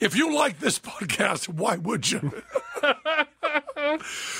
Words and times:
If 0.00 0.14
you 0.14 0.32
like 0.32 0.60
this 0.60 0.78
podcast, 0.78 1.48
why 1.48 1.76
would 1.76 2.08
you? 2.08 2.42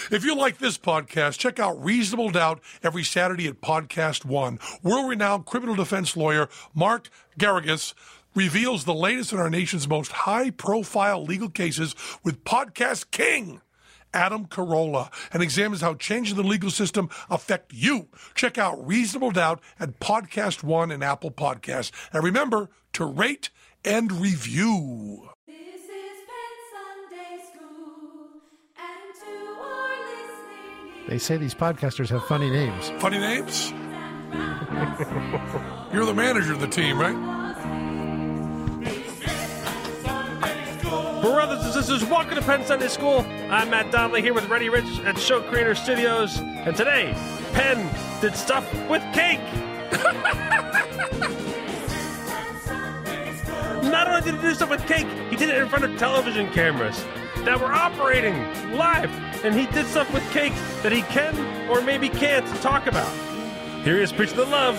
if 0.09 0.24
you 0.24 0.37
like 0.37 0.59
this 0.59 0.78
podcast, 0.78 1.38
check 1.38 1.59
out 1.59 1.82
Reasonable 1.82 2.30
Doubt 2.30 2.60
every 2.80 3.02
Saturday 3.02 3.48
at 3.48 3.60
Podcast 3.60 4.24
One. 4.24 4.60
World 4.84 5.10
renowned 5.10 5.46
criminal 5.46 5.74
defense 5.74 6.16
lawyer 6.16 6.48
Mark 6.74 7.10
Geragos 7.41 7.95
reveals 8.37 8.84
the 8.84 8.95
latest 8.95 9.32
in 9.32 9.41
our 9.41 9.51
nation's 9.51 9.88
most 9.88 10.12
high 10.12 10.51
profile 10.51 11.24
legal 11.24 11.48
cases 11.48 11.96
with 12.23 12.45
Podcast 12.45 13.10
King. 13.10 13.60
Adam 14.15 14.46
Carolla 14.46 15.12
and 15.32 15.43
examines 15.43 15.82
how 15.82 15.95
changes 15.95 16.32
in 16.32 16.38
the 16.38 16.48
legal 16.48 16.70
system 16.70 17.10
affect 17.29 17.73
you. 17.74 18.06
Check 18.37 18.59
out 18.59 18.87
Reasonable 18.87 19.32
Doubt 19.32 19.60
at 19.80 19.98
Podcast 19.98 20.62
One 20.62 20.93
and 20.93 21.02
Apple 21.02 21.32
Podcasts. 21.32 21.90
And 22.12 22.23
remember 22.23 22.70
to 22.93 23.04
rate 23.04 23.51
and 23.84 24.12
review. 24.12 25.30
They 31.09 31.16
say 31.16 31.38
these 31.38 31.54
podcasters 31.54 32.10
have 32.10 32.23
funny 32.26 32.51
names. 32.51 32.90
Funny 32.98 33.18
names? 33.18 33.70
You're 35.90 36.04
the 36.04 36.12
manager 36.12 36.52
of 36.52 36.60
the 36.60 36.66
team, 36.66 37.00
right? 37.00 37.15
Brothers 41.23 41.65
and 41.65 41.73
sisters, 41.73 42.04
welcome 42.04 42.34
to 42.34 42.42
Penn 42.42 42.62
Sunday 42.62 42.88
School. 42.88 43.20
I'm 43.48 43.70
Matt 43.70 43.90
Donnelly 43.90 44.20
here 44.20 44.34
with 44.34 44.50
Ready 44.50 44.68
Rich 44.68 45.00
at 45.06 45.18
Show 45.18 45.40
Creator 45.40 45.76
Studios. 45.76 46.40
And 46.40 46.76
today, 46.76 47.15
Penn 47.54 47.88
did 48.20 48.37
stuff 48.37 48.70
with 48.90 49.02
cake. 49.15 49.40
Not 53.90 54.09
only 54.09 54.20
did 54.20 54.34
he 54.34 54.43
do 54.43 54.54
stuff 54.54 54.68
with 54.68 54.87
cake, 54.87 55.06
he 55.30 55.37
did 55.37 55.48
it 55.48 55.56
in 55.56 55.70
front 55.70 55.87
of 55.87 55.98
television 55.98 56.52
cameras 56.52 57.02
that 57.49 57.59
were 57.59 57.73
operating 57.73 58.35
live. 58.77 59.10
And 59.43 59.54
he 59.54 59.66
did 59.68 59.87
stuff 59.87 60.13
with 60.13 60.23
cake 60.32 60.52
that 60.82 60.93
he 60.93 61.01
can 61.02 61.35
or 61.71 61.80
maybe 61.80 62.10
can't 62.10 62.46
talk 62.60 62.87
about. 62.87 63.10
Here 63.85 63.96
he 63.96 64.03
is 64.03 64.12
preaching 64.12 64.37
the 64.37 64.44
love, 64.44 64.77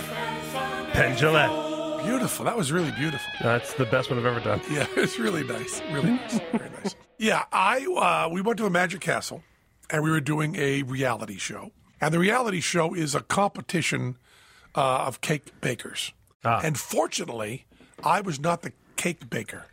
Penn 0.94 1.18
Jillette. 1.18 2.04
Beautiful. 2.04 2.46
That 2.46 2.56
was 2.56 2.72
really 2.72 2.92
beautiful. 2.92 3.28
That's 3.42 3.74
the 3.74 3.86
best 3.86 4.12
one 4.12 4.20
I've 4.20 4.26
ever 4.28 4.40
done. 4.40 4.62
Yeah, 4.70 4.86
it's 4.96 5.18
really 5.18 5.44
nice. 5.44 5.82
Really 5.92 6.12
nice. 6.12 6.40
Very 6.52 6.70
nice. 6.70 6.96
Yeah, 7.18 7.46
I 7.52 7.86
uh, 7.88 8.30
we 8.32 8.42
went 8.42 8.60
to 8.60 8.68
a 8.68 8.70
Magic 8.70 9.02
Castle 9.02 9.42
and 9.90 10.04
we 10.04 10.12
were 10.12 10.22
doing 10.22 10.56
a 10.56 10.84
reality 10.84 11.38
show. 11.38 11.72
And 12.00 12.14
the 12.14 12.20
reality 12.20 12.62
show 12.62 12.94
is 12.94 13.16
a 13.16 13.22
competition 13.22 14.16
uh, 14.76 15.06
of 15.08 15.22
cake 15.22 15.60
bakers. 15.60 16.14
And 16.44 16.80
fortunately, 16.80 17.66
I 18.04 18.22
was 18.22 18.40
not 18.40 18.62
the 18.62 18.74
cake 18.96 19.28
baker. 19.28 19.66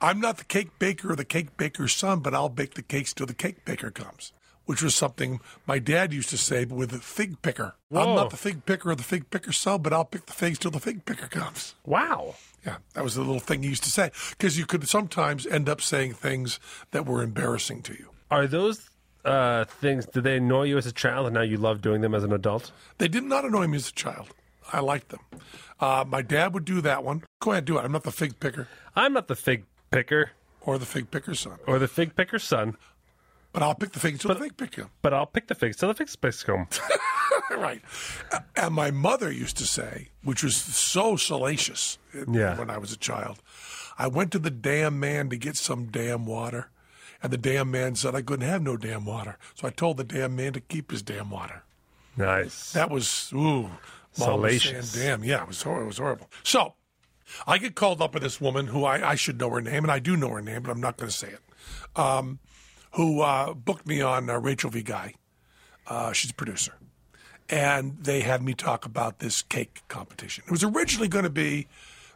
I'm 0.00 0.20
not 0.20 0.38
the 0.38 0.44
cake 0.44 0.78
baker 0.78 1.12
or 1.12 1.16
the 1.16 1.24
cake 1.24 1.56
baker's 1.56 1.94
son, 1.94 2.20
but 2.20 2.34
I'll 2.34 2.48
bake 2.48 2.74
the 2.74 2.82
cakes 2.82 3.14
till 3.14 3.26
the 3.26 3.34
cake 3.34 3.64
baker 3.64 3.90
comes. 3.90 4.32
Which 4.64 4.82
was 4.82 4.96
something 4.96 5.40
my 5.64 5.78
dad 5.78 6.12
used 6.12 6.28
to 6.30 6.38
say, 6.38 6.64
but 6.64 6.74
with 6.74 6.92
a 6.92 6.98
fig 6.98 7.40
picker. 7.40 7.76
I'm 7.92 8.16
not 8.16 8.30
the 8.30 8.36
fig 8.36 8.66
picker 8.66 8.90
or 8.90 8.94
the 8.96 9.04
fig 9.04 9.30
picker's 9.30 9.58
son, 9.58 9.80
but 9.80 9.92
I'll 9.92 10.04
pick 10.04 10.26
the 10.26 10.32
figs 10.32 10.58
till 10.58 10.72
the 10.72 10.80
fig 10.80 11.04
picker 11.04 11.28
comes. 11.28 11.76
Wow. 11.84 12.34
Yeah, 12.64 12.78
that 12.94 13.04
was 13.04 13.14
the 13.14 13.20
little 13.20 13.38
thing 13.38 13.62
he 13.62 13.68
used 13.68 13.84
to 13.84 13.90
say 13.90 14.10
because 14.30 14.58
you 14.58 14.66
could 14.66 14.88
sometimes 14.88 15.46
end 15.46 15.68
up 15.68 15.80
saying 15.80 16.14
things 16.14 16.58
that 16.90 17.06
were 17.06 17.22
embarrassing 17.22 17.82
to 17.82 17.92
you. 17.92 18.10
Are 18.28 18.48
those 18.48 18.90
uh, 19.24 19.66
things, 19.66 20.04
did 20.06 20.24
they 20.24 20.38
annoy 20.38 20.64
you 20.64 20.78
as 20.78 20.86
a 20.86 20.92
child 20.92 21.26
and 21.26 21.34
now 21.34 21.42
you 21.42 21.58
love 21.58 21.80
doing 21.80 22.00
them 22.00 22.12
as 22.12 22.24
an 22.24 22.32
adult? 22.32 22.72
They 22.98 23.06
did 23.06 23.22
not 23.22 23.44
annoy 23.44 23.68
me 23.68 23.76
as 23.76 23.88
a 23.90 23.92
child. 23.92 24.34
I 24.72 24.80
liked 24.80 25.10
them. 25.10 25.20
Uh, 25.78 26.04
my 26.08 26.22
dad 26.22 26.54
would 26.54 26.64
do 26.64 26.80
that 26.80 27.04
one. 27.04 27.22
Go 27.40 27.52
ahead, 27.52 27.66
do 27.66 27.78
it. 27.78 27.82
I'm 27.82 27.92
not 27.92 28.02
the 28.02 28.10
fig 28.10 28.40
picker 28.40 28.66
I'm 28.96 29.12
not 29.12 29.28
the 29.28 29.36
fig 29.36 29.64
picker 29.90 30.30
or 30.60 30.78
the 30.78 30.86
fig 30.86 31.10
picker's 31.10 31.40
son, 31.40 31.58
or 31.66 31.78
the 31.78 31.88
fig 31.88 32.16
picker's 32.16 32.42
son, 32.44 32.76
but 33.52 33.62
I'll 33.62 33.74
pick 33.74 33.92
the 33.92 34.00
figs 34.00 34.20
till 34.20 34.34
the 34.34 34.40
fig 34.40 34.56
picker. 34.56 34.88
but 35.02 35.14
I'll 35.14 35.26
pick 35.26 35.46
the 35.46 35.54
figs 35.54 35.76
till 35.76 35.88
the 35.88 35.94
figs 35.94 36.16
pick 36.16 36.34
come. 36.44 36.66
right. 37.50 37.80
And 38.56 38.74
my 38.74 38.90
mother 38.90 39.30
used 39.30 39.56
to 39.58 39.64
say, 39.66 40.08
which 40.22 40.42
was 40.42 40.56
so 40.56 41.16
salacious 41.16 41.98
Yeah. 42.30 42.58
when 42.58 42.68
I 42.70 42.78
was 42.78 42.92
a 42.92 42.96
child, 42.96 43.40
I 43.98 44.08
went 44.08 44.32
to 44.32 44.38
the 44.38 44.50
damn 44.50 44.98
man 45.00 45.30
to 45.30 45.36
get 45.36 45.56
some 45.56 45.86
damn 45.86 46.26
water. 46.26 46.68
And 47.22 47.32
the 47.32 47.38
damn 47.38 47.70
man 47.70 47.94
said 47.94 48.14
I 48.14 48.20
couldn't 48.22 48.46
have 48.46 48.60
no 48.62 48.76
damn 48.76 49.06
water. 49.06 49.38
So 49.54 49.66
I 49.66 49.70
told 49.70 49.96
the 49.96 50.04
damn 50.04 50.36
man 50.36 50.52
to 50.52 50.60
keep 50.60 50.90
his 50.90 51.00
damn 51.02 51.30
water. 51.30 51.62
Nice. 52.16 52.72
That 52.72 52.90
was 52.90 53.30
ooh, 53.34 53.70
saying, 54.12 54.30
Salacious. 54.30 54.92
damn, 54.92 55.24
yeah, 55.24 55.42
it 55.42 55.48
was 55.48 55.64
it 55.64 55.86
was 55.86 55.98
horrible. 55.98 56.30
So 56.42 56.74
I 57.46 57.58
get 57.58 57.74
called 57.74 58.00
up 58.00 58.12
by 58.12 58.18
this 58.20 58.40
woman 58.40 58.66
who 58.68 58.84
I, 58.84 59.10
I 59.10 59.14
should 59.14 59.38
know 59.38 59.50
her 59.50 59.60
name, 59.60 59.84
and 59.84 59.90
I 59.90 59.98
do 59.98 60.16
know 60.16 60.30
her 60.30 60.42
name, 60.42 60.62
but 60.62 60.70
I'm 60.70 60.80
not 60.80 60.96
going 60.96 61.10
to 61.10 61.16
say 61.16 61.28
it. 61.28 61.40
Um, 61.98 62.38
who 62.92 63.20
uh, 63.20 63.54
booked 63.54 63.86
me 63.86 64.00
on 64.00 64.30
uh, 64.30 64.38
Rachel 64.38 64.70
V. 64.70 64.82
Guy? 64.82 65.14
Uh, 65.86 66.12
she's 66.12 66.30
a 66.30 66.34
producer, 66.34 66.72
and 67.48 67.96
they 68.02 68.20
had 68.20 68.42
me 68.42 68.54
talk 68.54 68.84
about 68.84 69.18
this 69.18 69.42
cake 69.42 69.82
competition. 69.88 70.44
It 70.46 70.50
was 70.50 70.64
originally 70.64 71.08
going 71.08 71.24
to 71.24 71.30
be 71.30 71.68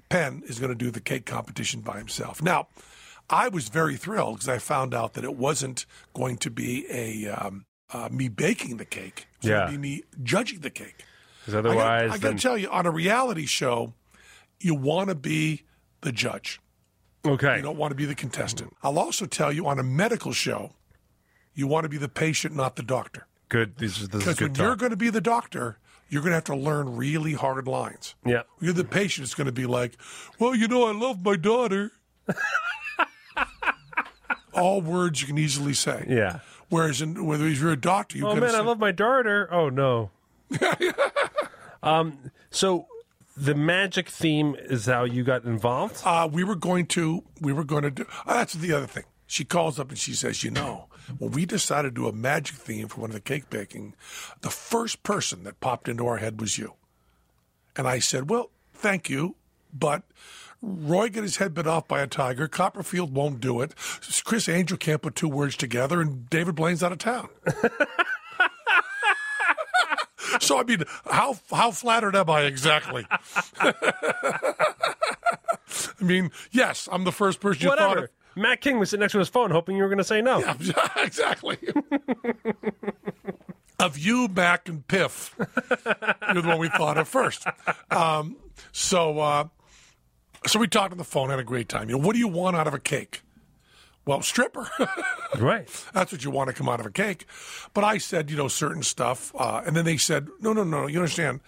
Penn 0.08 0.42
is 0.46 0.58
going 0.58 0.70
to 0.70 0.74
do 0.78 0.90
the 0.90 1.00
cake 1.00 1.26
competition 1.26 1.80
by 1.80 1.98
himself. 1.98 2.42
Now. 2.42 2.68
I 3.32 3.46
was 3.46 3.68
very 3.68 3.94
thrilled 3.96 4.38
because 4.38 4.48
I 4.48 4.58
found 4.58 4.92
out 4.92 5.12
that 5.12 5.22
it 5.22 5.36
wasn't 5.36 5.86
going 6.14 6.36
to 6.38 6.50
be 6.50 6.84
a 6.90 7.28
um, 7.28 7.64
uh, 7.92 8.08
me 8.10 8.26
baking 8.28 8.78
the 8.78 8.84
cake. 8.84 9.28
It 9.36 9.42
was 9.44 9.50
Yeah. 9.50 9.56
going 9.58 9.66
to 9.66 9.72
be 9.74 9.78
me 9.78 10.02
judging 10.24 10.58
the 10.62 10.70
cake. 10.70 11.04
Because 11.46 11.54
otherwise, 11.54 12.10
I 12.10 12.18
got 12.18 12.30
to 12.32 12.38
tell 12.42 12.58
you, 12.58 12.68
on 12.70 12.86
a 12.86 12.90
reality 12.90 13.46
show, 13.46 13.94
you 14.60 14.74
want 14.74 15.08
to 15.08 15.14
be 15.14 15.62
the 16.02 16.12
judge. 16.12 16.60
okay. 17.26 17.56
You 17.56 17.62
don't 17.62 17.76
want 17.76 17.90
to 17.90 17.94
be 17.96 18.04
the 18.06 18.14
contestant. 18.14 18.76
I'll 18.82 18.98
also 18.98 19.26
tell 19.26 19.52
you, 19.52 19.66
on 19.66 19.78
a 19.78 19.82
medical 19.82 20.32
show, 20.32 20.72
you 21.54 21.66
want 21.66 21.84
to 21.84 21.88
be 21.88 21.98
the 21.98 22.08
patient, 22.08 22.54
not 22.54 22.76
the 22.76 22.82
doctor. 22.82 23.26
good. 23.48 23.76
This 23.76 24.00
is, 24.00 24.08
this 24.08 24.26
is 24.26 24.34
Because 24.34 24.40
when 24.40 24.54
you're 24.54 24.76
going 24.76 24.90
to 24.90 24.96
be 24.96 25.10
the 25.10 25.20
doctor, 25.20 25.78
you're 26.08 26.22
going 26.22 26.30
to 26.30 26.36
have 26.36 26.44
to 26.44 26.56
learn 26.56 26.96
really 26.96 27.34
hard 27.34 27.66
lines. 27.68 28.14
Yeah. 28.24 28.42
You're 28.60 28.72
the 28.72 28.84
patient. 28.84 29.24
It's 29.24 29.34
going 29.34 29.46
to 29.46 29.52
be 29.52 29.66
like, 29.66 29.96
well, 30.38 30.54
you 30.54 30.68
know, 30.68 30.86
I 30.86 30.92
love 30.92 31.24
my 31.24 31.36
daughter. 31.36 31.92
All 34.52 34.80
words 34.80 35.20
you 35.20 35.26
can 35.28 35.38
easily 35.38 35.74
say. 35.74 36.06
Yeah. 36.08 36.40
Whereas, 36.68 37.00
in, 37.02 37.24
whether 37.26 37.48
you're 37.48 37.72
a 37.72 37.76
doctor, 37.76 38.18
you 38.18 38.26
Oh 38.26 38.34
man, 38.34 38.52
to 38.52 38.58
I 38.58 38.60
love 38.60 38.78
my 38.78 38.92
daughter. 38.92 39.48
Oh 39.52 39.68
no. 39.68 40.10
um. 41.82 42.30
So 42.50 42.86
the 43.40 43.54
magic 43.54 44.08
theme 44.08 44.54
is 44.58 44.86
how 44.86 45.04
you 45.04 45.24
got 45.24 45.44
involved. 45.44 46.02
uh, 46.04 46.28
we 46.30 46.44
were 46.44 46.54
going 46.54 46.86
to, 46.86 47.24
we 47.40 47.52
were 47.52 47.64
going 47.64 47.82
to 47.82 47.90
do. 47.90 48.06
Oh, 48.26 48.34
that's 48.34 48.52
the 48.54 48.72
other 48.72 48.86
thing. 48.86 49.04
She 49.26 49.44
calls 49.44 49.78
up 49.78 49.88
and 49.88 49.98
she 49.98 50.12
says, 50.12 50.44
you 50.44 50.50
know, 50.50 50.88
when 51.18 51.30
we 51.30 51.46
decided 51.46 51.94
to 51.94 52.02
do 52.02 52.08
a 52.08 52.12
magic 52.12 52.56
theme 52.56 52.88
for 52.88 53.00
one 53.00 53.10
of 53.10 53.14
the 53.14 53.20
cake 53.20 53.48
baking, 53.48 53.94
the 54.42 54.50
first 54.50 55.02
person 55.02 55.44
that 55.44 55.60
popped 55.60 55.88
into 55.88 56.06
our 56.06 56.18
head 56.18 56.40
was 56.40 56.58
you. 56.58 56.74
And 57.76 57.88
I 57.88 57.98
said, 58.00 58.28
well, 58.28 58.50
thank 58.74 59.08
you, 59.08 59.36
but 59.72 60.02
Roy 60.60 61.08
got 61.08 61.22
his 61.22 61.36
head 61.38 61.54
bit 61.54 61.66
off 61.66 61.88
by 61.88 62.00
a 62.02 62.06
tiger. 62.06 62.46
Copperfield 62.46 63.14
won't 63.14 63.40
do 63.40 63.62
it. 63.62 63.74
Criss 64.24 64.48
Angel 64.48 64.76
can't 64.76 65.00
put 65.00 65.14
two 65.14 65.28
words 65.28 65.56
together, 65.56 66.00
and 66.00 66.28
David 66.28 66.56
Blaine's 66.56 66.82
out 66.82 66.92
of 66.92 66.98
town. 66.98 67.28
so 70.40 70.58
I 70.58 70.64
mean, 70.64 70.84
how 71.10 71.38
how 71.50 71.70
flattered 71.70 72.16
am 72.16 72.30
I 72.30 72.42
exactly? 72.42 73.06
I 73.60 73.74
mean, 76.00 76.30
yes, 76.50 76.88
I'm 76.90 77.04
the 77.04 77.12
first 77.12 77.40
person 77.40 77.62
you 77.62 77.76
thought 77.76 77.98
of. 77.98 78.08
Mac 78.36 78.60
King 78.60 78.78
was 78.78 78.90
sitting 78.90 79.00
next 79.00 79.12
to 79.12 79.18
his 79.18 79.28
phone, 79.28 79.50
hoping 79.50 79.76
you 79.76 79.82
were 79.82 79.88
going 79.88 79.98
to 79.98 80.04
say 80.04 80.22
no. 80.22 80.38
Yeah, 80.60 80.88
exactly. 80.96 81.58
of 83.78 83.98
you, 83.98 84.28
Mac, 84.28 84.68
and 84.68 84.86
Piff. 84.86 85.34
You're 86.32 86.42
the 86.42 86.48
one 86.48 86.58
we 86.58 86.68
thought 86.68 86.96
of 86.96 87.08
first. 87.08 87.44
Um, 87.90 88.36
so, 88.72 89.18
uh, 89.18 89.44
so 90.46 90.58
we 90.58 90.68
talked 90.68 90.92
on 90.92 90.98
the 90.98 91.04
phone, 91.04 91.30
had 91.30 91.38
a 91.40 91.44
great 91.44 91.68
time. 91.68 91.88
You 91.88 91.98
know, 91.98 92.06
what 92.06 92.12
do 92.12 92.20
you 92.20 92.28
want 92.28 92.56
out 92.56 92.66
of 92.66 92.74
a 92.74 92.78
cake? 92.78 93.22
Well, 94.10 94.22
stripper. 94.22 94.68
Right. 95.38 95.68
That's 95.94 96.10
what 96.10 96.24
you 96.24 96.30
want 96.32 96.48
to 96.48 96.52
come 96.52 96.68
out 96.68 96.80
of 96.80 96.86
a 96.86 96.90
cake. 96.90 97.24
But 97.72 97.84
I 97.84 97.98
said, 97.98 98.32
you 98.32 98.36
know, 98.36 98.48
certain 98.48 98.82
stuff. 98.82 99.32
Uh, 99.38 99.62
and 99.64 99.76
then 99.76 99.84
they 99.84 99.96
said, 99.96 100.26
no, 100.40 100.52
no, 100.52 100.64
no, 100.64 100.88
you 100.88 100.98
understand. 100.98 101.38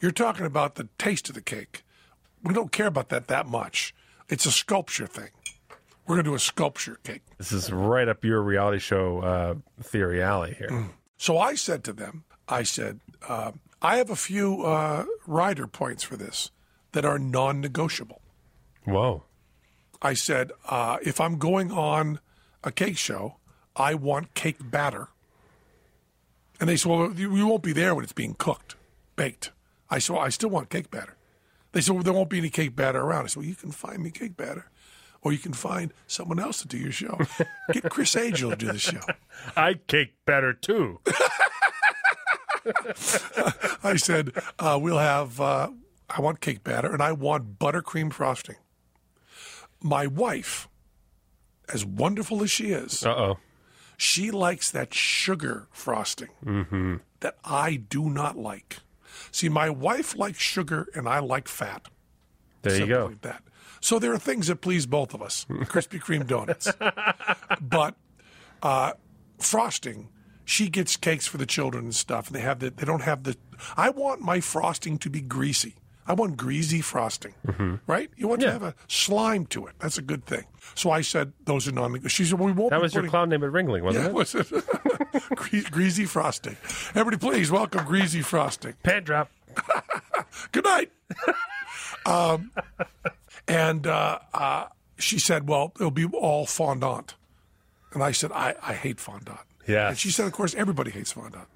You're 0.00 0.10
talking 0.10 0.44
about 0.44 0.74
the 0.74 0.88
taste 0.98 1.28
of 1.28 1.36
the 1.36 1.40
cake. 1.40 1.84
We 2.42 2.52
don't 2.52 2.72
care 2.72 2.88
about 2.88 3.10
that 3.10 3.28
that 3.28 3.46
much. 3.46 3.94
It's 4.28 4.44
a 4.44 4.50
sculpture 4.50 5.06
thing. 5.06 5.28
We're 6.04 6.16
going 6.16 6.24
to 6.24 6.30
do 6.30 6.34
a 6.34 6.40
sculpture 6.40 6.98
cake. 7.04 7.22
This 7.38 7.52
is 7.52 7.70
right 7.70 8.08
up 8.08 8.24
your 8.24 8.42
reality 8.42 8.80
show 8.80 9.20
uh, 9.20 9.54
theory 9.80 10.20
alley 10.20 10.56
here. 10.58 10.88
So 11.16 11.38
I 11.38 11.54
said 11.54 11.84
to 11.84 11.92
them, 11.92 12.24
I 12.48 12.64
said, 12.64 12.98
uh, 13.28 13.52
I 13.80 13.98
have 13.98 14.10
a 14.10 14.16
few 14.16 14.64
uh, 14.64 15.04
rider 15.28 15.68
points 15.68 16.02
for 16.02 16.16
this 16.16 16.50
that 16.90 17.04
are 17.04 17.20
non 17.20 17.60
negotiable. 17.60 18.20
Whoa. 18.84 19.22
I 20.00 20.14
said, 20.14 20.52
uh, 20.68 20.98
if 21.02 21.20
I'm 21.20 21.38
going 21.38 21.72
on 21.72 22.20
a 22.62 22.70
cake 22.70 22.98
show, 22.98 23.36
I 23.76 23.94
want 23.94 24.34
cake 24.34 24.58
batter. 24.60 25.08
And 26.60 26.68
they 26.68 26.76
said, 26.76 26.90
well, 26.90 27.12
you, 27.12 27.46
won't 27.46 27.62
be 27.62 27.72
there 27.72 27.94
when 27.94 28.04
it's 28.04 28.12
being 28.12 28.34
cooked, 28.34 28.74
baked. 29.16 29.52
I 29.90 29.98
said, 29.98 30.14
well, 30.14 30.24
I 30.24 30.28
still 30.28 30.50
want 30.50 30.70
cake 30.70 30.90
batter. 30.90 31.16
They 31.72 31.80
said, 31.80 31.94
well, 31.94 32.02
there 32.02 32.12
won't 32.12 32.30
be 32.30 32.38
any 32.38 32.50
cake 32.50 32.74
batter 32.74 33.00
around. 33.00 33.24
I 33.24 33.26
said, 33.28 33.36
well, 33.38 33.46
you 33.46 33.54
can 33.54 33.70
find 33.70 34.02
me 34.02 34.10
cake 34.10 34.36
batter. 34.36 34.70
Or 35.20 35.32
you 35.32 35.38
can 35.38 35.52
find 35.52 35.92
someone 36.06 36.38
else 36.38 36.62
to 36.62 36.68
do 36.68 36.78
your 36.78 36.92
show. 36.92 37.18
Get 37.72 37.90
Criss 37.90 38.16
Angel 38.16 38.50
to 38.50 38.56
do 38.56 38.72
the 38.72 38.78
show. 38.78 39.00
I 39.56 39.74
cake 39.74 40.14
batter 40.24 40.52
too. 40.52 41.00
I 43.82 43.96
said, 43.96 44.32
uh, 44.58 44.78
we'll 44.80 44.98
have, 44.98 45.40
uh, 45.40 45.70
I 46.08 46.20
want 46.20 46.40
cake 46.40 46.62
batter 46.62 46.92
and 46.92 47.02
I 47.02 47.12
want 47.12 47.58
buttercream 47.58 48.12
frosting. 48.12 48.56
My 49.80 50.06
wife, 50.06 50.68
as 51.72 51.84
wonderful 51.84 52.42
as 52.42 52.50
she 52.50 52.72
is, 52.72 53.04
Uh 53.04 53.10
oh. 53.14 53.38
she 53.96 54.30
likes 54.30 54.70
that 54.70 54.92
sugar 54.94 55.68
frosting 55.70 57.00
that 57.20 57.36
I 57.44 57.76
do 57.76 58.10
not 58.10 58.36
like. 58.36 58.78
See, 59.30 59.48
my 59.48 59.70
wife 59.70 60.16
likes 60.16 60.38
sugar 60.40 60.88
and 60.94 61.08
I 61.08 61.18
like 61.20 61.48
fat. 61.48 61.88
There 62.62 62.76
you 62.78 62.86
go. 62.86 63.06
like 63.06 63.20
that. 63.22 63.42
So 63.80 63.98
there 63.98 64.12
are 64.12 64.18
things 64.18 64.48
that 64.48 64.60
please 64.60 64.86
both 64.86 65.14
of 65.14 65.22
us. 65.22 65.46
Krispy 65.50 66.00
Kreme 66.00 66.26
donuts. 66.26 66.68
but 67.60 67.94
uh, 68.62 68.92
frosting, 69.38 70.08
she 70.44 70.68
gets 70.68 70.96
cakes 70.96 71.26
for 71.26 71.36
the 71.38 71.46
children 71.46 71.84
and 71.84 71.94
stuff, 71.94 72.26
and 72.28 72.36
they 72.36 72.40
have 72.40 72.58
the 72.58 72.70
they 72.70 72.84
don't 72.84 73.02
have 73.02 73.22
the 73.24 73.36
I 73.76 73.90
want 73.90 74.20
my 74.20 74.40
frosting 74.40 74.98
to 74.98 75.10
be 75.10 75.20
greasy. 75.20 75.76
I 76.08 76.14
want 76.14 76.36
greasy 76.38 76.80
frosting, 76.80 77.34
right? 77.86 78.10
You 78.16 78.26
want 78.28 78.40
Mm-hmm. 78.40 78.48
Yeah. 78.48 78.58
to 78.58 78.64
have 78.64 78.74
a 78.74 78.74
slime 78.88 79.44
to 79.46 79.66
it. 79.66 79.74
That's 79.78 79.98
a 79.98 80.02
good 80.02 80.24
thing. 80.24 80.44
So 80.74 80.90
I 80.90 81.02
said 81.02 81.32
those 81.44 81.68
are 81.68 81.72
non. 81.72 82.06
She 82.08 82.24
said, 82.24 82.38
well, 82.38 82.46
"We 82.46 82.52
won't." 82.52 82.70
That 82.70 82.80
was 82.80 82.94
your 82.94 83.06
clown 83.08 83.28
name 83.28 83.44
at 83.44 83.50
Ringling, 83.52 83.82
wasn't 83.82 84.04
Yeah, 84.04 84.10
it? 84.10 84.14
was 84.14 84.34
it? 84.34 84.48
Gre- 85.36 85.70
greasy 85.70 86.04
frosting. 86.06 86.56
Everybody, 86.94 87.18
please 87.18 87.50
welcome 87.50 87.84
greasy 87.84 88.22
frosting. 88.22 88.74
Pad 88.82 89.04
drop. 89.04 89.30
Good 90.52 90.64
night. 90.64 90.90
um, 92.06 92.52
and 93.46 93.86
uh, 93.86 94.18
uh, 94.32 94.66
she 94.98 95.18
said, 95.18 95.48
"Well, 95.48 95.72
it'll 95.76 95.90
be 95.90 96.06
all 96.06 96.46
fondant." 96.46 97.14
And 97.92 98.02
I 98.02 98.12
said, 98.12 98.32
"I, 98.32 98.54
I 98.62 98.72
hate 98.74 99.00
fondant." 99.00 99.40
Yeah. 99.66 99.88
And 99.88 99.98
she 99.98 100.10
said, 100.10 100.26
"Of 100.26 100.32
course, 100.32 100.54
everybody 100.54 100.90
hates 100.90 101.12
fondant." 101.12 101.48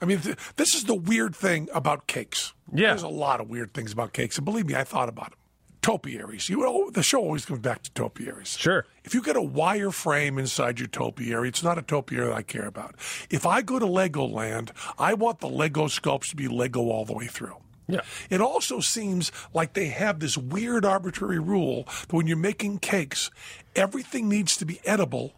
I 0.00 0.06
mean, 0.06 0.20
th- 0.20 0.36
this 0.56 0.74
is 0.74 0.84
the 0.84 0.94
weird 0.94 1.34
thing 1.36 1.68
about 1.74 2.06
cakes. 2.06 2.54
Yeah. 2.72 2.88
There's 2.88 3.02
a 3.02 3.08
lot 3.08 3.40
of 3.40 3.48
weird 3.50 3.74
things 3.74 3.92
about 3.92 4.12
cakes, 4.12 4.36
and 4.36 4.44
believe 4.44 4.66
me, 4.66 4.74
I 4.74 4.84
thought 4.84 5.08
about 5.08 5.30
them. 5.30 5.38
Topiaries. 5.82 6.48
You 6.50 6.58
know, 6.58 6.90
the 6.90 7.02
show 7.02 7.20
always 7.20 7.46
comes 7.46 7.60
back 7.60 7.82
to 7.84 7.90
topiaries. 7.92 8.56
Sure. 8.56 8.84
If 9.02 9.14
you 9.14 9.22
get 9.22 9.36
a 9.36 9.42
wire 9.42 9.90
frame 9.90 10.38
inside 10.38 10.78
your 10.78 10.88
topiary, 10.88 11.48
it's 11.48 11.62
not 11.62 11.78
a 11.78 11.82
topiary 11.82 12.26
that 12.28 12.34
I 12.34 12.42
care 12.42 12.66
about. 12.66 12.96
If 13.30 13.46
I 13.46 13.62
go 13.62 13.78
to 13.78 13.86
Legoland, 13.86 14.72
I 14.98 15.14
want 15.14 15.40
the 15.40 15.48
Lego 15.48 15.86
sculpts 15.86 16.28
to 16.30 16.36
be 16.36 16.48
Lego 16.48 16.80
all 16.80 17.06
the 17.06 17.14
way 17.14 17.26
through. 17.26 17.56
Yeah. 17.88 18.02
It 18.28 18.40
also 18.42 18.80
seems 18.80 19.32
like 19.54 19.72
they 19.72 19.86
have 19.86 20.20
this 20.20 20.36
weird 20.36 20.84
arbitrary 20.84 21.38
rule 21.38 21.84
that 21.84 22.12
when 22.12 22.26
you're 22.26 22.36
making 22.36 22.80
cakes, 22.80 23.30
everything 23.74 24.28
needs 24.28 24.56
to 24.58 24.66
be 24.66 24.80
edible, 24.84 25.32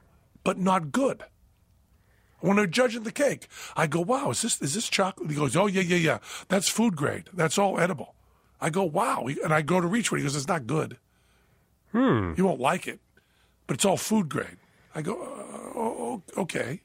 but 0.44 0.58
not 0.58 0.90
good. 0.92 1.22
When 2.42 2.56
they're 2.56 2.66
judging 2.66 3.04
the 3.04 3.12
cake, 3.12 3.48
I 3.76 3.86
go, 3.86 4.00
"Wow, 4.00 4.30
is 4.30 4.42
this 4.42 4.60
is 4.60 4.74
this 4.74 4.88
chocolate?" 4.88 5.30
He 5.30 5.36
goes, 5.36 5.56
"Oh 5.56 5.66
yeah, 5.66 5.80
yeah, 5.82 5.96
yeah. 5.96 6.18
That's 6.48 6.68
food 6.68 6.94
grade. 6.96 7.30
That's 7.32 7.56
all 7.56 7.80
edible." 7.80 8.14
I 8.60 8.68
go, 8.70 8.84
"Wow," 8.84 9.26
and 9.42 9.52
I 9.54 9.62
go 9.62 9.80
to 9.80 9.86
reach 9.86 10.08
for 10.08 10.16
it. 10.16 10.20
He 10.20 10.24
goes, 10.24 10.36
"It's 10.36 10.48
not 10.48 10.66
good. 10.66 10.98
Hmm. 11.92 12.34
You 12.36 12.44
won't 12.46 12.60
like 12.60 12.86
it, 12.86 13.00
but 13.66 13.74
it's 13.74 13.84
all 13.84 13.96
food 13.96 14.28
grade." 14.28 14.56
I 14.94 15.02
go, 15.02 15.14
oh, 15.14 16.22
"Okay." 16.36 16.82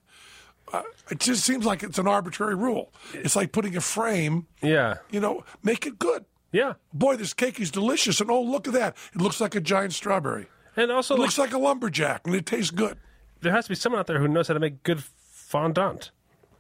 Uh, 0.72 0.84
it 1.10 1.20
just 1.20 1.44
seems 1.46 1.66
like 1.66 1.82
it's 1.82 1.98
an 1.98 2.08
arbitrary 2.08 2.56
rule. 2.56 2.92
It's 3.14 3.36
like 3.38 3.52
putting 3.54 3.78
a 3.78 3.82
frame 3.82 4.48
Yeah. 4.62 4.96
you 5.10 5.22
know, 5.22 5.46
make 5.64 5.86
it 5.86 5.98
good. 5.98 6.26
Yeah. 6.52 6.74
Boy, 6.94 7.16
this 7.16 7.34
cake 7.34 7.60
is 7.62 7.72
delicious. 7.72 8.20
And 8.20 8.30
oh, 8.30 8.42
look 8.42 8.68
at 8.68 8.74
that. 8.74 8.98
It 9.16 9.22
looks 9.22 9.40
like 9.40 9.56
a 9.56 9.62
giant 9.62 9.94
strawberry. 9.94 10.48
And 10.76 10.92
also, 10.92 11.14
It 11.16 11.20
like, 11.20 11.26
looks 11.28 11.38
like 11.38 11.54
a 11.54 11.58
lumberjack 11.58 12.28
and 12.28 12.36
it 12.36 12.46
tastes 12.46 12.72
good. 12.72 12.98
there 13.42 13.54
has 13.54 13.64
to 13.66 13.70
be 13.70 13.76
someone 13.76 14.00
out 14.02 14.08
there 14.08 14.20
who 14.20 14.28
knows 14.28 14.50
how 14.50 14.56
to 14.56 14.60
make 14.60 14.84
good 14.84 15.02
fondant, 15.48 16.12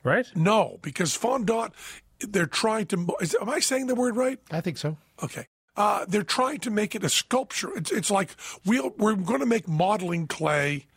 right? 0.04 0.25
No, 0.36 0.80
because 0.81 1.13
fondant, 1.13 1.74
they're 2.19 2.45
trying 2.45 2.86
to. 2.88 3.16
Is, 3.22 3.36
am 3.39 3.50
I 3.50 3.60
saying 3.60 3.88
the 3.88 3.95
word 3.95 4.16
right? 4.16 4.39
I 4.50 4.62
think 4.62 4.78
so. 4.78 4.98
Okay. 5.22 5.48
Uh, 5.75 6.06
they're 6.07 6.24
trying 6.24 6.60
to 6.60 6.72
make 6.72 6.95
it 6.95 7.04
a 7.04 7.10
sculpture. 7.10 7.75
It's, 7.75 7.92
it's 7.92 8.10
like 8.10 8.30
we'll, 8.66 8.92
we're 8.98 9.16
going 9.16 9.42
to 9.42 9.45
make 9.45 9.68
modeling 9.68 10.25
clay 10.25 10.88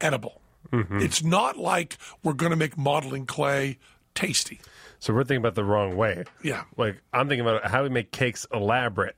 edible. 0.00 0.40
It's 0.72 1.22
not 1.22 1.56
like 1.56 1.96
we're 2.22 2.34
going 2.34 2.50
to 2.50 2.56
make 2.56 2.76
modeling 2.76 3.24
clay 3.24 3.78
tasty. 4.14 4.60
So 4.98 5.14
we're 5.14 5.22
thinking 5.22 5.38
about 5.38 5.54
the 5.54 5.64
wrong 5.64 5.96
way. 5.96 6.24
Yeah. 6.42 6.64
Like 6.76 7.00
I'm 7.12 7.28
thinking 7.28 7.46
about 7.46 7.64
how 7.70 7.84
we 7.84 7.88
make 7.88 8.10
cakes 8.10 8.46
elaborate. 8.52 9.16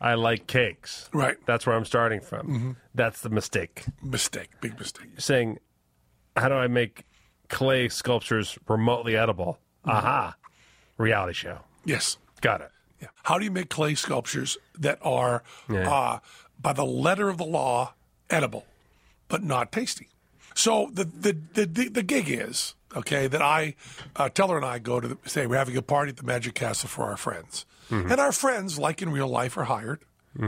I 0.00 0.14
like 0.14 0.46
cakes. 0.46 1.10
Right. 1.12 1.36
That's 1.44 1.66
where 1.66 1.74
I'm 1.74 1.84
starting 1.84 2.20
from. 2.20 2.76
That's 2.94 3.20
the 3.20 3.30
mistake. 3.30 3.84
Mistake. 4.00 4.50
Big 4.60 4.78
mistake. 4.78 5.08
Saying, 5.18 5.58
how 6.36 6.48
do 6.48 6.54
I 6.54 6.68
make 6.68 7.04
clay 7.48 7.88
sculptures 7.88 8.58
remotely 8.68 9.16
edible? 9.16 9.58
Aha. 9.84 10.34
Reality 10.98 11.32
show. 11.34 11.58
Yes. 11.84 12.16
Got 12.40 12.60
it. 12.62 12.70
Yeah. 13.00 13.08
How 13.24 13.38
do 13.38 13.44
you 13.44 13.50
make 13.50 13.68
clay 13.70 13.94
sculptures 13.94 14.56
that 14.78 14.98
are, 15.02 15.42
Yeah. 15.70 15.90
uh, 15.92 16.18
by 16.60 16.72
the 16.72 16.84
letter 16.84 17.28
of 17.28 17.36
the 17.38 17.44
law, 17.44 17.94
edible, 18.30 18.64
but 19.28 19.42
not 19.42 19.70
tasty? 19.72 20.08
So 20.54 20.90
the 20.92 21.04
the 21.04 21.36
the, 21.52 21.66
the, 21.66 21.88
the 21.90 22.02
gig 22.02 22.30
is 22.30 22.74
okay 22.96 23.26
that 23.28 23.42
I, 23.42 23.74
uh, 24.16 24.30
Teller 24.30 24.56
and 24.56 24.64
I 24.64 24.78
go 24.78 25.00
to 25.00 25.08
the, 25.08 25.18
say 25.26 25.46
we're 25.46 25.58
having 25.58 25.76
a 25.76 25.82
party 25.82 26.08
at 26.10 26.16
the 26.16 26.22
Magic 26.22 26.54
Castle 26.54 26.88
for 26.88 27.04
our 27.04 27.18
friends, 27.18 27.66
and 27.90 28.18
our 28.18 28.32
friends, 28.32 28.78
like 28.78 29.02
in 29.02 29.10
real 29.10 29.28
life, 29.28 29.58
are 29.58 29.64
hired. 29.64 30.00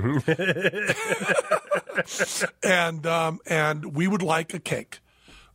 and 2.62 3.06
um, 3.06 3.40
and 3.46 3.94
we 3.94 4.06
would 4.08 4.22
like 4.22 4.54
a 4.54 4.58
cake, 4.58 5.00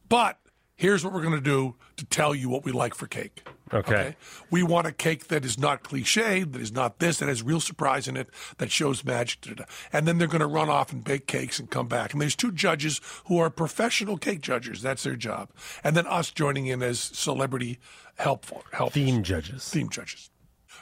but 0.10 0.38
here's 0.84 1.02
what 1.02 1.14
we're 1.14 1.22
going 1.22 1.34
to 1.34 1.40
do 1.40 1.76
to 1.96 2.04
tell 2.04 2.36
you 2.36 2.50
what 2.50 2.66
we 2.66 2.72
like 2.74 2.94
for 2.94 3.08
cake. 3.08 3.48
Okay. 3.74 4.18
We 4.52 4.64
want 4.64 4.86
a 4.86 4.92
cake 4.92 5.30
that 5.30 5.46
is 5.46 5.58
not 5.58 5.82
cliched, 5.82 6.52
that 6.52 6.62
is 6.62 6.74
not 6.74 7.00
this, 7.00 7.20
that 7.20 7.30
has 7.30 7.42
real 7.42 7.62
surprise 7.62 8.06
in 8.06 8.18
it, 8.18 8.28
that 8.58 8.70
shows 8.70 9.06
magic. 9.06 9.40
Da, 9.40 9.54
da, 9.54 9.56
da. 9.64 9.64
And 9.94 10.06
then 10.06 10.18
they're 10.18 10.28
going 10.28 10.42
to 10.42 10.46
run 10.46 10.70
off 10.70 10.92
and 10.92 11.02
bake 11.02 11.26
cakes 11.26 11.58
and 11.58 11.72
come 11.72 11.88
back. 11.88 12.12
And 12.12 12.22
there's 12.22 12.36
two 12.36 12.52
judges 12.52 13.00
who 13.28 13.38
are 13.38 13.50
professional 13.50 14.18
cake 14.18 14.42
judges. 14.42 14.82
That's 14.82 15.04
their 15.04 15.16
job. 15.16 15.52
And 15.86 15.96
then 15.96 16.06
us 16.06 16.32
joining 16.32 16.68
in 16.68 16.84
as 16.84 17.00
celebrity 17.00 17.80
helpful, 18.18 18.66
help 18.74 18.92
Theme 18.92 19.24
judges. 19.24 19.70
theme 19.70 19.88
judges. 19.88 20.32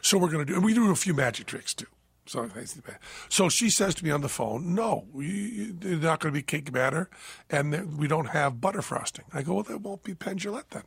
So 0.01 0.17
we're 0.17 0.31
going 0.31 0.43
to 0.47 0.51
do, 0.51 0.55
and 0.55 0.65
we 0.65 0.73
do 0.73 0.89
a 0.89 0.95
few 0.95 1.13
magic 1.13 1.45
tricks 1.45 1.75
too. 1.75 1.85
So, 2.31 2.49
so 3.27 3.49
she 3.49 3.69
says 3.69 3.93
to 3.95 4.05
me 4.05 4.11
on 4.11 4.21
the 4.21 4.29
phone, 4.29 4.73
"No, 4.73 5.05
you, 5.13 5.73
there's 5.77 6.01
not 6.01 6.21
going 6.21 6.33
to 6.33 6.39
be 6.39 6.41
cake 6.41 6.71
batter, 6.71 7.09
and 7.49 7.97
we 7.97 8.07
don't 8.07 8.27
have 8.27 8.61
butter 8.61 8.81
frosting." 8.81 9.25
I 9.33 9.41
go, 9.41 9.55
"Well, 9.55 9.63
there 9.63 9.77
won't 9.77 10.03
be 10.03 10.13
Penn 10.13 10.37
Jillette 10.37 10.69
then." 10.69 10.83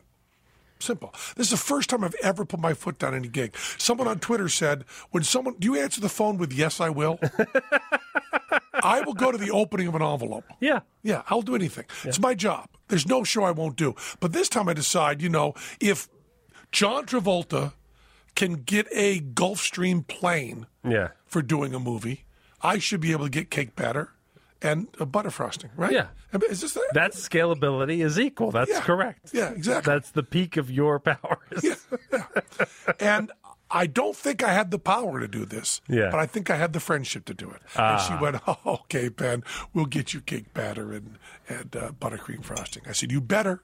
Simple. 0.79 1.13
This 1.35 1.47
is 1.47 1.51
the 1.51 1.57
first 1.57 1.91
time 1.91 2.03
I've 2.03 2.15
ever 2.23 2.45
put 2.45 2.59
my 2.59 2.73
foot 2.73 2.97
down 2.97 3.13
any 3.13 3.27
gig. 3.27 3.55
Someone 3.77 4.07
on 4.07 4.17
Twitter 4.17 4.49
said, 4.49 4.85
"When 5.11 5.23
someone, 5.23 5.55
do 5.59 5.67
you 5.67 5.79
answer 5.79 6.01
the 6.01 6.09
phone 6.09 6.39
with 6.39 6.51
yes, 6.51 6.81
I 6.81 6.89
will?" 6.89 7.19
I 8.73 9.01
will 9.01 9.13
go 9.13 9.31
to 9.31 9.37
the 9.37 9.51
opening 9.51 9.87
of 9.87 9.93
an 9.93 10.01
envelope. 10.01 10.45
Yeah. 10.59 10.79
Yeah, 11.03 11.21
I'll 11.27 11.43
do 11.43 11.53
anything. 11.53 11.85
It's 12.03 12.19
my 12.19 12.33
job. 12.33 12.69
There's 12.87 13.07
no 13.07 13.23
show 13.23 13.43
I 13.43 13.51
won't 13.51 13.75
do. 13.75 13.95
But 14.19 14.33
this 14.33 14.49
time 14.49 14.67
I 14.67 14.73
decide, 14.73 15.21
you 15.21 15.29
know, 15.29 15.53
if 15.79 16.09
John 16.71 17.05
Travolta 17.05 17.73
can 18.35 18.55
get 18.63 18.87
a 18.91 19.19
Gulfstream 19.21 20.05
plane 20.07 20.67
Yeah. 20.87 21.09
for 21.25 21.41
doing 21.41 21.73
a 21.73 21.79
movie, 21.79 22.25
I 22.61 22.79
should 22.79 22.99
be 23.01 23.11
able 23.11 23.25
to 23.25 23.29
get 23.31 23.49
cake 23.49 23.75
batter 23.75 24.11
and 24.61 24.87
a 24.99 25.05
butter 25.05 25.29
frosting, 25.29 25.69
right? 25.75 25.91
Yeah. 25.91 26.07
I 26.33 26.37
mean, 26.37 26.51
Is 26.51 26.61
this 26.61 26.73
the, 26.73 26.81
That 26.93 27.11
scalability 27.13 28.03
is 28.03 28.19
equal. 28.19 28.51
That's 28.51 28.69
Yeah. 28.71 28.81
correct. 28.81 29.29
Yeah, 29.33 29.49
exactly. 29.51 29.93
That's 29.93 30.11
the 30.11 30.23
peak 30.23 30.57
of 30.57 30.69
your 30.71 30.99
powers. 31.11 31.61
Yeah, 31.63 31.75
yeah. 32.11 32.25
and 32.99 33.31
I 33.71 33.87
don't 33.87 34.15
think 34.15 34.43
I 34.43 34.53
had 34.53 34.71
the 34.71 34.79
power 34.79 35.19
to 35.19 35.27
do 35.27 35.45
this. 35.45 35.81
Yeah. 35.87 36.09
But 36.11 36.19
I 36.19 36.25
think 36.25 36.49
I 36.49 36.55
had 36.55 36.73
the 36.73 36.79
friendship 36.79 37.25
to 37.25 37.33
do 37.33 37.49
it. 37.49 37.61
And 37.75 37.99
she 38.01 38.13
went, 38.15 38.37
oh, 38.47 38.57
okay, 38.65 39.09
Ben, 39.09 39.43
we'll 39.73 39.85
get 39.87 40.13
you 40.13 40.21
cake 40.21 40.53
batter 40.53 40.93
and, 40.93 41.17
and 41.49 41.75
uh, 41.75 41.91
buttercream 41.99 42.43
frosting. 42.43 42.83
I 42.87 42.91
said, 42.91 43.11
you 43.11 43.21
better. 43.21 43.63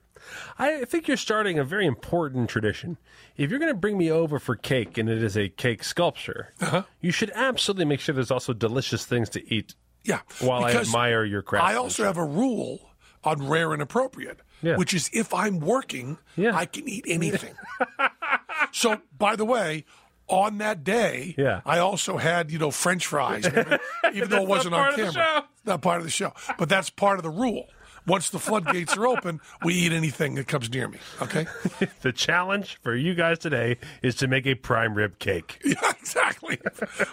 I 0.59 0.85
think 0.85 1.07
you're 1.07 1.17
starting 1.17 1.57
a 1.59 1.63
very 1.63 1.85
important 1.85 2.49
tradition. 2.49 2.97
If 3.37 3.49
you're 3.49 3.59
going 3.59 3.71
to 3.73 3.79
bring 3.79 3.97
me 3.97 4.11
over 4.11 4.39
for 4.39 4.55
cake 4.55 4.97
and 4.97 5.09
it 5.09 5.23
is 5.23 5.35
a 5.37 5.49
cake 5.49 5.83
sculpture, 5.83 6.53
Uh-huh. 6.61 6.83
you 6.99 7.11
should 7.11 7.31
absolutely 7.35 7.85
make 7.85 7.99
sure 7.99 8.13
there's 8.13 8.31
also 8.31 8.53
delicious 8.53 9.05
things 9.05 9.29
to 9.29 9.53
eat 9.53 9.75
Yeah. 10.03 10.21
While 10.39 10.63
I 10.65 10.71
admire 10.73 11.23
your 11.23 11.41
craft. 11.41 11.65
I 11.65 11.75
also 11.75 12.03
have 12.03 12.17
a 12.17 12.25
rule 12.25 12.89
on 13.23 13.47
rare 13.47 13.71
and 13.73 13.81
appropriate, 13.81 14.39
Yeah. 14.63 14.75
which 14.77 14.93
is 14.93 15.09
if 15.13 15.33
I'm 15.33 15.59
working, 15.59 16.17
Yeah. 16.35 16.55
I 16.55 16.65
can 16.65 16.87
eat 16.89 17.05
anything. 17.07 17.53
so, 18.71 19.01
by 19.17 19.35
the 19.35 19.45
way, 19.45 19.85
on 20.27 20.57
that 20.59 20.83
day, 20.83 21.35
Yeah. 21.37 21.61
I 21.65 21.79
also 21.79 22.17
had, 22.17 22.51
you 22.51 22.57
know, 22.57 22.71
French 22.71 23.05
fries, 23.05 23.45
even 24.13 24.29
though 24.29 24.41
it 24.43 24.47
wasn't 24.47 24.73
part 24.73 24.93
on 24.93 24.99
of 24.99 25.05
the 25.07 25.11
camera. 25.13 25.41
show. 25.41 25.45
Not 25.65 25.81
part 25.81 25.97
of 25.99 26.03
the 26.05 26.09
show. 26.11 26.33
But 26.57 26.69
that's 26.69 26.89
part 26.89 27.19
of 27.19 27.23
the 27.23 27.29
rule. 27.29 27.67
Once 28.07 28.29
the 28.31 28.39
floodgates 28.39 28.97
are 28.97 29.07
open, 29.07 29.39
we 29.63 29.73
eat 29.73 29.91
anything 29.91 30.35
that 30.35 30.47
comes 30.47 30.69
near 30.71 30.87
me. 30.87 30.97
Okay? 31.21 31.45
the 32.01 32.11
challenge 32.11 32.77
for 32.81 32.95
you 32.95 33.13
guys 33.13 33.37
today 33.39 33.77
is 34.01 34.15
to 34.15 34.27
make 34.27 34.45
a 34.47 34.55
prime 34.55 34.93
rib 34.95 35.19
cake. 35.19 35.61
Yeah, 35.71 35.91
exactly. 35.99 36.59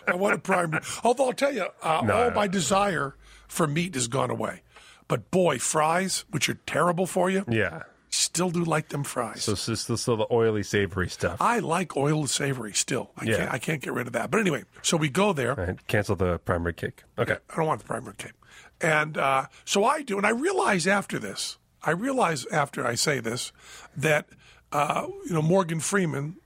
I 0.06 0.14
want 0.16 0.34
a 0.34 0.38
prime. 0.38 0.70
rib. 0.72 0.84
Although 1.04 1.26
I'll 1.26 1.32
tell 1.32 1.52
you, 1.54 1.66
uh, 1.82 2.02
No, 2.04 2.14
all 2.14 2.28
no. 2.30 2.34
my 2.34 2.46
desire 2.48 3.14
for 3.46 3.66
meat 3.66 3.94
has 3.94 4.08
gone 4.08 4.30
away. 4.30 4.62
But 5.06 5.30
boy, 5.30 5.58
fries, 5.58 6.24
which 6.30 6.48
are 6.48 6.58
terrible 6.66 7.06
for 7.06 7.30
you, 7.30 7.44
Yeah. 7.48 7.82
still 8.10 8.50
do 8.50 8.64
like 8.64 8.88
them 8.88 9.04
fries. 9.04 9.44
So 9.44 9.52
it's 9.52 9.66
just 9.66 9.84
still 10.02 10.16
the 10.16 10.26
oily, 10.32 10.62
savory 10.62 11.08
stuff. 11.08 11.40
I 11.40 11.60
like 11.60 11.96
oil 11.96 12.20
and 12.20 12.30
savory 12.30 12.72
still. 12.72 13.10
I 13.16 13.24
Yeah. 13.26 13.36
can't 13.36 13.52
I 13.52 13.58
can't 13.58 13.82
get 13.82 13.92
rid 13.92 14.06
of 14.06 14.12
that. 14.14 14.30
But 14.30 14.40
anyway, 14.40 14.64
so 14.82 14.96
we 14.96 15.08
go 15.08 15.32
there. 15.32 15.54
Right, 15.54 15.86
cancel 15.86 16.16
the 16.16 16.38
prime 16.38 16.64
rib 16.64 16.76
cake. 16.76 17.04
Okay. 17.18 17.36
I 17.50 17.56
don't 17.56 17.66
want 17.66 17.80
the 17.80 17.86
prime 17.86 18.04
rib 18.06 18.18
cake. 18.18 18.32
And 18.80 19.16
uh, 19.16 19.46
so 19.64 19.84
I 19.84 20.02
do, 20.02 20.16
and 20.16 20.26
I 20.26 20.30
realize 20.30 20.86
after 20.86 21.18
this, 21.18 21.58
I 21.82 21.90
realize 21.90 22.46
after 22.46 22.86
I 22.86 22.94
say 22.94 23.20
this 23.20 23.52
that 23.96 24.28
uh, 24.72 25.06
you 25.26 25.32
know 25.32 25.42
Morgan 25.42 25.80
Freeman 25.80 26.36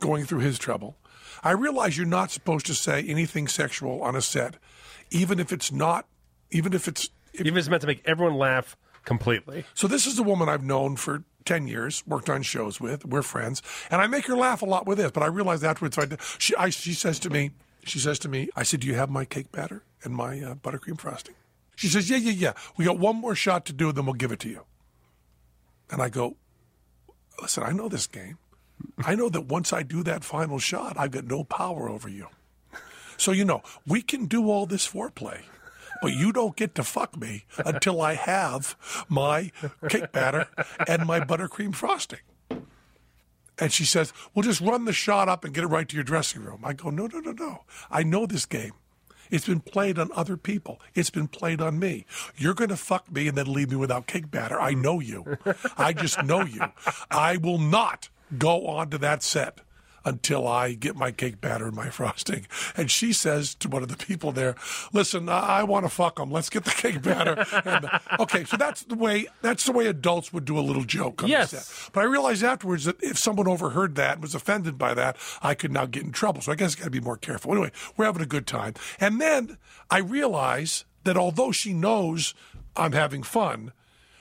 going 0.00 0.24
through 0.24 0.40
his 0.40 0.58
trouble. 0.58 0.96
I 1.42 1.50
realize 1.50 1.98
you're 1.98 2.06
not 2.06 2.30
supposed 2.30 2.64
to 2.66 2.74
say 2.74 3.02
anything 3.02 3.48
sexual 3.48 4.02
on 4.02 4.16
a 4.16 4.22
set, 4.22 4.56
even 5.10 5.38
if 5.38 5.52
it's 5.52 5.70
not, 5.70 6.06
even 6.50 6.72
if 6.72 6.88
it's. 6.88 7.10
If, 7.32 7.40
Even 7.40 7.54
if 7.54 7.58
it's 7.58 7.68
meant 7.68 7.80
to 7.80 7.88
make 7.88 8.02
everyone 8.06 8.36
laugh 8.36 8.76
completely. 9.04 9.64
so 9.74 9.88
this 9.88 10.06
is 10.06 10.18
a 10.18 10.22
woman 10.22 10.48
I've 10.48 10.64
known 10.64 10.96
for. 10.96 11.24
10 11.44 11.68
years, 11.68 12.02
worked 12.06 12.30
on 12.30 12.40
shows 12.40 12.80
with, 12.80 13.04
we're 13.04 13.20
friends, 13.20 13.60
and 13.90 14.00
I 14.00 14.06
make 14.06 14.24
her 14.28 14.34
laugh 14.34 14.62
a 14.62 14.64
lot 14.64 14.86
with 14.86 14.96
this, 14.96 15.10
but 15.10 15.22
I 15.22 15.26
realized 15.26 15.62
afterwards, 15.62 15.98
I, 15.98 16.06
she, 16.38 16.56
I, 16.56 16.70
she 16.70 16.94
says 16.94 17.18
to 17.18 17.28
me, 17.28 17.50
she 17.84 17.98
says 17.98 18.18
to 18.20 18.30
me, 18.30 18.48
I 18.56 18.62
said, 18.62 18.80
do 18.80 18.86
you 18.86 18.94
have 18.94 19.10
my 19.10 19.26
cake 19.26 19.52
batter 19.52 19.82
and 20.02 20.14
my 20.14 20.40
uh, 20.40 20.54
buttercream 20.54 20.98
frosting? 20.98 21.34
She 21.76 21.88
says, 21.88 22.08
yeah, 22.08 22.16
yeah, 22.16 22.32
yeah. 22.32 22.52
We 22.76 22.84
got 22.84 22.98
one 22.98 23.16
more 23.16 23.34
shot 23.34 23.66
to 23.66 23.72
do, 23.72 23.92
then 23.92 24.06
we'll 24.06 24.14
give 24.14 24.32
it 24.32 24.40
to 24.40 24.48
you. 24.48 24.64
And 25.90 26.00
I 26.00 26.08
go, 26.08 26.36
listen, 27.40 27.62
I 27.62 27.72
know 27.72 27.88
this 27.88 28.06
game. 28.06 28.38
I 29.04 29.14
know 29.14 29.28
that 29.28 29.46
once 29.46 29.72
I 29.72 29.82
do 29.82 30.02
that 30.04 30.24
final 30.24 30.58
shot, 30.58 30.96
I've 30.98 31.10
got 31.10 31.24
no 31.24 31.44
power 31.44 31.88
over 31.88 32.08
you. 32.08 32.28
So, 33.16 33.32
you 33.32 33.44
know, 33.44 33.62
we 33.86 34.02
can 34.02 34.26
do 34.26 34.50
all 34.50 34.66
this 34.66 34.88
foreplay, 34.88 35.42
but 36.02 36.12
you 36.12 36.32
don't 36.32 36.56
get 36.56 36.74
to 36.74 36.84
fuck 36.84 37.16
me 37.16 37.44
until 37.64 38.00
I 38.00 38.14
have 38.14 38.76
my 39.08 39.52
cake 39.88 40.12
batter 40.12 40.48
and 40.88 41.06
my 41.06 41.20
buttercream 41.20 41.74
frosting. 41.74 42.18
And 43.58 43.72
she 43.72 43.84
says, 43.84 44.12
Well, 44.34 44.42
just 44.42 44.60
run 44.60 44.84
the 44.84 44.92
shot 44.92 45.28
up 45.28 45.44
and 45.44 45.54
get 45.54 45.64
it 45.64 45.68
right 45.68 45.88
to 45.88 45.94
your 45.94 46.04
dressing 46.04 46.42
room. 46.42 46.62
I 46.64 46.72
go, 46.72 46.90
No, 46.90 47.06
no, 47.06 47.20
no, 47.20 47.30
no. 47.30 47.64
I 47.90 48.02
know 48.02 48.26
this 48.26 48.46
game. 48.46 48.72
It's 49.30 49.46
been 49.46 49.60
played 49.60 49.98
on 49.98 50.10
other 50.14 50.36
people. 50.36 50.80
It's 50.94 51.10
been 51.10 51.28
played 51.28 51.60
on 51.60 51.78
me. 51.78 52.06
You're 52.36 52.54
going 52.54 52.70
to 52.70 52.76
fuck 52.76 53.10
me 53.10 53.28
and 53.28 53.36
then 53.36 53.52
leave 53.52 53.70
me 53.70 53.76
without 53.76 54.06
cake 54.06 54.30
batter. 54.30 54.60
I 54.60 54.74
know 54.74 55.00
you. 55.00 55.38
I 55.76 55.92
just 55.92 56.22
know 56.22 56.44
you. 56.44 56.62
I 57.10 57.36
will 57.36 57.58
not 57.58 58.08
go 58.38 58.66
onto 58.66 58.98
that 58.98 59.22
set 59.22 59.60
until 60.04 60.46
I 60.46 60.74
get 60.74 60.96
my 60.96 61.10
cake 61.10 61.40
batter 61.40 61.66
and 61.66 61.76
my 61.76 61.90
frosting. 61.90 62.46
And 62.76 62.90
she 62.90 63.12
says 63.12 63.54
to 63.56 63.68
one 63.68 63.82
of 63.82 63.88
the 63.88 63.96
people 63.96 64.32
there, 64.32 64.54
"Listen, 64.92 65.28
I, 65.28 65.60
I 65.60 65.62
want 65.64 65.84
to 65.86 65.90
fuck 65.90 66.16
them. 66.16 66.30
Let's 66.30 66.50
get 66.50 66.64
the 66.64 66.70
cake 66.70 67.02
batter." 67.02 67.44
And, 67.64 67.88
okay, 68.20 68.44
so 68.44 68.56
that's 68.56 68.82
the 68.82 68.94
way. 68.94 69.26
That's 69.42 69.64
the 69.64 69.72
way 69.72 69.86
adults 69.86 70.32
would 70.32 70.44
do 70.44 70.58
a 70.58 70.60
little 70.60 70.84
joke 70.84 71.22
on 71.22 71.28
Yes. 71.28 71.90
But 71.92 72.00
I 72.00 72.04
realized 72.04 72.42
afterwards 72.42 72.84
that 72.84 73.02
if 73.02 73.18
someone 73.18 73.48
overheard 73.48 73.94
that 73.96 74.14
and 74.14 74.22
was 74.22 74.34
offended 74.34 74.78
by 74.78 74.94
that, 74.94 75.16
I 75.42 75.54
could 75.54 75.72
now 75.72 75.86
get 75.86 76.02
in 76.02 76.12
trouble. 76.12 76.42
So 76.42 76.52
I 76.52 76.54
guess 76.54 76.76
I 76.76 76.78
got 76.78 76.84
to 76.84 76.90
be 76.90 77.00
more 77.00 77.16
careful. 77.16 77.52
Anyway, 77.52 77.72
we're 77.96 78.06
having 78.06 78.22
a 78.22 78.26
good 78.26 78.46
time. 78.46 78.74
And 79.00 79.20
then 79.20 79.58
I 79.90 79.98
realize 79.98 80.84
that 81.04 81.16
although 81.16 81.52
she 81.52 81.72
knows 81.72 82.34
I'm 82.76 82.92
having 82.92 83.22
fun, 83.22 83.72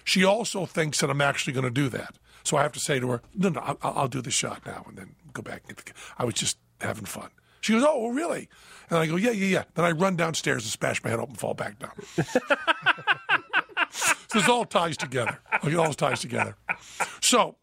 she 0.03 0.23
also 0.23 0.65
thinks 0.65 0.99
that 0.99 1.09
I'm 1.09 1.21
actually 1.21 1.53
going 1.53 1.65
to 1.65 1.71
do 1.71 1.89
that. 1.89 2.15
So 2.43 2.57
I 2.57 2.61
have 2.63 2.71
to 2.73 2.79
say 2.79 2.99
to 2.99 3.09
her, 3.09 3.21
no, 3.35 3.49
no, 3.49 3.61
I'll, 3.61 3.77
I'll 3.81 4.07
do 4.07 4.21
the 4.21 4.31
shot 4.31 4.65
now 4.65 4.85
and 4.87 4.97
then 4.97 5.15
go 5.33 5.41
back 5.41 5.63
and 5.67 5.75
get 5.77 5.85
the. 5.85 5.93
I 6.17 6.25
was 6.25 6.33
just 6.35 6.57
having 6.81 7.05
fun. 7.05 7.29
She 7.61 7.71
goes, 7.73 7.83
oh, 7.87 8.09
really? 8.09 8.49
And 8.89 8.99
I 8.99 9.05
go, 9.07 9.15
yeah, 9.15 9.31
yeah, 9.31 9.45
yeah. 9.45 9.63
Then 9.75 9.85
I 9.85 9.91
run 9.91 10.17
downstairs 10.17 10.63
and 10.63 10.71
smash 10.71 11.01
my 11.03 11.09
head 11.09 11.19
open 11.19 11.31
and 11.31 11.39
fall 11.39 11.53
back 11.53 11.79
down. 11.79 11.91
so 13.89 14.15
this 14.33 14.49
all 14.49 14.65
ties 14.65 14.97
together. 14.97 15.39
It 15.63 15.75
all 15.75 15.93
ties 15.93 16.19
together. 16.19 16.57
So 17.21 17.55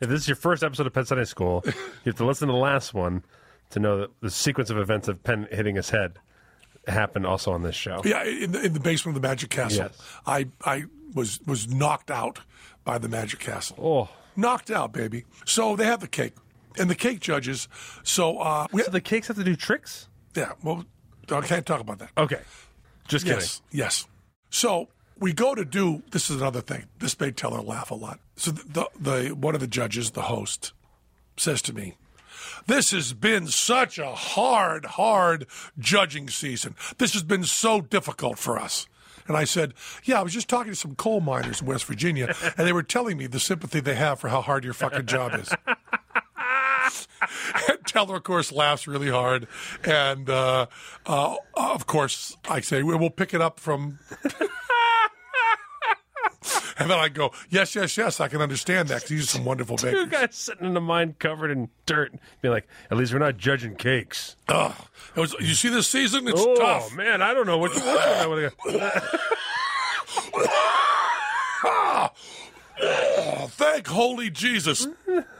If 0.00 0.08
this 0.08 0.22
is 0.22 0.28
your 0.28 0.36
first 0.36 0.62
episode 0.64 0.86
of 0.86 0.92
Penn 0.92 1.04
Sunday 1.06 1.24
School, 1.24 1.62
you 1.66 1.72
have 2.06 2.16
to 2.16 2.24
listen 2.26 2.48
to 2.48 2.52
the 2.52 2.58
last 2.58 2.94
one 2.94 3.22
to 3.70 3.78
know 3.78 3.98
that 3.98 4.10
the 4.20 4.30
sequence 4.30 4.70
of 4.70 4.78
events 4.78 5.06
of 5.08 5.22
Penn 5.22 5.46
hitting 5.52 5.76
his 5.76 5.90
head 5.90 6.14
happened 6.88 7.26
also 7.26 7.52
on 7.52 7.62
this 7.62 7.76
show. 7.76 8.00
Yeah, 8.04 8.24
in 8.24 8.52
the, 8.52 8.62
in 8.64 8.72
the 8.72 8.80
basement 8.80 9.16
of 9.16 9.22
the 9.22 9.28
Magic 9.28 9.50
Castle, 9.50 9.84
Yes. 9.90 10.02
I 10.26 10.48
I 10.64 10.84
was 11.14 11.40
was 11.46 11.68
knocked 11.68 12.10
out 12.10 12.40
by 12.84 12.98
the 12.98 13.08
Magic 13.08 13.38
Castle. 13.40 13.76
Oh. 13.80 14.08
knocked 14.36 14.70
out, 14.70 14.92
baby. 14.92 15.24
So 15.44 15.76
they 15.76 15.84
have 15.84 16.00
the 16.00 16.08
cake, 16.08 16.34
and 16.78 16.88
the 16.90 16.94
cake 16.94 17.20
judges. 17.20 17.68
So 18.02 18.38
uh, 18.38 18.66
we, 18.72 18.82
So 18.82 18.90
the 18.90 19.00
cakes 19.00 19.28
have 19.28 19.36
to 19.36 19.44
do 19.44 19.56
tricks? 19.56 20.08
yeah, 20.34 20.52
well, 20.62 20.84
I 21.30 21.40
can't 21.42 21.66
talk 21.66 21.80
about 21.80 21.98
that. 21.98 22.10
Okay. 22.16 22.40
Just 23.08 23.24
kidding. 23.24 23.40
Yes, 23.40 23.62
yes. 23.70 24.06
So 24.50 24.88
we 25.18 25.32
go 25.32 25.54
to 25.54 25.64
do. 25.64 26.02
This 26.10 26.30
is 26.30 26.36
another 26.40 26.60
thing. 26.60 26.86
This 26.98 27.18
made 27.20 27.36
Teller 27.36 27.60
laugh 27.60 27.90
a 27.90 27.94
lot. 27.94 28.20
So 28.36 28.52
the, 28.52 28.64
the 28.64 28.88
the 29.28 29.34
one 29.34 29.54
of 29.54 29.60
the 29.60 29.66
judges, 29.66 30.12
the 30.12 30.22
host, 30.22 30.72
says 31.36 31.60
to 31.62 31.72
me, 31.72 31.96
"This 32.66 32.92
has 32.92 33.12
been 33.12 33.46
such 33.48 33.98
a 33.98 34.12
hard, 34.14 34.84
hard 34.86 35.46
judging 35.78 36.28
season. 36.28 36.74
This 36.98 37.12
has 37.14 37.22
been 37.24 37.44
so 37.44 37.80
difficult 37.80 38.38
for 38.38 38.58
us." 38.58 38.86
And 39.30 39.36
I 39.36 39.44
said, 39.44 39.74
"Yeah, 40.02 40.18
I 40.18 40.24
was 40.24 40.32
just 40.32 40.48
talking 40.48 40.72
to 40.72 40.76
some 40.76 40.96
coal 40.96 41.20
miners 41.20 41.60
in 41.60 41.66
West 41.68 41.84
Virginia, 41.84 42.34
and 42.58 42.66
they 42.66 42.72
were 42.72 42.82
telling 42.82 43.16
me 43.16 43.28
the 43.28 43.38
sympathy 43.38 43.78
they 43.78 43.94
have 43.94 44.18
for 44.18 44.26
how 44.28 44.40
hard 44.40 44.64
your 44.64 44.74
fucking 44.74 45.06
job 45.06 45.34
is." 45.34 45.54
And 47.68 47.86
Teller, 47.86 48.16
of 48.16 48.24
course, 48.24 48.50
laughs 48.50 48.88
really 48.88 49.10
hard. 49.10 49.46
And 49.84 50.28
uh, 50.28 50.66
uh, 51.06 51.36
of 51.54 51.86
course, 51.86 52.36
I 52.48 52.60
say, 52.60 52.82
we'll 52.82 53.10
pick 53.10 53.34
it 53.34 53.40
up 53.40 53.60
from. 53.60 54.00
and 56.78 56.90
then 56.90 56.98
I 56.98 57.08
go, 57.08 57.32
yes, 57.50 57.74
yes, 57.74 57.96
yes, 57.96 58.20
I 58.20 58.28
can 58.28 58.40
understand 58.40 58.88
that 58.88 58.96
because 58.96 59.08
these 59.10 59.24
are 59.24 59.26
some 59.38 59.44
wonderful 59.44 59.76
Two 59.78 59.86
bakers. 60.06 60.08
guys 60.08 60.34
sitting 60.34 60.66
in 60.66 60.74
the 60.74 60.80
mine 60.80 61.14
covered 61.18 61.50
in 61.50 61.68
dirt, 61.86 62.12
be 62.40 62.48
like, 62.48 62.66
at 62.90 62.96
least 62.96 63.12
we're 63.12 63.18
not 63.18 63.36
judging 63.36 63.74
cakes. 63.74 64.36
Oh, 64.48 64.74
It 65.16 65.20
was, 65.20 65.34
you 65.40 65.54
see 65.54 65.68
this 65.68 65.88
season? 65.88 66.26
It's 66.28 66.40
oh 66.40 66.56
tough. 66.56 66.94
man, 66.94 67.20
I 67.22 67.34
don't 67.34 67.46
know 67.46 67.58
one 67.58 67.70
I 67.76 68.26
would 68.26 68.52
Oh, 72.82 73.46
thank 73.50 73.86
holy 73.88 74.30
Jesus. 74.30 74.86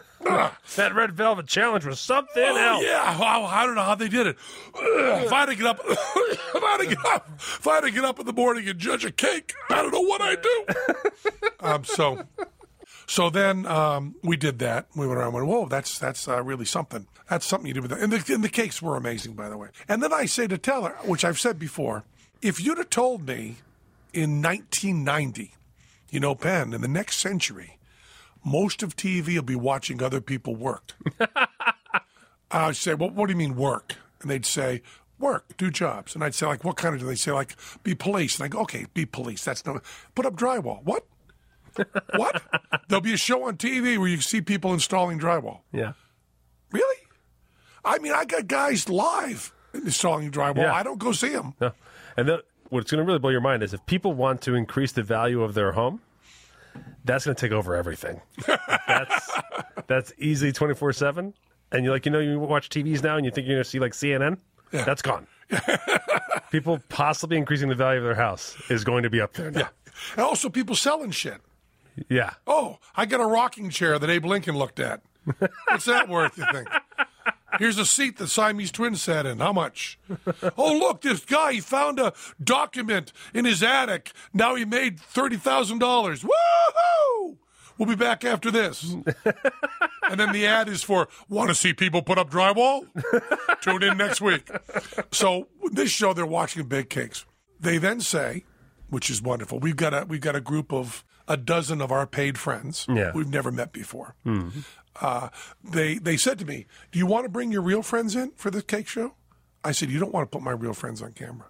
That 0.76 0.94
red 0.94 1.12
velvet 1.12 1.46
challenge 1.46 1.84
was 1.86 1.98
something 2.00 2.42
Oh, 2.44 2.56
else. 2.56 2.84
yeah, 2.84 3.18
Wow, 3.18 3.44
I 3.46 3.64
don't 3.66 3.74
know 3.74 3.82
how 3.82 3.94
they 3.94 4.08
did 4.08 4.26
it. 4.26 4.36
Ugh, 4.74 5.24
If 5.24 5.32
I 5.32 5.40
had 5.40 5.46
to 5.46 5.54
get 5.56 5.66
up, 5.66 5.80
if 5.88 6.62
I 6.62 6.70
had 6.72 6.76
to 6.78 6.86
get 6.86 7.04
up, 7.06 7.30
if 7.38 7.66
I 7.66 7.74
had 7.76 7.80
to 7.82 7.90
get 7.90 8.04
up 8.04 8.20
in 8.20 8.26
the 8.26 8.32
morning 8.32 8.68
and 8.68 8.78
judge 8.78 9.04
a 9.04 9.10
cake, 9.12 9.54
I 9.70 9.76
don't 9.82 9.92
know 9.92 10.00
what 10.02 10.20
I'd 10.20 10.42
do. 10.42 10.64
um, 11.60 11.84
so, 11.84 12.22
so 13.06 13.30
then 13.30 13.66
um, 13.66 14.14
we 14.22 14.36
did 14.36 14.58
that. 14.60 14.86
We 14.94 15.06
went 15.06 15.18
around 15.18 15.28
and 15.28 15.34
went, 15.36 15.46
whoa, 15.46 15.66
that's 15.66 15.98
that's 15.98 16.28
uh, 16.28 16.42
really 16.42 16.64
something. 16.66 17.06
That's 17.28 17.46
something 17.46 17.66
you 17.66 17.74
do 17.74 17.82
with 17.82 17.90
that. 17.92 18.00
And 18.00 18.12
the, 18.12 18.34
and 18.34 18.44
the 18.44 18.48
cakes 18.48 18.82
were 18.82 18.96
amazing, 18.96 19.32
by 19.34 19.48
the 19.48 19.56
way. 19.56 19.68
And 19.88 20.02
then 20.02 20.12
I 20.12 20.26
say 20.26 20.46
to 20.48 20.58
Teller, 20.58 20.96
which 21.04 21.24
I've 21.24 21.38
said 21.40 21.58
before, 21.58 22.04
if 22.42 22.62
you'd 22.62 22.78
have 22.78 22.90
told 22.90 23.26
me 23.26 23.56
in 24.12 24.42
1990, 24.42 25.54
you 26.10 26.20
know, 26.20 26.34
Penn, 26.34 26.72
in 26.74 26.80
the 26.82 26.88
next 26.88 27.18
century, 27.18 27.78
most 28.44 28.82
of 28.82 28.96
TV 28.96 29.34
will 29.34 29.42
be 29.42 29.54
watching 29.54 30.02
other 30.02 30.20
people 30.20 30.54
work. 30.56 30.92
I'd 32.50 32.76
say, 32.76 32.94
well, 32.94 33.10
what 33.10 33.26
do 33.26 33.32
you 33.32 33.36
mean 33.36 33.56
work? 33.56 33.96
And 34.20 34.30
they'd 34.30 34.46
say, 34.46 34.82
work, 35.18 35.56
do 35.56 35.70
jobs. 35.70 36.14
And 36.14 36.24
I'd 36.24 36.34
say, 36.34 36.46
like, 36.46 36.64
what 36.64 36.76
kind 36.76 36.94
of 36.94 37.00
do 37.00 37.06
they 37.06 37.14
say? 37.14 37.32
Like, 37.32 37.54
be 37.82 37.94
police. 37.94 38.38
And 38.38 38.44
I 38.44 38.48
go, 38.48 38.60
okay, 38.60 38.86
be 38.94 39.06
police. 39.06 39.44
That's 39.44 39.64
no, 39.64 39.80
put 40.14 40.26
up 40.26 40.34
drywall. 40.34 40.82
What? 40.82 41.06
what? 42.16 42.42
There'll 42.88 43.02
be 43.02 43.12
a 43.12 43.18
show 43.18 43.44
on 43.44 43.56
TV 43.56 43.98
where 43.98 44.08
you 44.08 44.20
see 44.20 44.40
people 44.40 44.72
installing 44.72 45.20
drywall. 45.20 45.60
Yeah. 45.72 45.92
Really? 46.72 46.96
I 47.84 47.98
mean, 47.98 48.12
I 48.12 48.24
got 48.24 48.48
guys 48.48 48.88
live 48.88 49.52
installing 49.72 50.30
drywall. 50.30 50.58
Yeah. 50.58 50.74
I 50.74 50.82
don't 50.82 50.98
go 50.98 51.12
see 51.12 51.30
them. 51.30 51.54
No. 51.60 51.72
And 52.16 52.30
what's 52.68 52.90
going 52.90 52.98
to 52.98 53.06
really 53.06 53.18
blow 53.18 53.30
your 53.30 53.40
mind 53.40 53.62
is 53.62 53.72
if 53.72 53.84
people 53.86 54.12
want 54.12 54.42
to 54.42 54.54
increase 54.54 54.92
the 54.92 55.02
value 55.02 55.42
of 55.42 55.54
their 55.54 55.72
home, 55.72 56.00
that's 57.04 57.24
going 57.24 57.34
to 57.34 57.40
take 57.40 57.52
over 57.52 57.74
everything. 57.74 58.20
that's 58.86 59.30
that's 59.86 60.12
easily 60.18 60.52
twenty 60.52 60.74
four 60.74 60.92
seven. 60.92 61.34
And 61.72 61.84
you're 61.84 61.94
like 61.94 62.06
you 62.06 62.12
know 62.12 62.18
you 62.20 62.38
watch 62.38 62.68
TVs 62.68 63.02
now 63.02 63.16
and 63.16 63.24
you 63.24 63.30
think 63.30 63.46
you're 63.46 63.56
going 63.56 63.64
to 63.64 63.68
see 63.70 63.78
like 63.78 63.92
CNN. 63.92 64.38
Yeah. 64.72 64.84
That's 64.84 65.02
gone. 65.02 65.26
People 66.50 66.80
possibly 66.88 67.36
increasing 67.36 67.68
the 67.68 67.74
value 67.74 67.98
of 67.98 68.04
their 68.04 68.14
house 68.14 68.56
is 68.70 68.84
going 68.84 69.02
to 69.02 69.10
be 69.10 69.20
up 69.20 69.32
there 69.32 69.50
now. 69.50 69.60
Yeah. 69.60 69.68
And 70.12 70.20
also 70.22 70.48
people 70.48 70.74
selling 70.74 71.10
shit. 71.10 71.40
Yeah. 72.08 72.34
Oh, 72.46 72.78
I 72.96 73.06
got 73.06 73.20
a 73.20 73.26
rocking 73.26 73.70
chair 73.70 73.98
that 73.98 74.08
Abe 74.08 74.24
Lincoln 74.24 74.56
looked 74.56 74.80
at. 74.80 75.02
What's 75.66 75.84
that 75.84 76.08
worth, 76.08 76.38
you 76.38 76.46
think? 76.52 76.68
Here's 77.60 77.78
a 77.78 77.84
seat 77.86 78.16
the 78.16 78.26
Siamese 78.26 78.72
twins 78.72 79.00
sat 79.02 79.26
in. 79.26 79.38
How 79.38 79.52
much? 79.52 79.98
Oh, 80.56 80.72
look, 80.76 81.02
this 81.02 81.24
guy, 81.24 81.52
he 81.52 81.60
found 81.60 81.98
a 82.00 82.12
document 82.42 83.12
in 83.34 83.44
his 83.44 83.62
attic. 83.62 84.12
Now 84.32 84.54
he 84.54 84.64
made 84.64 84.98
$30,000. 84.98 85.78
Woohoo! 86.24 87.36
We'll 87.78 87.88
be 87.88 87.94
back 87.94 88.24
after 88.24 88.50
this. 88.50 88.82
and 90.10 90.18
then 90.20 90.32
the 90.32 90.46
ad 90.46 90.68
is 90.68 90.82
for, 90.82 91.08
want 91.28 91.48
to 91.50 91.54
see 91.54 91.72
people 91.72 92.02
put 92.02 92.18
up 92.18 92.30
drywall? 92.30 92.86
Tune 93.62 93.82
in 93.82 93.96
next 93.98 94.20
week. 94.20 94.50
So 95.12 95.48
this 95.72 95.90
show, 95.90 96.12
they're 96.12 96.26
watching 96.26 96.66
big 96.66 96.88
cakes. 96.90 97.24
They 97.60 97.78
then 97.78 98.00
say, 98.00 98.44
which 98.88 99.10
is 99.10 99.20
wonderful. 99.22 99.58
We've 99.60 99.76
got 99.76 99.92
a 99.94 100.04
we've 100.08 100.20
got 100.20 100.34
a 100.36 100.40
group 100.40 100.72
of 100.72 101.04
a 101.28 101.36
dozen 101.36 101.80
of 101.80 101.92
our 101.92 102.06
paid 102.06 102.38
friends 102.38 102.86
Yeah. 102.88 103.12
we've 103.14 103.28
never 103.28 103.52
met 103.52 103.72
before. 103.72 104.16
Mm-hmm. 104.26 104.60
Uh, 105.00 105.28
they 105.64 105.98
they 105.98 106.16
said 106.16 106.38
to 106.38 106.44
me, 106.44 106.66
"Do 106.92 106.98
you 106.98 107.06
want 107.06 107.24
to 107.24 107.28
bring 107.28 107.50
your 107.50 107.62
real 107.62 107.82
friends 107.82 108.14
in 108.14 108.32
for 108.36 108.50
the 108.50 108.62
cake 108.62 108.88
show?" 108.88 109.14
I 109.64 109.72
said, 109.72 109.90
"You 109.90 109.98
don't 109.98 110.12
want 110.12 110.30
to 110.30 110.36
put 110.36 110.44
my 110.44 110.52
real 110.52 110.74
friends 110.74 111.02
on 111.02 111.12
camera." 111.12 111.46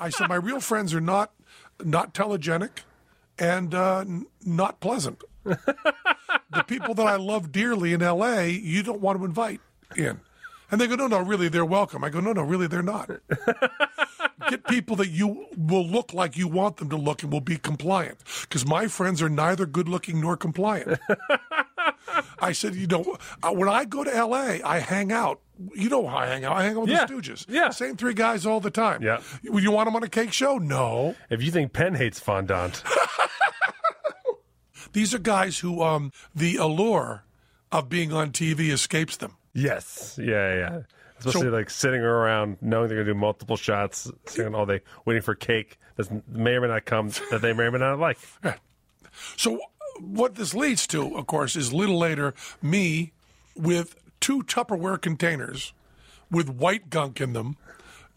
I 0.00 0.10
said, 0.10 0.28
"My 0.28 0.36
real 0.36 0.60
friends 0.60 0.94
are 0.94 1.00
not 1.00 1.32
not 1.84 2.14
telegenic 2.14 2.80
and 3.38 3.74
uh, 3.74 4.00
n- 4.00 4.26
not 4.44 4.80
pleasant. 4.80 5.22
the 5.44 6.64
people 6.66 6.94
that 6.94 7.06
I 7.06 7.16
love 7.16 7.52
dearly 7.52 7.92
in 7.92 8.02
L.A., 8.02 8.48
you 8.50 8.82
don't 8.82 9.00
want 9.00 9.18
to 9.18 9.24
invite 9.24 9.60
in." 9.96 10.20
And 10.70 10.80
they 10.80 10.86
go, 10.86 10.94
"No, 10.94 11.06
no, 11.08 11.20
really, 11.20 11.48
they're 11.48 11.64
welcome." 11.64 12.04
I 12.04 12.10
go, 12.10 12.20
"No, 12.20 12.32
no, 12.32 12.42
really, 12.42 12.66
they're 12.66 12.82
not." 12.82 13.10
get 14.50 14.64
people 14.64 14.96
that 14.96 15.08
you 15.08 15.46
will 15.56 15.86
look 15.86 16.12
like 16.12 16.36
you 16.36 16.48
want 16.48 16.76
them 16.76 16.90
to 16.90 16.96
look 16.96 17.22
and 17.22 17.32
will 17.32 17.40
be 17.40 17.56
compliant. 17.56 18.18
Because 18.42 18.66
my 18.66 18.86
friends 18.88 19.22
are 19.22 19.28
neither 19.28 19.66
good 19.66 19.88
looking 19.88 20.20
nor 20.20 20.36
compliant. 20.36 20.98
I 22.38 22.52
said, 22.52 22.74
you 22.74 22.86
know, 22.86 23.16
when 23.42 23.68
I 23.68 23.84
go 23.84 24.04
to 24.04 24.10
LA, 24.24 24.58
I 24.64 24.78
hang 24.78 25.12
out. 25.12 25.40
You 25.74 25.88
know 25.88 26.06
how 26.06 26.16
I 26.18 26.26
hang 26.26 26.44
out. 26.44 26.56
I 26.56 26.64
hang 26.64 26.76
out 26.76 26.80
with 26.82 26.90
Yeah. 26.90 27.06
the 27.06 27.14
Stooges. 27.14 27.46
Yeah. 27.48 27.70
Same 27.70 27.96
three 27.96 28.14
guys 28.14 28.44
all 28.46 28.60
the 28.60 28.70
time. 28.70 29.02
Yeah. 29.02 29.20
You, 29.42 29.58
you 29.58 29.70
want 29.70 29.86
them 29.86 29.94
on 29.96 30.02
a 30.02 30.08
cake 30.08 30.32
show? 30.32 30.58
No. 30.58 31.14
If 31.30 31.42
you 31.42 31.50
think 31.52 31.72
Penn 31.72 31.94
hates 31.94 32.18
fondant, 32.20 32.82
These 34.92 35.14
are 35.14 35.18
guys 35.18 35.58
who 35.58 35.82
um, 35.82 36.12
the 36.34 36.56
allure 36.56 37.24
of 37.72 37.88
being 37.88 38.12
on 38.12 38.30
TV 38.30 38.70
escapes 38.72 39.16
them. 39.16 39.36
yes, 39.52 40.18
yeah, 40.22 40.54
yeah. 40.54 40.78
Especially 41.18 41.48
like 41.50 41.70
sitting 41.70 42.00
around 42.00 42.58
knowing 42.60 42.88
they're 42.88 42.98
going 42.98 43.06
to 43.06 43.12
do 43.14 43.18
multiple 43.18 43.56
shots, 43.56 44.10
sitting 44.26 44.54
all 44.54 44.66
day 44.66 44.80
waiting 45.04 45.22
for 45.22 45.34
cake 45.34 45.78
that 45.96 46.08
may 46.28 46.52
or 46.52 46.60
may 46.60 46.68
not 46.68 46.84
come 46.84 47.08
that 47.30 47.40
they 47.40 47.52
may 47.52 47.64
or 47.64 47.70
may 47.72 47.78
not 47.78 47.98
like. 47.98 48.18
So 49.36 49.60
what 50.00 50.34
this 50.34 50.54
leads 50.54 50.86
to, 50.88 51.16
of 51.16 51.26
course, 51.26 51.56
is 51.56 51.72
a 51.72 51.76
little 51.76 51.98
later 51.98 52.34
me 52.62 53.12
with 53.56 53.96
two 54.20 54.42
Tupperware 54.42 55.00
containers 55.00 55.72
with 56.30 56.48
white 56.48 56.90
gunk 56.90 57.20
in 57.20 57.32
them, 57.32 57.56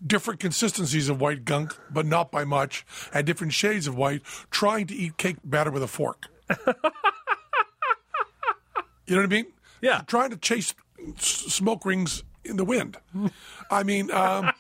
different 0.06 0.40
consistencies 0.40 1.10
of 1.10 1.20
white 1.20 1.46
gunk, 1.46 1.76
but 1.90 2.06
not 2.06 2.32
by 2.32 2.44
much, 2.44 2.86
and 3.14 3.26
different 3.26 3.54
shades 3.54 3.88
of 3.88 3.96
white, 3.96 4.22
trying 4.52 4.88
to 4.88 4.96
eat 4.96 5.18
cake 5.18 5.38
batter 5.44 5.72
with 5.72 5.84
a 5.84 5.88
fork. 5.88 6.28
you 6.50 6.74
know 9.08 9.18
what 9.18 9.24
I 9.24 9.28
mean? 9.28 9.48
Yeah. 9.82 10.02
Trying 10.08 10.32
to 10.32 10.38
chase 10.38 10.74
smoke 11.18 11.86
rings 11.86 12.24
in 12.44 12.58
the 12.58 12.66
wind. 12.66 12.98
I 13.70 13.84
mean, 13.84 14.12
um, 14.12 14.52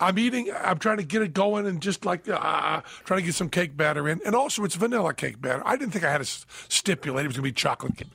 I'm 0.00 0.18
eating. 0.18 0.50
I'm 0.62 0.78
trying 0.78 0.98
to 0.98 1.02
get 1.04 1.22
it 1.22 1.32
going, 1.34 1.66
and 1.66 1.80
just 1.80 2.04
like 2.04 2.28
uh, 2.28 2.80
trying 3.04 3.20
to 3.20 3.26
get 3.26 3.34
some 3.34 3.48
cake 3.48 3.76
batter 3.76 4.08
in, 4.08 4.20
and 4.24 4.34
also 4.34 4.64
it's 4.64 4.74
vanilla 4.74 5.14
cake 5.14 5.40
batter. 5.40 5.62
I 5.66 5.76
didn't 5.76 5.92
think 5.92 6.04
I 6.04 6.10
had 6.12 6.24
to 6.24 6.44
stipulate 6.68 7.24
it 7.24 7.28
was 7.28 7.36
going 7.36 7.44
to 7.44 7.48
be 7.48 7.52
chocolate 7.52 7.96
cake. 7.96 8.08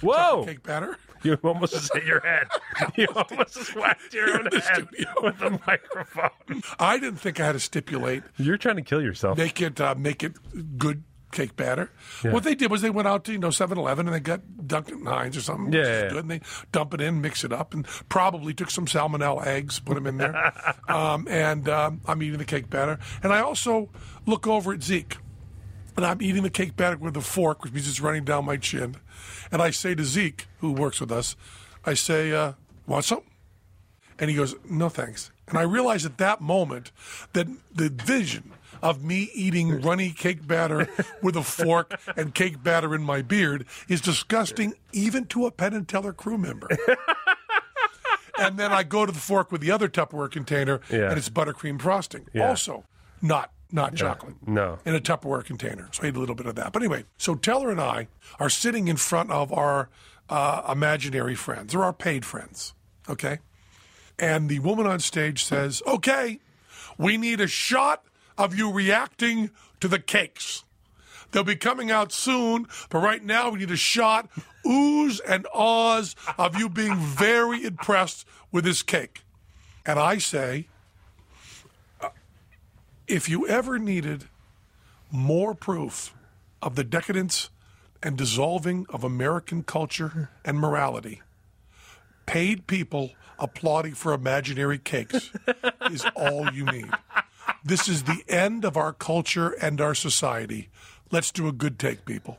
Whoa. 0.00 0.12
chocolate 0.12 0.46
cake 0.48 0.62
batter. 0.62 0.98
You 1.22 1.34
almost 1.42 1.72
just 1.72 1.92
hit 1.94 2.04
your 2.04 2.20
head. 2.20 2.46
You 2.94 3.08
almost 3.16 3.74
whacked 3.74 4.14
your 4.14 4.38
own 4.38 4.46
head 4.52 4.62
studio. 4.62 5.12
with 5.22 5.40
a 5.40 5.50
microphone. 5.66 6.62
I 6.78 6.98
didn't 6.98 7.18
think 7.18 7.40
I 7.40 7.46
had 7.46 7.52
to 7.52 7.60
stipulate 7.60 8.22
You're 8.36 8.58
trying 8.58 8.76
to 8.76 8.82
kill 8.82 9.02
yourself. 9.02 9.36
make 9.38 9.60
it 9.60 9.80
uh, 9.80 9.94
make 9.96 10.22
it 10.22 10.34
good 10.78 11.02
cake 11.36 11.54
batter. 11.54 11.90
What 12.22 12.42
they 12.44 12.54
did 12.54 12.70
was 12.70 12.80
they 12.80 12.90
went 12.90 13.06
out 13.06 13.24
to 13.24 13.32
you 13.32 13.38
know 13.38 13.48
7-Eleven 13.48 14.06
and 14.06 14.14
they 14.14 14.20
got 14.20 14.40
Duncan 14.66 15.04
Hines 15.04 15.36
or 15.36 15.42
something. 15.42 15.72
Yeah, 15.72 15.80
which 15.80 15.88
is 15.88 15.94
yeah, 15.94 16.02
yeah. 16.02 16.08
good. 16.08 16.18
And 16.18 16.30
they 16.30 16.40
dump 16.72 16.94
it 16.94 17.00
in, 17.00 17.20
mix 17.20 17.44
it 17.44 17.52
up, 17.52 17.74
and 17.74 17.86
probably 18.08 18.54
took 18.54 18.70
some 18.70 18.86
salmonella 18.86 19.46
eggs, 19.46 19.78
put 19.78 19.94
them 19.94 20.06
in 20.06 20.16
there. 20.16 20.52
um, 20.88 21.28
and 21.28 21.68
um, 21.68 22.00
I'm 22.06 22.22
eating 22.22 22.38
the 22.38 22.44
cake 22.44 22.70
batter, 22.70 22.98
and 23.22 23.32
I 23.32 23.40
also 23.40 23.90
look 24.24 24.46
over 24.46 24.72
at 24.72 24.82
Zeke. 24.82 25.18
And 25.96 26.04
I'm 26.04 26.20
eating 26.20 26.42
the 26.42 26.50
cake 26.50 26.76
batter 26.76 26.98
with 26.98 27.16
a 27.16 27.22
fork, 27.22 27.64
which 27.64 27.72
means 27.72 27.88
it's 27.88 28.00
running 28.02 28.24
down 28.24 28.44
my 28.44 28.58
chin. 28.58 28.96
And 29.50 29.62
I 29.62 29.70
say 29.70 29.94
to 29.94 30.04
Zeke, 30.04 30.46
who 30.58 30.72
works 30.72 31.00
with 31.00 31.10
us, 31.10 31.36
I 31.86 31.94
say, 31.94 32.32
uh, 32.32 32.52
want 32.86 33.06
some? 33.06 33.22
And 34.18 34.28
he 34.28 34.36
goes, 34.36 34.54
no 34.68 34.90
thanks. 34.90 35.30
And 35.48 35.56
I 35.56 35.62
realize 35.62 36.04
at 36.04 36.18
that 36.18 36.42
moment 36.42 36.92
that 37.32 37.46
the 37.74 37.88
vision 37.88 38.52
of 38.90 39.02
me 39.02 39.30
eating 39.34 39.80
runny 39.80 40.10
cake 40.10 40.46
batter 40.46 40.88
with 41.22 41.36
a 41.36 41.42
fork 41.42 41.98
and 42.16 42.34
cake 42.34 42.62
batter 42.62 42.94
in 42.94 43.02
my 43.02 43.20
beard 43.22 43.66
is 43.88 44.00
disgusting 44.00 44.74
even 44.92 45.24
to 45.26 45.46
a 45.46 45.50
Penn 45.50 45.74
and 45.74 45.88
Teller 45.88 46.12
crew 46.12 46.38
member. 46.38 46.68
and 48.38 48.58
then 48.58 48.72
I 48.72 48.82
go 48.82 49.06
to 49.06 49.12
the 49.12 49.18
fork 49.18 49.50
with 49.50 49.60
the 49.60 49.70
other 49.70 49.88
Tupperware 49.88 50.30
container 50.30 50.80
Yeah. 50.90 51.08
and 51.08 51.18
it's 51.18 51.28
buttercream 51.28 51.80
frosting. 51.80 52.26
Yeah. 52.32 52.48
Also, 52.48 52.84
not 53.20 53.50
not 53.72 53.96
chocolate 53.96 54.36
No. 54.46 54.78
in 54.84 54.94
a 54.94 55.00
Tupperware 55.00 55.44
container. 55.44 55.88
So 55.90 56.04
I 56.04 56.06
ate 56.06 56.16
a 56.16 56.20
little 56.20 56.36
bit 56.36 56.46
of 56.46 56.54
that. 56.54 56.72
But 56.72 56.82
anyway, 56.82 57.04
so 57.18 57.34
Teller 57.34 57.70
and 57.70 57.80
I 57.80 58.06
are 58.38 58.48
sitting 58.48 58.86
in 58.86 58.96
front 58.96 59.32
of 59.32 59.52
our 59.52 59.88
uh, 60.30 60.62
imaginary 60.70 61.34
friends 61.34 61.74
or 61.74 61.82
our 61.82 61.92
paid 61.92 62.24
friends. 62.24 62.74
Okay. 63.08 63.40
And 64.20 64.48
the 64.48 64.60
woman 64.60 64.86
on 64.86 65.00
stage 65.00 65.42
says, 65.44 65.82
Okay, 65.84 66.38
we 66.96 67.16
need 67.16 67.40
a 67.40 67.48
shot 67.48 68.04
of 68.38 68.54
you 68.54 68.72
reacting 68.72 69.50
to 69.80 69.88
the 69.88 69.98
cakes. 69.98 70.64
They'll 71.32 71.44
be 71.44 71.56
coming 71.56 71.90
out 71.90 72.12
soon, 72.12 72.66
but 72.88 72.98
right 72.98 73.22
now 73.22 73.50
we 73.50 73.58
need 73.60 73.70
a 73.70 73.76
shot, 73.76 74.28
oohs 74.64 75.20
and 75.26 75.46
ahs, 75.52 76.14
of 76.38 76.56
you 76.56 76.68
being 76.68 76.96
very 76.96 77.64
impressed 77.64 78.26
with 78.52 78.64
this 78.64 78.82
cake. 78.82 79.22
And 79.84 79.98
I 79.98 80.18
say, 80.18 80.68
uh, 82.00 82.10
if 83.06 83.28
you 83.28 83.46
ever 83.48 83.78
needed 83.78 84.24
more 85.10 85.54
proof 85.54 86.14
of 86.62 86.74
the 86.74 86.84
decadence 86.84 87.50
and 88.02 88.16
dissolving 88.16 88.86
of 88.88 89.04
American 89.04 89.62
culture 89.62 90.30
and 90.44 90.58
morality, 90.58 91.22
paid 92.26 92.66
people 92.66 93.12
applauding 93.38 93.94
for 93.94 94.12
imaginary 94.12 94.78
cakes 94.78 95.30
is 95.90 96.04
all 96.16 96.50
you 96.52 96.64
need. 96.64 96.90
This 97.66 97.88
is 97.88 98.04
the 98.04 98.22
end 98.28 98.64
of 98.64 98.76
our 98.76 98.92
culture 98.92 99.50
and 99.50 99.80
our 99.80 99.94
society. 99.94 100.68
Let's 101.10 101.30
do 101.30 101.48
a 101.48 101.52
good 101.52 101.78
take, 101.78 102.04
people. 102.04 102.38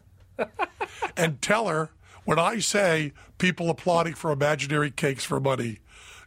And 1.15 1.41
Teller 1.41 1.91
when 2.27 2.39
I 2.39 2.59
say 2.59 3.13
people 3.37 3.69
applauding 3.69 4.13
for 4.13 4.33
imaginary 4.33 4.91
cakes 4.91 5.23
for 5.23 5.39
money, 5.39 5.79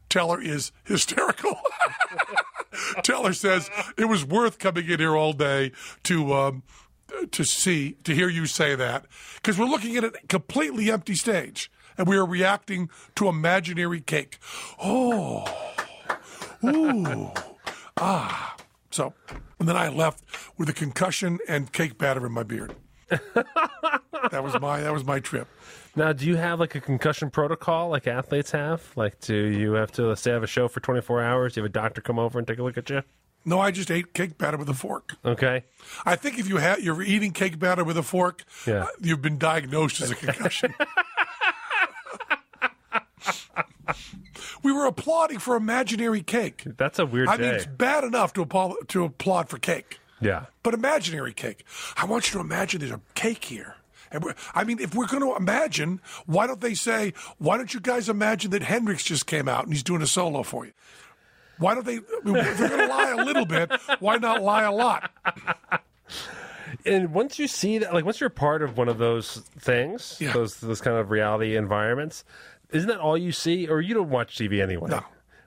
Teller 0.08 0.40
is 0.40 0.72
hysterical. 0.82 1.60
Teller 3.04 3.34
says 3.34 3.68
it 3.98 4.06
was 4.06 4.24
worth 4.24 4.58
coming 4.58 4.88
in 4.88 4.98
here 4.98 5.14
all 5.14 5.34
day 5.34 5.72
to 6.04 6.32
um, 6.32 6.62
to 7.32 7.44
see 7.44 7.98
to 8.04 8.14
hear 8.14 8.30
you 8.30 8.46
say 8.46 8.74
that 8.74 9.04
because 9.34 9.58
we're 9.58 9.66
looking 9.66 9.94
at 9.98 10.04
a 10.04 10.12
completely 10.26 10.90
empty 10.90 11.14
stage 11.14 11.70
and 11.98 12.08
we 12.08 12.16
are 12.16 12.24
reacting 12.24 12.88
to 13.16 13.28
imaginary 13.28 14.00
cake. 14.00 14.38
Oh, 14.82 15.44
ooh, 16.64 17.30
ah. 17.98 18.56
So, 18.90 19.14
and 19.58 19.68
then 19.68 19.76
I 19.76 19.88
left 19.88 20.24
with 20.58 20.68
a 20.68 20.72
concussion 20.72 21.38
and 21.48 21.72
cake 21.72 21.96
batter 21.98 22.26
in 22.26 22.32
my 22.32 22.42
beard. 22.42 22.74
that 23.08 24.42
was 24.42 24.58
my 24.60 24.80
that 24.80 24.92
was 24.92 25.04
my 25.04 25.18
trip. 25.20 25.48
Now, 25.96 26.12
do 26.12 26.24
you 26.26 26.36
have 26.36 26.60
like 26.60 26.74
a 26.76 26.80
concussion 26.80 27.30
protocol 27.30 27.88
like 27.88 28.06
athletes 28.06 28.52
have? 28.52 28.92
Like, 28.96 29.20
do 29.20 29.34
you 29.34 29.72
have 29.72 29.90
to 29.92 30.02
let's 30.08 30.20
say 30.22 30.30
have 30.32 30.42
a 30.44 30.46
show 30.46 30.68
for 30.68 30.80
24 30.80 31.22
hours? 31.22 31.54
Do 31.54 31.60
you 31.60 31.64
have 31.64 31.70
a 31.70 31.72
doctor 31.72 32.00
come 32.00 32.18
over 32.18 32.38
and 32.38 32.46
take 32.46 32.58
a 32.58 32.62
look 32.62 32.78
at 32.78 32.88
you? 32.90 33.02
No, 33.44 33.58
I 33.58 33.70
just 33.70 33.90
ate 33.90 34.12
cake 34.12 34.38
batter 34.38 34.56
with 34.58 34.68
a 34.68 34.74
fork. 34.74 35.16
Okay. 35.24 35.64
I 36.04 36.14
think 36.14 36.38
if 36.38 36.48
you 36.48 36.58
have 36.58 36.80
you're 36.80 37.02
eating 37.02 37.32
cake 37.32 37.58
batter 37.58 37.82
with 37.84 37.96
a 37.96 38.02
fork, 38.02 38.44
Yeah. 38.66 38.84
uh, 38.84 38.86
you've 39.00 39.22
been 39.22 39.38
diagnosed 39.38 40.00
as 40.00 40.10
a 40.10 40.14
concussion. 40.14 40.74
we 44.62 44.72
were 44.72 44.86
applauding 44.86 45.38
for 45.38 45.56
imaginary 45.56 46.22
cake. 46.22 46.64
That's 46.76 46.98
a 46.98 47.06
weird 47.06 47.28
I 47.28 47.36
day. 47.36 47.42
mean, 47.44 47.54
it's 47.54 47.66
bad 47.66 48.04
enough 48.04 48.32
to 48.34 48.42
applaud, 48.42 48.74
to 48.88 49.04
applaud 49.04 49.48
for 49.48 49.58
cake, 49.58 49.98
yeah. 50.20 50.46
but 50.62 50.74
imaginary 50.74 51.32
cake. 51.32 51.64
I 51.96 52.04
want 52.06 52.28
you 52.28 52.34
to 52.38 52.40
imagine 52.40 52.80
there's 52.80 52.92
a 52.92 53.00
cake 53.14 53.44
here. 53.44 53.76
And 54.12 54.24
we're, 54.24 54.34
I 54.54 54.64
mean, 54.64 54.80
if 54.80 54.94
we're 54.94 55.06
going 55.06 55.22
to 55.22 55.36
imagine, 55.36 56.00
why 56.26 56.46
don't 56.48 56.60
they 56.60 56.74
say, 56.74 57.12
why 57.38 57.56
don't 57.56 57.72
you 57.72 57.78
guys 57.80 58.08
imagine 58.08 58.50
that 58.50 58.62
Hendrix 58.62 59.04
just 59.04 59.26
came 59.26 59.48
out 59.48 59.64
and 59.64 59.72
he's 59.72 59.84
doing 59.84 60.02
a 60.02 60.06
solo 60.06 60.42
for 60.42 60.66
you? 60.66 60.72
Why 61.58 61.74
don't 61.74 61.86
they? 61.86 61.96
If 61.96 62.58
they're 62.58 62.68
going 62.70 62.80
to 62.80 62.86
lie 62.88 63.10
a 63.10 63.24
little 63.24 63.44
bit, 63.44 63.70
why 64.00 64.16
not 64.16 64.42
lie 64.42 64.62
a 64.64 64.72
lot? 64.72 65.10
And 66.86 67.12
once 67.12 67.38
you 67.38 67.46
see 67.48 67.78
that, 67.78 67.92
like 67.92 68.04
once 68.04 68.20
you're 68.20 68.30
part 68.30 68.62
of 68.62 68.78
one 68.78 68.88
of 68.88 68.98
those 68.98 69.38
things, 69.58 70.16
Yeah. 70.20 70.32
those 70.32 70.56
those 70.60 70.80
kind 70.80 70.96
of 70.96 71.10
reality 71.10 71.56
environments, 71.56 72.24
isn't 72.72 72.88
that 72.88 72.98
all 72.98 73.16
you 73.18 73.32
see? 73.32 73.68
Or 73.68 73.80
you 73.80 73.94
don't 73.94 74.10
watch 74.10 74.36
TV 74.36 74.62
anyway? 74.62 74.90
No. 74.90 75.04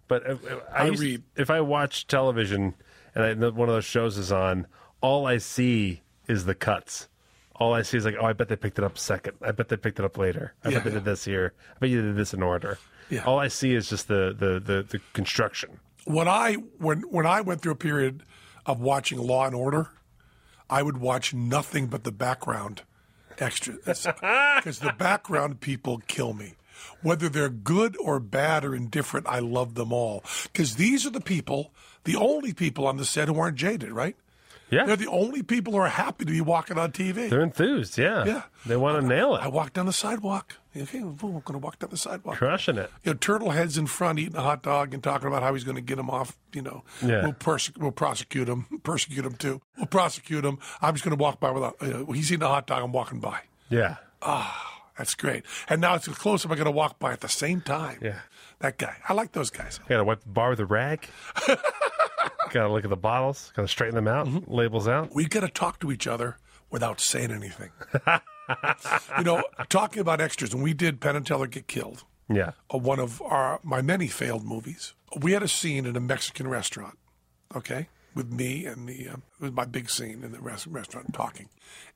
But 0.07 0.29
uh, 0.29 0.35
I, 0.73 0.83
I 0.83 0.85
used- 0.87 1.01
read. 1.01 1.23
If 1.35 1.49
I 1.49 1.61
watch 1.61 2.07
television 2.07 2.75
and 3.15 3.23
I, 3.43 3.49
one 3.49 3.69
of 3.69 3.75
those 3.75 3.85
shows 3.85 4.17
is 4.17 4.31
on, 4.31 4.67
all 5.01 5.25
I 5.27 5.37
see 5.37 6.01
is 6.27 6.45
the 6.45 6.55
cuts. 6.55 7.07
All 7.55 7.73
I 7.73 7.83
see 7.83 7.97
is 7.97 8.05
like, 8.05 8.15
oh, 8.19 8.25
I 8.25 8.33
bet 8.33 8.49
they 8.49 8.55
picked 8.55 8.79
it 8.79 8.83
up 8.83 8.97
second. 8.97 9.37
I 9.41 9.51
bet 9.51 9.69
they 9.69 9.77
picked 9.77 9.99
it 9.99 10.05
up 10.05 10.17
later. 10.17 10.53
I 10.63 10.69
Yeah, 10.69 10.75
bet 10.75 10.83
they 10.85 10.89
yeah. 10.89 10.95
did 10.95 11.05
this 11.05 11.23
here. 11.25 11.53
I 11.75 11.79
bet 11.79 11.89
you 11.89 12.01
did 12.01 12.15
this 12.15 12.33
in 12.33 12.41
order. 12.43 12.77
Yeah. 13.09 13.23
All 13.25 13.37
I 13.39 13.47
see 13.47 13.73
is 13.75 13.89
just 13.89 14.07
the 14.07 14.35
the 14.37 14.59
the, 14.59 14.83
the 14.83 14.99
construction. 15.13 15.79
when 16.05 16.27
I 16.27 16.53
when 16.79 17.01
when 17.03 17.25
I 17.25 17.41
went 17.41 17.61
through 17.61 17.73
a 17.73 17.75
period 17.77 18.23
of 18.65 18.79
watching 18.81 19.19
Law 19.19 19.45
and 19.45 19.53
Order, 19.55 19.89
I 20.69 20.81
would 20.81 20.97
watch 20.97 21.33
nothing 21.33 21.87
but 21.87 22.03
the 22.05 22.11
background 22.11 22.81
extras 23.39 23.77
because 24.55 24.79
the 24.79 24.93
background 24.97 25.59
people 25.59 26.01
kill 26.07 26.33
me. 26.33 26.53
Whether 27.01 27.29
they're 27.29 27.49
good 27.49 27.95
or 27.99 28.19
bad 28.19 28.63
or 28.65 28.73
indifferent, 28.75 29.27
I 29.27 29.39
love 29.39 29.75
them 29.75 29.91
all 29.93 30.23
because 30.51 30.75
these 30.75 31.05
are 31.05 31.09
the 31.11 31.21
people, 31.21 31.71
the 32.03 32.15
only 32.15 32.53
people 32.53 32.87
on 32.87 32.97
the 32.97 33.05
set 33.05 33.27
who 33.27 33.37
aren't 33.39 33.57
jaded, 33.57 33.91
right? 33.91 34.15
Yeah. 34.69 34.85
They're 34.85 34.95
the 34.95 35.07
only 35.09 35.43
people 35.43 35.73
who 35.73 35.79
are 35.79 35.87
happy 35.89 36.25
to 36.25 36.31
be 36.31 36.41
walking 36.41 36.79
on 36.79 36.91
TV. 36.93 37.29
They're 37.29 37.43
enthused. 37.43 37.95
Yeah. 37.97 38.25
Yeah. 38.25 38.41
They 38.65 38.75
want 38.75 38.99
to 38.99 39.05
nail 39.07 39.35
it. 39.35 39.43
I 39.43 39.47
walk 39.47 39.73
down 39.73 39.85
the 39.85 39.93
sidewalk. 39.93 40.55
Okay, 40.75 41.03
we're 41.03 41.13
going 41.41 41.43
to 41.51 41.57
walk 41.59 41.77
down 41.77 41.91
the 41.91 41.97
sidewalk. 41.97 42.37
Crushing 42.37 42.77
it. 42.77 42.89
you 43.03 43.11
know, 43.11 43.17
turtle 43.19 43.51
heads 43.51 43.77
in 43.77 43.85
front 43.85 44.17
eating 44.17 44.35
a 44.35 44.41
hot 44.41 44.63
dog 44.63 44.91
and 44.95 45.03
talking 45.03 45.27
about 45.27 45.43
how 45.43 45.53
he's 45.53 45.63
going 45.63 45.75
to 45.75 45.81
get 45.81 45.99
him 45.99 46.09
off. 46.09 46.35
You 46.53 46.63
know, 46.63 46.83
Yeah. 47.05 47.21
we'll, 47.21 47.33
perse- 47.33 47.71
we'll 47.77 47.91
prosecute 47.91 48.49
him, 48.49 48.65
persecute 48.83 49.23
him 49.23 49.35
too. 49.35 49.61
We'll 49.77 49.85
prosecute 49.85 50.43
him. 50.43 50.57
I'm 50.81 50.95
just 50.95 51.05
going 51.05 51.15
to 51.15 51.21
walk 51.21 51.39
by 51.39 51.51
without. 51.51 51.75
Uh, 51.79 52.05
he's 52.13 52.31
eating 52.31 52.41
a 52.41 52.47
hot 52.47 52.65
dog. 52.65 52.81
I'm 52.81 52.91
walking 52.93 53.19
by. 53.19 53.41
Yeah. 53.69 53.97
That's 54.97 55.15
great. 55.15 55.43
And 55.67 55.81
now 55.81 55.95
it's 55.95 56.07
close 56.07 56.45
up. 56.45 56.51
I'm 56.51 56.57
going 56.57 56.65
to 56.65 56.71
walk 56.71 56.99
by 56.99 57.13
at 57.13 57.21
the 57.21 57.27
same 57.29 57.61
time. 57.61 57.97
Yeah. 58.01 58.19
that 58.59 58.77
guy. 58.77 58.95
I 59.09 59.13
like 59.13 59.31
those 59.31 59.49
guys. 59.49 59.79
Got 59.89 59.97
to 59.97 60.03
wipe 60.03 60.21
the 60.21 60.29
bar 60.29 60.51
with 60.51 60.59
a 60.59 60.65
rag. 60.65 61.07
Got 61.47 62.67
to 62.67 62.69
look 62.71 62.83
at 62.83 62.89
the 62.89 62.95
bottles. 62.97 63.51
Got 63.55 63.63
to 63.63 63.67
straighten 63.67 63.95
them 63.95 64.07
out. 64.07 64.27
Mm-hmm. 64.27 64.53
Labels 64.53 64.87
out. 64.87 65.09
We 65.15 65.25
got 65.25 65.39
to 65.39 65.47
talk 65.49 65.79
to 65.79 65.91
each 65.91 66.05
other 66.05 66.37
without 66.69 66.99
saying 66.99 67.31
anything. 67.31 67.71
you 69.17 69.23
know, 69.23 69.43
talking 69.69 69.99
about 69.99 70.21
extras. 70.21 70.53
When 70.53 70.63
we 70.63 70.73
did 70.73 70.99
Penn 70.99 71.15
and 71.15 71.25
Teller 71.25 71.47
get 71.47 71.67
killed, 71.67 72.03
Yeah. 72.29 72.51
uh, 72.73 72.77
one 72.77 72.99
of 72.99 73.21
our 73.23 73.59
my 73.63 73.81
many 73.81 74.07
failed 74.07 74.43
movies. 74.45 74.93
We 75.19 75.31
had 75.31 75.41
a 75.43 75.47
scene 75.47 75.85
in 75.85 75.95
a 75.95 75.99
Mexican 75.99 76.47
restaurant, 76.47 76.97
okay, 77.55 77.87
with 78.15 78.31
me 78.31 78.65
and 78.65 78.87
the 78.87 79.09
um, 79.09 79.23
it 79.39 79.43
was 79.45 79.51
my 79.51 79.65
big 79.65 79.89
scene 79.89 80.23
in 80.23 80.31
the 80.31 80.39
res- 80.39 80.67
restaurant 80.67 81.13
talking, 81.13 81.49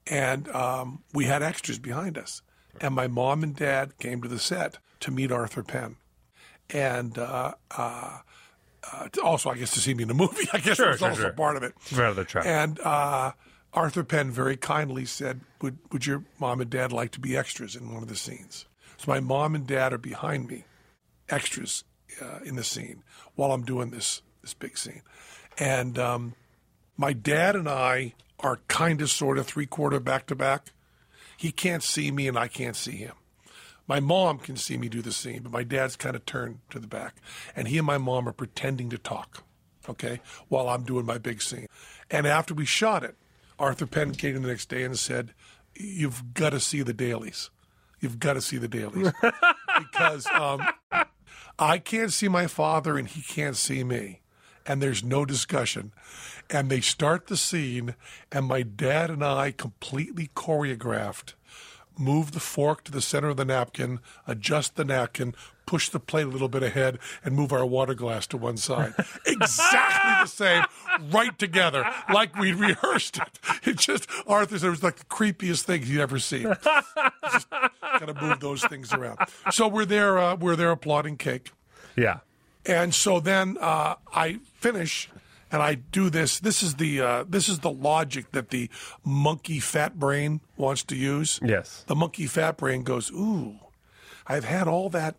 and 0.07 0.47
um, 0.49 1.03
we 1.13 1.25
had 1.25 1.43
extras 1.43 1.79
behind 1.79 2.17
us, 2.17 2.41
and 2.82 2.94
my 2.96 3.08
mom 3.08 3.44
and 3.44 3.56
dad 3.56 3.98
came 4.00 4.22
to 4.22 4.28
the 4.28 4.40
set 4.40 4.78
to 5.02 5.12
meet 5.12 5.32
Arthur 5.32 5.63
Penn, 5.63 5.98
and 6.70 7.18
uh, 7.18 7.54
uh, 7.78 8.20
uh, 8.92 9.08
also 9.24 9.50
I 9.50 9.58
guess 9.58 9.72
to 9.72 9.80
see 9.80 9.94
me 9.94 10.04
in 10.04 10.08
the 10.08 10.13
movie. 10.13 10.48
I 10.54 10.60
guess 10.60 10.78
Sure, 10.78 10.88
it 10.88 10.92
was 10.92 11.00
sure, 11.00 11.10
also 11.10 11.22
sure. 11.24 11.32
part 11.34 11.58
of 11.58 11.63
it. 11.63 11.74
Part 11.94 12.10
of 12.10 12.16
the 12.16 12.26
trap. 12.26 12.46
And 12.46 12.80
uh, 12.80 13.34
Arthur 13.74 14.04
Penn 14.04 14.32
very 14.32 14.58
kindly 14.58 15.06
said, 15.06 15.42
would, 15.62 15.78
would 15.92 16.06
your 16.06 16.24
mom 16.40 16.62
and 16.62 16.70
dad 16.70 16.92
like 16.92 17.12
to 17.12 17.20
be 17.20 17.36
extras 17.38 17.76
in 17.76 17.94
one 17.94 18.02
of 18.02 18.10
the 18.10 18.16
scenes? 18.16 18.66
So 18.98 19.12
my 19.12 19.20
mom 19.20 19.54
and 19.54 19.68
dad 19.68 19.94
are 19.94 20.00
behind 20.00 20.48
me, 20.48 20.66
extras 21.30 21.84
uh, 22.22 22.40
in 22.44 22.56
the 22.56 22.63
scene 22.63 23.04
while 23.36 23.52
I'm 23.52 23.63
doing 23.63 23.92
this, 23.92 24.22
this 24.42 24.54
big 24.54 24.78
scene. 24.78 25.02
And 25.60 26.00
um, 26.00 26.34
my 26.96 27.13
dad 27.13 27.56
and 27.56 27.68
I 27.70 28.13
are 28.40 28.60
kind 28.68 29.02
of 29.02 29.10
sort 29.10 29.38
of 29.38 29.46
three 29.46 29.66
quarter 29.66 30.00
back 30.00 30.26
to 30.28 30.36
back. 30.36 30.72
He 31.38 31.52
can't 31.52 31.84
see 31.84 32.12
me 32.12 32.28
and 32.28 32.38
I 32.38 32.47
can't 32.47 32.76
see 32.76 32.97
him. 32.97 33.13
My 33.88 34.00
mom 34.02 34.39
can 34.39 34.58
see 34.58 34.78
me 34.78 34.89
do 34.89 35.02
the 35.02 35.13
scene, 35.13 35.43
but 35.43 35.52
my 35.52 35.63
dad's 35.63 35.95
kind 35.95 36.15
of 36.15 36.26
turned 36.26 36.60
to 36.71 36.80
the 36.80 36.88
back. 36.88 37.15
And 37.56 37.69
he 37.69 37.78
and 37.78 37.88
my 37.88 37.97
mom 37.97 38.28
are 38.28 38.34
pretending 38.34 38.89
to 38.89 38.97
talk, 38.97 39.43
okay, 39.88 40.19
while 40.50 40.67
I'm 40.67 40.84
doing 40.84 41.06
my 41.06 41.17
big 41.17 41.41
scene. 41.41 41.67
And 42.12 42.28
after 42.28 42.54
we 42.54 42.65
shot 42.65 43.04
it, 43.04 43.15
Arthur 43.58 43.88
Penn 43.88 44.13
came 44.13 44.36
in 44.36 44.41
the 44.41 44.50
next 44.50 44.67
day 44.67 44.84
and 44.84 45.00
said, 45.00 45.34
You've 45.76 46.34
got 46.34 46.50
to 46.50 46.60
see 46.60 46.82
the 46.82 46.93
dailies. 46.93 47.50
You've 48.00 48.19
got 48.19 48.34
to 48.34 48.41
see 48.41 48.58
the 48.58 48.67
dailies. 48.67 49.12
because 49.80 50.28
um, 50.34 50.67
I 51.60 51.78
can't 51.78 52.12
see 52.12 52.28
my 52.28 52.47
father 52.47 52.97
and 52.97 53.08
he 53.08 53.21
can't 53.21 53.56
see 53.56 53.84
me. 53.84 54.21
And 54.67 54.82
there's 54.82 55.03
no 55.03 55.25
discussion. 55.25 55.93
And 56.49 56.69
they 56.69 56.82
start 56.82 57.27
the 57.27 57.38
scene, 57.38 57.95
and 58.32 58.45
my 58.45 58.62
dad 58.62 59.10
and 59.10 59.23
I 59.23 59.51
completely 59.51 60.30
choreographed 60.36 61.34
move 61.99 62.32
the 62.32 62.39
fork 62.39 62.84
to 62.86 62.91
the 62.91 63.01
center 63.01 63.30
of 63.30 63.38
the 63.38 63.45
napkin, 63.45 63.99
adjust 64.25 64.75
the 64.75 64.86
napkin, 64.86 65.34
push 65.65 65.89
the 65.89 65.99
plate 65.99 66.25
a 66.25 66.30
little 66.30 66.47
bit 66.47 66.63
ahead, 66.63 66.99
and 67.23 67.36
move 67.36 67.51
our 67.51 67.65
water 67.65 67.93
glass 67.93 68.27
to 68.27 68.38
one 68.38 68.58
side. 68.58 68.93
exactly 69.25 70.12
the 70.21 70.25
same, 70.25 70.63
right 71.12 71.38
together, 71.38 71.86
like 72.13 72.36
we 72.38 72.53
rehearsed 72.53 73.17
it. 73.17 73.39
It 73.67 73.77
just, 73.77 74.08
Arthur 74.25 74.60
said 74.60 74.67
it 74.67 74.71
was 74.71 74.84
like 74.84 74.97
the 74.97 75.06
creepiest 75.06 75.63
thing 75.63 75.84
he'd 75.84 75.99
ever 75.99 76.19
seen. 76.19 76.53
just 77.32 77.49
gotta 77.49 78.13
move 78.21 78.39
those 78.39 78.63
things 78.65 78.93
around. 78.93 79.17
So 79.51 79.67
we're 79.67 79.86
there, 79.86 80.17
uh, 80.17 80.36
we're 80.36 80.56
there 80.56 80.71
applauding 80.71 81.17
cake. 81.17 81.51
Yeah. 81.95 82.19
And 82.67 82.93
so 82.93 83.19
then 83.19 83.58
uh, 83.60 83.95
I 84.13 84.39
finish 84.56 85.10
and 85.51 85.62
I 85.62 85.75
do 85.75 86.10
this. 86.10 86.39
This 86.39 86.62
is 86.62 86.75
the 86.75 87.01
uh, 87.01 87.23
this 87.27 87.47
is 87.47 87.60
the 87.60 87.71
logic 87.71 88.32
that 88.34 88.49
the 88.49 88.69
monkey 89.06 89.60
fat 89.60 89.97
brain 89.97 90.41
wants 90.58 90.84
to 90.86 90.95
use. 90.95 91.39
Yes. 91.43 91.86
The 91.88 91.95
monkey 91.95 92.27
fat 92.27 92.58
brain 92.58 92.84
goes, 92.84 93.12
"Ooh, 93.12 93.56
I've 94.27 94.43
had 94.43 94.67
all 94.67 94.89
that 94.89 95.15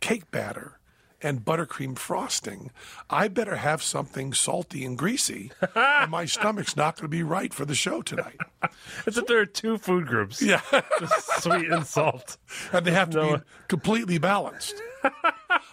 cake 0.00 0.30
batter 0.30 0.78
and 1.22 1.44
buttercream 1.44 1.96
frosting. 1.98 2.70
I 3.08 3.28
better 3.28 3.56
have 3.56 3.82
something 3.82 4.32
salty 4.32 4.84
and 4.84 4.96
greasy, 4.98 5.52
or 5.74 6.06
my 6.06 6.24
stomach's 6.26 6.76
not 6.76 6.96
going 6.96 7.04
to 7.04 7.08
be 7.08 7.22
right 7.22 7.52
for 7.54 7.64
the 7.64 7.74
show 7.74 8.02
tonight." 8.02 8.38
It's 9.06 9.16
that 9.16 9.26
there 9.26 9.40
are 9.40 9.46
two 9.46 9.78
food 9.78 10.06
groups. 10.06 10.40
Yeah. 10.42 10.60
Just 11.00 11.42
sweet 11.42 11.70
and 11.70 11.86
salt. 11.86 12.36
and 12.72 12.84
they 12.86 12.90
have 12.92 13.10
to 13.10 13.16
No. 13.16 13.36
be 13.38 13.42
completely 13.68 14.18
balanced. 14.18 14.74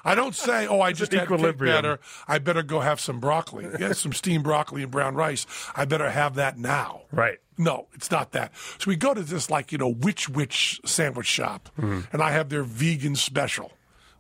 I 0.06 0.16
don't 0.16 0.34
say, 0.36 0.68
"Oh, 0.68 0.80
I 0.82 0.94
just 0.94 1.12
an 1.14 1.20
had 1.20 1.28
cake 1.28 1.58
batter. 1.60 2.00
I 2.28 2.40
better 2.40 2.64
go 2.64 2.80
have 2.80 3.00
some 3.02 3.20
broccoli. 3.20 3.68
Yeah, 3.78 3.92
some 3.94 4.14
steamed 4.14 4.46
broccoli 4.46 4.84
and 4.84 4.92
brown 4.92 5.16
rice. 5.16 5.46
I 5.76 5.84
better 5.86 6.10
have 6.10 6.36
that 6.36 6.58
now." 6.58 7.02
Right. 7.12 7.40
No, 7.58 7.88
it's 7.94 8.10
not 8.10 8.32
that. 8.32 8.52
So 8.80 8.88
we 8.88 8.96
go 8.96 9.14
to 9.14 9.22
this 9.22 9.50
like 9.50 9.72
you 9.74 9.78
know 9.78 9.92
which 9.92 10.30
which 10.30 10.80
sandwich 10.86 11.28
shop, 11.28 11.70
Mm-hmm. 11.78 12.02
and 12.14 12.22
I 12.22 12.32
have 12.32 12.48
their 12.50 12.64
vegan 12.64 13.16
special, 13.16 13.74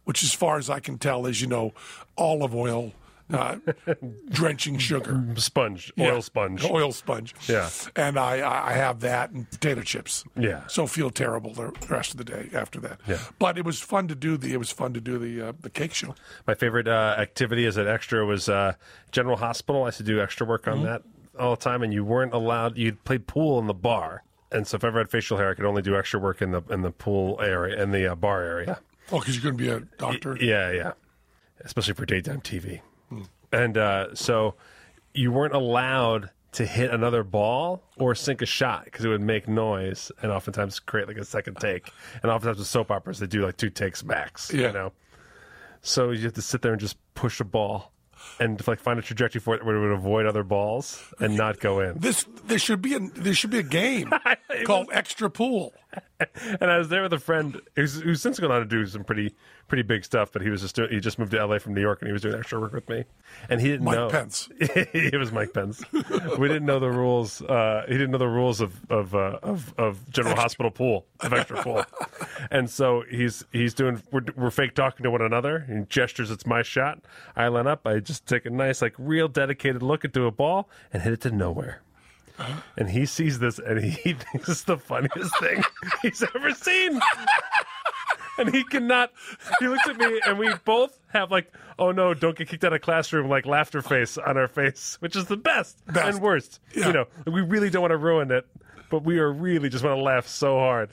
which 0.08 0.24
as 0.24 0.34
far 0.34 0.58
as 0.58 0.70
I 0.70 0.80
can 0.80 0.98
tell 0.98 1.26
is 1.26 1.42
you 1.42 1.48
know 1.48 1.74
olive 2.18 2.56
oil, 2.56 2.94
uh, 3.34 3.58
drenching 4.30 4.78
sugar. 4.78 5.24
Sponge. 5.36 5.92
Oil 6.00 6.06
Yeah. 6.16 6.20
sponge. 6.22 6.64
Oil 6.64 6.92
sponge. 6.94 7.36
Yeah. 7.48 7.70
And 7.96 8.18
I, 8.18 8.70
I 8.70 8.74
have 8.74 9.02
that 9.02 9.32
and 9.32 9.50
potato 9.52 9.82
chips. 9.82 10.24
Yeah. 10.38 10.66
So 10.68 10.88
feel 10.88 11.10
terrible 11.10 11.54
the 11.54 11.72
rest 11.90 12.12
of 12.12 12.18
the 12.18 12.24
day 12.24 12.50
after 12.54 12.80
that. 12.82 13.00
Yeah. 13.08 13.20
But 13.38 13.58
it 13.58 13.66
was 13.66 13.82
fun 13.82 14.08
to 14.08 14.16
do 14.16 14.38
the 14.38 14.54
it 14.54 14.58
was 14.58 14.72
fun 14.72 14.94
to 14.94 15.02
do 15.02 15.18
the 15.18 15.50
uh, 15.50 15.54
the 15.60 15.70
cake 15.70 15.94
show. 15.94 16.16
My 16.48 16.54
favorite 16.56 16.88
uh, 16.88 17.16
activity 17.18 17.66
as 17.66 17.76
an 17.78 17.88
extra 17.88 18.26
was 18.26 18.48
uh, 18.50 18.74
General 19.12 19.38
Hospital. 19.38 19.84
I 19.84 19.88
used 19.88 19.98
to 19.98 20.04
do 20.04 20.22
extra 20.22 20.46
work 20.48 20.64
Mm-hmm. 20.64 20.80
on 20.80 20.86
that 20.86 21.02
all 21.40 21.52
the 21.56 21.62
time, 21.62 21.84
and 21.84 21.94
you 21.94 22.04
weren't 22.04 22.34
allowed. 22.34 22.78
You'd 22.78 23.04
play 23.04 23.20
pool 23.20 23.60
in 23.60 23.68
the 23.68 23.74
bar, 23.74 24.24
and 24.52 24.66
so 24.66 24.76
if 24.78 24.84
I 24.84 24.88
ever 24.88 24.98
had 25.00 25.12
facial 25.12 25.38
hair, 25.38 25.52
I 25.52 25.54
could 25.54 25.66
only 25.66 25.84
do 25.84 25.96
extra 25.96 26.20
work 26.20 26.42
in 26.42 26.52
the 26.52 26.62
in 26.72 26.82
the 26.82 26.90
pool 26.92 27.40
area, 27.42 27.82
in 27.84 27.92
the 27.92 28.08
uh, 28.12 28.16
bar 28.16 28.42
area. 28.44 28.80
Oh, 29.12 29.20
because 29.20 29.36
you're 29.36 29.44
going 29.44 29.58
to 29.58 29.64
be 29.64 29.70
a 29.70 29.80
doctor. 29.98 30.38
Yeah, 30.40 30.72
yeah. 30.72 30.92
Especially 31.62 31.94
for 31.94 32.06
daytime 32.06 32.42
TV. 32.42 32.82
And 33.52 33.78
uh, 33.78 34.14
so 34.14 34.56
you 35.14 35.32
weren't 35.32 35.54
allowed 35.54 36.30
to 36.54 36.66
hit 36.66 36.92
another 36.92 37.24
ball 37.24 37.84
or 37.98 38.16
sink 38.16 38.42
a 38.42 38.46
shot 38.46 38.86
because 38.86 39.06
it 39.06 39.10
would 39.10 39.22
make 39.22 39.48
noise 39.48 40.12
and 40.22 40.32
oftentimes 40.32 40.80
create 40.80 41.08
like 41.08 41.18
a 41.18 41.26
second 41.26 41.56
take. 41.58 41.92
And 42.22 42.32
oftentimes 42.32 42.58
with 42.60 42.68
soap 42.68 42.92
operas, 42.92 43.20
they 43.20 43.28
do 43.28 43.46
like 43.46 43.58
two 43.58 43.70
takes 43.70 44.04
max. 44.04 44.52
Yeah. 44.54 44.68
You 44.68 44.74
know? 44.74 44.92
So 45.82 46.12
you 46.12 46.24
have 46.24 46.34
to 46.34 46.42
sit 46.42 46.62
there 46.62 46.72
and 46.72 46.82
just 46.82 46.98
push 47.14 47.40
a 47.40 47.44
ball 47.44 47.94
and 48.40 48.66
like 48.68 48.80
find 48.80 49.00
a 49.00 49.02
trajectory 49.02 49.40
for 49.40 49.56
it 49.56 49.66
where 49.66 49.76
it 49.76 49.80
would 49.80 49.92
avoid 49.92 50.26
other 50.26 50.44
balls 50.44 51.14
and 51.20 51.36
not 51.36 51.60
go 51.60 51.80
in. 51.80 52.00
This 52.00 52.26
there 52.46 52.60
should 52.60 52.82
be 52.82 52.96
a 52.96 53.00
there 53.00 53.34
should 53.34 53.52
be 53.52 53.60
a 53.60 53.64
game 53.64 54.12
called 54.66 54.90
extra 54.92 55.30
pool. 55.30 55.74
and 56.62 56.72
I 56.72 56.78
was 56.78 56.90
there 56.90 57.04
with 57.04 57.14
a 57.14 57.20
friend 57.20 57.60
who's, 57.76 58.02
who's 58.02 58.22
since 58.22 58.40
gone 58.40 58.52
on 58.52 58.60
to 58.60 58.66
do 58.66 58.86
some 58.86 59.04
pretty 59.04 59.36
pretty 59.68 59.84
big 59.84 60.06
stuff, 60.06 60.32
but 60.32 60.42
he 60.42 60.50
was 60.50 60.62
just 60.62 60.76
doing, 60.76 60.90
he 60.90 61.00
just 61.00 61.20
moved 61.20 61.32
to 61.32 61.46
LA 61.46 61.60
from 61.60 61.74
New 61.74 61.82
York 61.82 62.02
and 62.02 62.08
he 62.08 62.14
was 62.14 62.22
doing 62.22 62.36
extra 62.36 62.60
work 62.60 62.72
with 62.74 62.88
me, 62.90 63.04
and 63.50 63.60
he 63.60 63.68
didn't 63.68 63.86
know 63.86 63.92
Mike 63.92 64.00
know 64.00 64.10
Pence. 64.10 64.50
it 64.60 65.18
was 65.18 65.32
Mike 65.32 65.54
Pence. 65.54 65.84
we 66.38 66.48
didn't 66.48 66.66
know 66.66 66.80
the 66.80 66.90
rules. 66.90 67.42
Uh, 67.42 67.84
he 67.88 67.94
didn't 67.94 68.12
know 68.12 68.18
the 68.18 68.28
rules 68.28 68.62
of 68.62 68.80
of 68.90 69.14
uh, 69.14 69.40
of, 69.44 69.74
of 69.78 70.10
General 70.10 70.36
Hospital 70.36 70.72
pool 70.72 71.06
of 71.20 71.34
extra 71.34 71.62
pool, 71.62 71.84
and 72.52 72.70
so 72.70 73.04
he's 73.10 73.44
he's 73.52 73.74
doing 73.74 74.02
we're, 74.12 74.22
we're 74.36 74.52
fake 74.52 74.74
talking 74.74 75.04
to 75.04 75.12
one 75.12 75.22
another. 75.22 75.66
He 75.68 75.86
gestures, 75.88 76.32
"It's 76.32 76.46
my 76.46 76.62
shot." 76.62 77.00
I 77.36 77.48
line 77.48 77.68
up. 77.68 77.86
I 77.86 78.00
just 78.00 78.26
take 78.26 78.46
a 78.46 78.50
nice, 78.50 78.82
like, 78.82 78.96
real 78.98 79.28
dedicated 79.28 79.84
look 79.84 80.04
into 80.04 80.26
a 80.26 80.32
ball 80.32 80.70
and 80.92 81.04
hit 81.04 81.14
it 81.14 81.22
to 81.22 81.32
nowhere. 81.32 81.82
Uh-huh. 82.40 82.62
And 82.78 82.90
he 82.90 83.06
sees 83.06 83.40
this 83.40 83.60
and 83.60 83.84
he 83.84 84.14
thinks 84.32 84.48
it's 84.50 84.64
the 84.64 84.78
funniest 84.78 85.38
thing 85.40 85.64
he's 86.02 86.24
ever 86.36 86.52
seen. 86.54 87.00
And 88.40 88.54
he 88.54 88.64
cannot. 88.64 89.12
He 89.60 89.68
looks 89.68 89.88
at 89.90 89.98
me, 89.98 90.22
and 90.28 90.38
we 90.38 90.54
both 90.64 91.00
have 91.08 91.32
like, 91.32 91.52
"Oh 91.80 91.92
no, 91.92 92.14
don't 92.14 92.38
get 92.38 92.48
kicked 92.48 92.64
out 92.64 92.72
of 92.74 92.82
classroom!" 92.82 93.28
Like 93.30 93.48
laughter 93.48 93.82
face 93.82 94.16
on 94.20 94.38
our 94.38 94.48
face, 94.48 94.98
which 95.00 95.16
is 95.16 95.26
the 95.26 95.38
best, 95.38 95.84
Best. 95.88 96.08
and 96.08 96.22
worst. 96.22 96.60
Yeah. 96.76 96.88
You 96.88 96.94
know, 96.94 97.06
we 97.26 97.42
really 97.42 97.72
don't 97.72 97.82
want 97.82 97.94
to 97.94 97.98
ruin 97.98 98.30
it, 98.30 98.46
but 98.92 99.04
we 99.04 99.18
are 99.18 99.32
really 99.34 99.70
just 99.70 99.84
want 99.84 99.98
to 99.98 100.04
laugh 100.04 100.28
so 100.28 100.60
hard. 100.60 100.92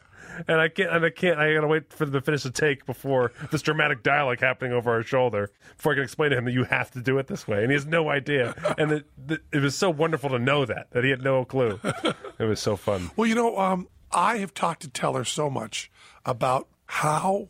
And 0.48 0.60
I 0.60 0.68
can't, 0.68 0.90
and 0.90 1.04
I 1.04 1.10
can't. 1.10 1.38
I 1.38 1.54
gotta 1.54 1.66
wait 1.66 1.92
for 1.92 2.04
them 2.04 2.14
to 2.14 2.20
finish 2.20 2.42
the 2.42 2.50
take 2.50 2.86
before 2.86 3.32
this 3.50 3.62
dramatic 3.62 4.02
dialogue 4.02 4.40
happening 4.40 4.72
over 4.72 4.92
our 4.92 5.02
shoulder 5.02 5.50
before 5.76 5.92
I 5.92 5.94
can 5.96 6.04
explain 6.04 6.30
to 6.30 6.38
him 6.38 6.44
that 6.44 6.52
you 6.52 6.64
have 6.64 6.90
to 6.92 7.00
do 7.00 7.18
it 7.18 7.26
this 7.26 7.46
way, 7.46 7.62
and 7.62 7.70
he 7.70 7.74
has 7.74 7.86
no 7.86 8.08
idea. 8.08 8.54
And 8.78 9.04
it, 9.52 9.60
was 9.60 9.74
so 9.74 9.90
wonderful 9.90 10.30
to 10.30 10.38
know 10.38 10.64
that 10.64 10.90
that 10.90 11.04
he 11.04 11.10
had 11.10 11.22
no 11.22 11.44
clue. 11.44 11.80
It 12.36 12.44
was 12.46 12.58
so 12.58 12.74
fun. 12.74 13.12
Well, 13.14 13.28
you 13.28 13.36
know, 13.36 13.56
um, 13.58 13.86
I 14.10 14.38
have 14.38 14.52
talked 14.54 14.82
to 14.82 14.88
Teller 14.88 15.24
so 15.24 15.48
much 15.48 15.88
about 16.26 16.66
how 16.86 17.48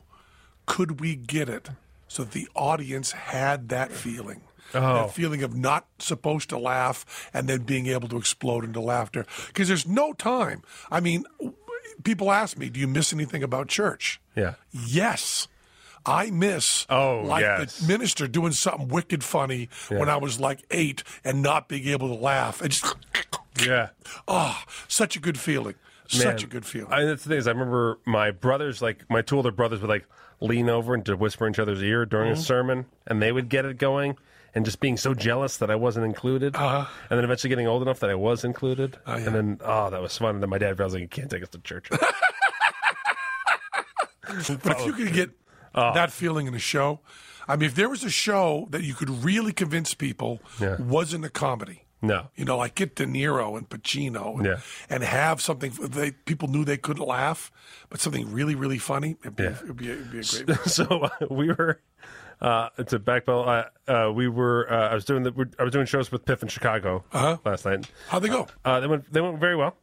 could 0.66 1.01
we 1.01 1.16
get 1.16 1.49
it 1.49 1.70
so 2.07 2.23
the 2.23 2.49
audience 2.55 3.12
had 3.12 3.70
that 3.70 3.92
feeling. 3.92 4.42
That 4.73 5.12
feeling 5.12 5.42
of 5.42 5.55
not 5.57 5.87
supposed 6.01 6.49
to 6.49 6.59
laugh 6.59 7.31
and 7.33 7.49
then 7.49 7.62
being 7.62 7.87
able 7.87 8.09
to 8.09 8.16
explode 8.16 8.64
into 8.64 8.81
laughter. 8.81 9.25
Because 9.47 9.68
there's 9.68 9.87
no 9.87 10.12
time. 10.12 10.62
I 10.90 10.99
mean, 11.01 11.25
people 12.03 12.31
ask 12.33 12.57
me, 12.59 12.68
do 12.70 12.81
you 12.81 12.88
miss 12.88 13.12
anything 13.12 13.42
about 13.42 13.68
church? 13.68 14.20
Yeah. 14.37 14.55
Yes. 14.73 15.49
I 16.07 16.31
miss 16.31 16.87
Oh, 16.90 17.23
like 17.25 17.40
yes. 17.42 17.79
the 17.79 17.87
minister 17.88 18.29
doing 18.29 18.53
something 18.53 18.88
wicked 18.88 19.25
funny 19.25 19.70
when 19.88 20.09
I 20.11 20.18
was 20.18 20.38
like 20.38 20.62
eight 20.70 21.03
and 21.25 21.40
not 21.42 21.66
being 21.68 21.88
able 21.88 22.09
to 22.09 22.20
laugh. 22.23 22.61
Just 22.62 22.94
Yeah. 23.64 23.88
oh, 24.29 24.61
such 24.87 25.16
a 25.16 25.20
good 25.20 25.38
feeling. 25.38 25.77
Such 26.07 26.42
a 26.44 26.47
good 26.47 26.66
feeling. 26.66 26.92
I, 26.92 27.05
that's 27.05 27.23
the 27.25 27.31
thing 27.31 27.38
is, 27.38 27.47
I 27.47 27.53
remember 27.53 27.99
my 28.05 28.31
brothers, 28.33 28.83
like 28.83 29.09
my 29.09 29.23
two 29.23 29.37
older 29.37 29.51
brothers, 29.51 29.81
would 29.81 29.88
like 29.88 30.05
lean 30.40 30.68
over 30.68 30.92
and 30.92 31.05
to 31.07 31.16
whisper 31.16 31.47
in 31.47 31.55
each 31.55 31.59
other's 31.59 31.83
ear 31.83 32.05
during 32.05 32.33
Mm-hmm. 32.33 32.40
a 32.40 32.44
sermon, 32.44 32.87
and 33.07 33.23
they 33.23 33.33
would 33.33 33.49
get 33.49 33.64
it 33.64 33.79
going, 33.79 34.16
and 34.54 34.64
just 34.64 34.80
being 34.80 34.96
so 34.96 35.14
jealous 35.14 35.56
that 35.58 35.70
I 35.70 35.74
wasn't 35.74 36.06
included, 36.06 36.54
uh-huh. 36.56 36.86
and 37.10 37.16
then 37.18 37.24
eventually 37.24 37.48
getting 37.48 37.66
old 37.66 37.82
enough 37.82 38.00
that 38.00 38.10
I 38.10 38.14
was 38.14 38.44
included, 38.44 38.96
and 39.06 39.26
then 39.26 39.60
oh, 39.64 39.90
that 39.90 40.00
was 40.00 40.16
fun. 40.16 40.36
And 40.36 40.42
then 40.42 40.50
my 40.50 40.58
dad 40.58 40.78
was 40.78 40.92
like, 40.94 41.02
"You 41.02 41.08
can't 41.08 41.30
take 41.30 41.42
us 41.42 41.48
to 41.50 41.58
church." 41.58 41.88
But 44.26 44.80
if 44.80 44.86
you 44.86 44.92
could 44.92 45.12
get 45.12 45.30
Oh. 45.76 45.92
that 45.92 46.12
feeling 46.12 46.46
in 46.46 46.54
a 46.54 46.58
show, 46.58 47.00
I 47.48 47.56
mean, 47.56 47.66
if 47.66 47.74
there 47.74 47.88
was 47.88 48.04
a 48.04 48.10
show 48.10 48.68
that 48.70 48.84
you 48.84 48.94
could 48.94 49.10
really 49.24 49.52
convince 49.52 49.92
people 49.92 50.40
Yeah. 50.60 50.76
wasn't 50.80 51.24
a 51.24 51.28
comedy, 51.28 51.84
no, 52.00 52.28
you 52.36 52.44
know, 52.44 52.56
like 52.58 52.74
get 52.76 52.94
De 52.94 53.06
Niro 53.06 53.56
and 53.58 53.68
Pacino, 53.68 54.36
and, 54.36 54.46
Yeah. 54.46 54.56
and 54.88 55.02
have 55.02 55.40
something 55.40 55.72
they 55.80 56.12
people 56.12 56.48
knew 56.48 56.64
they 56.64 56.76
couldn't 56.76 57.06
laugh, 57.06 57.50
but 57.90 58.00
something 58.00 58.30
really, 58.32 58.54
really 58.54 58.78
funny. 58.78 59.16
It'd 59.20 59.34
be, 59.36 59.42
Yeah. 59.44 59.56
it'd 59.64 59.76
be, 59.76 59.90
it'd 59.90 60.10
be 60.12 60.20
a 60.20 60.22
great. 60.22 60.58
so 60.66 60.84
uh, 60.84 61.26
we 61.28 61.48
were 61.48 61.80
uh, 62.40 62.68
to 62.70 62.99
backpedal. 62.99 63.68
Uh, 63.88 63.90
uh, 64.09 64.12
we 64.12 64.29
were. 64.29 64.70
Uh, 64.70 64.88
I 64.90 64.94
was 64.94 65.05
doing 65.05 65.23
the. 65.23 65.49
I 65.59 65.64
was 65.64 65.73
doing 65.73 65.87
shows 65.87 66.11
with 66.12 66.25
Piff 66.25 66.42
in 66.42 66.49
Chicago 66.49 67.05
Uh-huh. 67.12 67.38
last 67.44 67.64
night. 67.64 67.87
How'd 68.09 68.23
they 68.23 68.29
go? 68.29 68.47
Uh, 68.64 68.81
they 68.81 68.87
went. 68.87 69.12
They 69.12 69.20
went 69.20 69.38
very 69.38 69.57
well. 69.57 69.77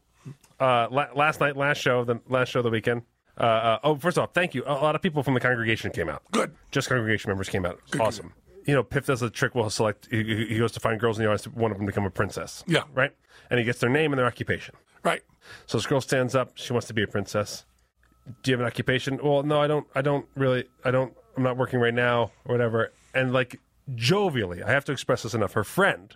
Uh, 0.59 0.87
la- 0.91 1.07
last 1.15 1.39
night, 1.39 1.57
last 1.57 1.77
show, 1.79 2.03
the 2.03 2.19
last 2.29 2.49
show 2.49 2.59
of 2.59 2.63
the 2.63 2.69
weekend. 2.69 3.01
Uh, 3.39 3.43
uh, 3.43 3.79
oh, 3.83 3.95
first 3.95 4.17
off, 4.19 4.33
thank 4.33 4.53
you. 4.53 4.63
A 4.67 4.73
lot 4.73 4.93
of 4.95 5.01
people 5.01 5.23
from 5.23 5.33
the 5.33 5.39
congregation 5.39 5.89
came 5.91 6.09
out. 6.09 6.21
Good. 6.31 6.53
Just 6.69 6.89
congregation 6.89 7.29
members 7.29 7.49
came 7.49 7.65
out. 7.65 7.79
awesome. 7.99 8.33
You 8.67 8.75
know, 8.75 8.83
Piff 8.83 9.07
does 9.07 9.23
a 9.23 9.29
trick. 9.31 9.55
We'll 9.55 9.69
select. 9.71 10.07
He, 10.11 10.23
he 10.23 10.45
he 10.45 10.57
goes 10.59 10.71
to 10.73 10.79
find 10.79 10.99
girls 10.99 11.17
in 11.17 11.23
the 11.25 11.29
audience. 11.31 11.45
One 11.47 11.71
of 11.71 11.77
them 11.77 11.87
become 11.87 12.05
a 12.05 12.11
princess. 12.11 12.63
Yeah. 12.67 12.83
Right. 12.93 13.11
And 13.49 13.57
he 13.59 13.65
gets 13.65 13.79
their 13.79 13.89
name 13.89 14.11
and 14.13 14.19
their 14.19 14.27
occupation. 14.27 14.75
Right. 15.03 15.21
So 15.65 15.79
this 15.79 15.87
girl 15.87 16.01
stands 16.01 16.35
up. 16.35 16.51
She 16.55 16.71
wants 16.73 16.87
to 16.87 16.93
be 16.93 17.01
a 17.01 17.07
princess. 17.07 17.65
Do 18.43 18.51
you 18.51 18.53
have 18.53 18.59
an 18.61 18.67
occupation? 18.67 19.19
Well, 19.23 19.41
no, 19.41 19.59
I 19.59 19.65
don't. 19.65 19.87
I 19.95 20.01
don't 20.03 20.27
really. 20.35 20.65
I 20.85 20.91
don't. 20.91 21.11
I'm 21.35 21.43
not 21.43 21.57
working 21.57 21.79
right 21.79 21.93
now, 21.93 22.31
or 22.45 22.53
whatever. 22.53 22.91
And 23.13 23.33
like 23.33 23.59
jovially, 23.93 24.63
I 24.63 24.71
have 24.71 24.85
to 24.85 24.91
express 24.91 25.23
this 25.23 25.33
enough. 25.33 25.53
Her 25.53 25.63
friend, 25.63 26.15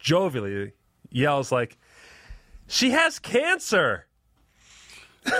jovially, 0.00 0.72
yells 1.10 1.52
like, 1.52 1.76
"She 2.66 2.90
has 2.90 3.18
cancer!" 3.18 4.06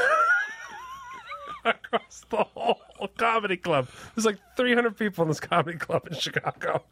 Across 1.65 2.25
the 2.31 2.45
whole 2.45 2.81
comedy 3.17 3.57
club. 3.57 3.89
There's 4.15 4.25
like 4.25 4.39
300 4.57 4.97
people 4.97 5.23
in 5.23 5.29
this 5.29 5.41
comedy 5.41 5.77
club 5.77 6.07
in 6.07 6.15
Chicago, 6.15 6.85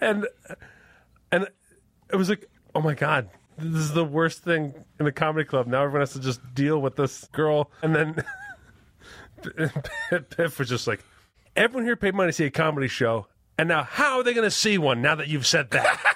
and 0.00 0.26
and 1.32 1.48
it 2.12 2.16
was 2.16 2.28
like, 2.28 2.48
oh 2.74 2.80
my 2.80 2.94
god, 2.94 3.28
this 3.58 3.82
is 3.82 3.92
the 3.92 4.04
worst 4.04 4.42
thing 4.42 4.74
in 4.98 5.04
the 5.04 5.12
comedy 5.12 5.44
club. 5.44 5.66
Now 5.66 5.82
everyone 5.82 6.02
has 6.02 6.12
to 6.12 6.20
just 6.20 6.40
deal 6.54 6.80
with 6.80 6.96
this 6.96 7.28
girl, 7.32 7.70
and 7.82 7.94
then 7.94 8.24
Piff 10.30 10.58
was 10.58 10.68
just 10.68 10.86
like, 10.86 11.02
everyone 11.56 11.84
here 11.84 11.96
paid 11.96 12.14
money 12.14 12.28
to 12.28 12.32
see 12.32 12.44
a 12.44 12.50
comedy 12.50 12.88
show, 12.88 13.26
and 13.58 13.68
now 13.68 13.82
how 13.84 14.18
are 14.18 14.22
they 14.22 14.34
going 14.34 14.46
to 14.46 14.50
see 14.50 14.78
one 14.78 15.00
now 15.02 15.14
that 15.14 15.28
you've 15.28 15.46
said 15.46 15.70
that? 15.70 16.00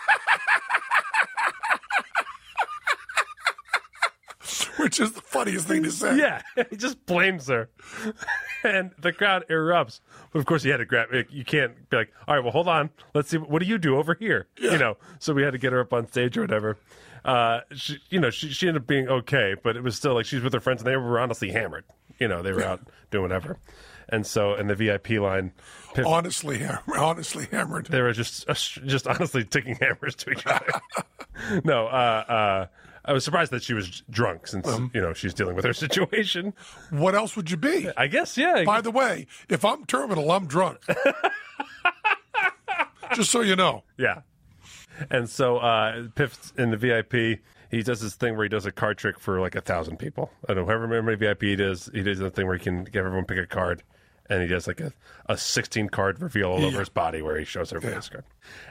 Which 4.79 5.01
is 5.01 5.12
the 5.12 5.20
funniest 5.20 5.66
thing 5.66 5.83
to 5.83 5.90
say. 5.90 6.16
yeah, 6.16 6.40
he 6.70 6.77
just 6.77 7.05
blames 7.05 7.48
her, 7.48 7.68
and 8.62 8.92
the 8.98 9.12
crowd 9.12 9.44
erupts. 9.51 10.01
But 10.33 10.38
of 10.38 10.46
course, 10.46 10.62
he 10.62 10.70
had 10.70 10.77
to 10.77 10.85
grab. 10.87 11.09
You 11.31 11.44
can't 11.44 11.90
be 11.90 11.96
like, 11.96 12.12
all 12.29 12.37
right, 12.37 12.44
well, 12.44 12.53
hold 12.53 12.68
on, 12.68 12.90
let's 13.12 13.29
see. 13.29 13.38
What 13.38 13.61
do 13.61 13.66
you 13.66 13.79
do 13.79 13.96
over 13.96 14.14
here? 14.14 14.46
You 14.57 14.79
know. 14.79 14.96
So 15.18 15.35
we 15.35 15.42
had 15.42 15.51
to 15.51 15.59
get 15.59 15.72
her 15.72 15.81
up 15.81 15.92
on 15.92 16.07
stage 16.07 16.37
or 16.38 16.42
whatever. 16.42 16.79
Uh, 17.24 17.61
she, 17.74 17.98
you 18.09 18.20
know, 18.20 18.31
she 18.31 18.51
she 18.51 18.68
ended 18.68 18.83
up 18.85 18.87
being 18.87 19.09
okay, 19.09 19.57
but 19.62 19.77
it 19.77 19.83
was 19.83 19.96
still 19.96 20.14
like 20.14 20.27
she's 20.27 20.42
with 20.42 20.53
her 20.53 20.61
friends, 20.61 20.81
and 20.81 20.87
they 20.87 20.96
were 20.96 21.18
honestly 21.18 21.51
hammered. 21.51 21.85
You 22.20 22.29
know, 22.29 22.42
they 22.42 22.53
were 22.53 22.64
out 22.64 22.81
doing 23.11 23.22
whatever, 23.22 23.59
and 24.08 24.26
so 24.26 24.54
in 24.54 24.66
the 24.66 24.74
VIP 24.74 25.10
line, 25.10 25.52
Piff, 25.94 26.06
Honestly, 26.06 26.58
ham- 26.58 26.78
honestly 26.96 27.46
hammered. 27.50 27.86
they 27.86 28.00
were 28.02 28.12
just 28.12 28.48
uh, 28.48 28.54
just 28.54 29.06
honestly 29.06 29.44
ticking 29.44 29.76
hammers 29.76 30.14
to 30.16 30.30
each 30.30 30.46
other. 30.46 30.66
no, 31.64 31.86
uh, 31.86 32.24
uh, 32.28 32.66
I 33.04 33.12
was 33.12 33.24
surprised 33.24 33.52
that 33.52 33.62
she 33.62 33.72
was 33.74 34.02
drunk 34.10 34.46
since 34.46 34.66
you 34.92 35.00
know 35.00 35.12
she's 35.14 35.32
dealing 35.34 35.56
with 35.56 35.64
her 35.64 35.72
situation. 35.72 36.52
What 36.90 37.14
else 37.14 37.36
would 37.36 37.50
you 37.50 37.56
be? 37.56 37.88
I 37.96 38.06
guess, 38.06 38.36
yeah. 38.36 38.64
By 38.64 38.80
the 38.82 38.90
way, 38.90 39.26
if 39.48 39.64
I'm 39.64 39.84
terminal, 39.86 40.30
I'm 40.30 40.46
drunk. 40.46 40.80
Just 43.14 43.30
so 43.30 43.40
you 43.40 43.56
know. 43.56 43.84
Yeah. 43.96 44.20
And 45.10 45.28
so 45.28 45.58
uh, 45.58 46.08
Piff's 46.14 46.52
in 46.58 46.70
the 46.70 46.76
VIP. 46.76 47.40
He 47.70 47.82
does 47.82 48.00
this 48.00 48.14
thing 48.14 48.34
where 48.36 48.44
he 48.44 48.48
does 48.48 48.66
a 48.66 48.72
card 48.72 48.98
trick 48.98 49.18
for 49.20 49.40
like 49.40 49.54
a 49.54 49.60
thousand 49.60 49.98
people. 49.98 50.30
I 50.48 50.54
don't 50.54 50.66
know, 50.66 50.72
however 50.72 51.02
many 51.02 51.16
VIP 51.16 51.42
he 51.42 51.56
does. 51.56 51.90
He 51.92 52.02
does 52.02 52.18
the 52.18 52.30
thing 52.30 52.46
where 52.46 52.56
he 52.56 52.62
can 52.64 52.84
get 52.84 52.96
everyone 53.04 53.24
pick 53.26 53.38
a 53.38 53.46
card, 53.46 53.82
and 54.28 54.42
he 54.42 54.48
does 54.48 54.66
like 54.66 54.80
a, 54.80 54.92
a 55.26 55.36
16 55.36 55.88
card 55.88 56.20
reveal 56.20 56.50
all 56.50 56.64
over 56.64 56.78
his 56.80 56.88
body 56.88 57.22
where 57.22 57.38
he 57.38 57.44
shows 57.44 57.72
everybody 57.72 57.96
his 57.96 58.08
card. 58.08 58.24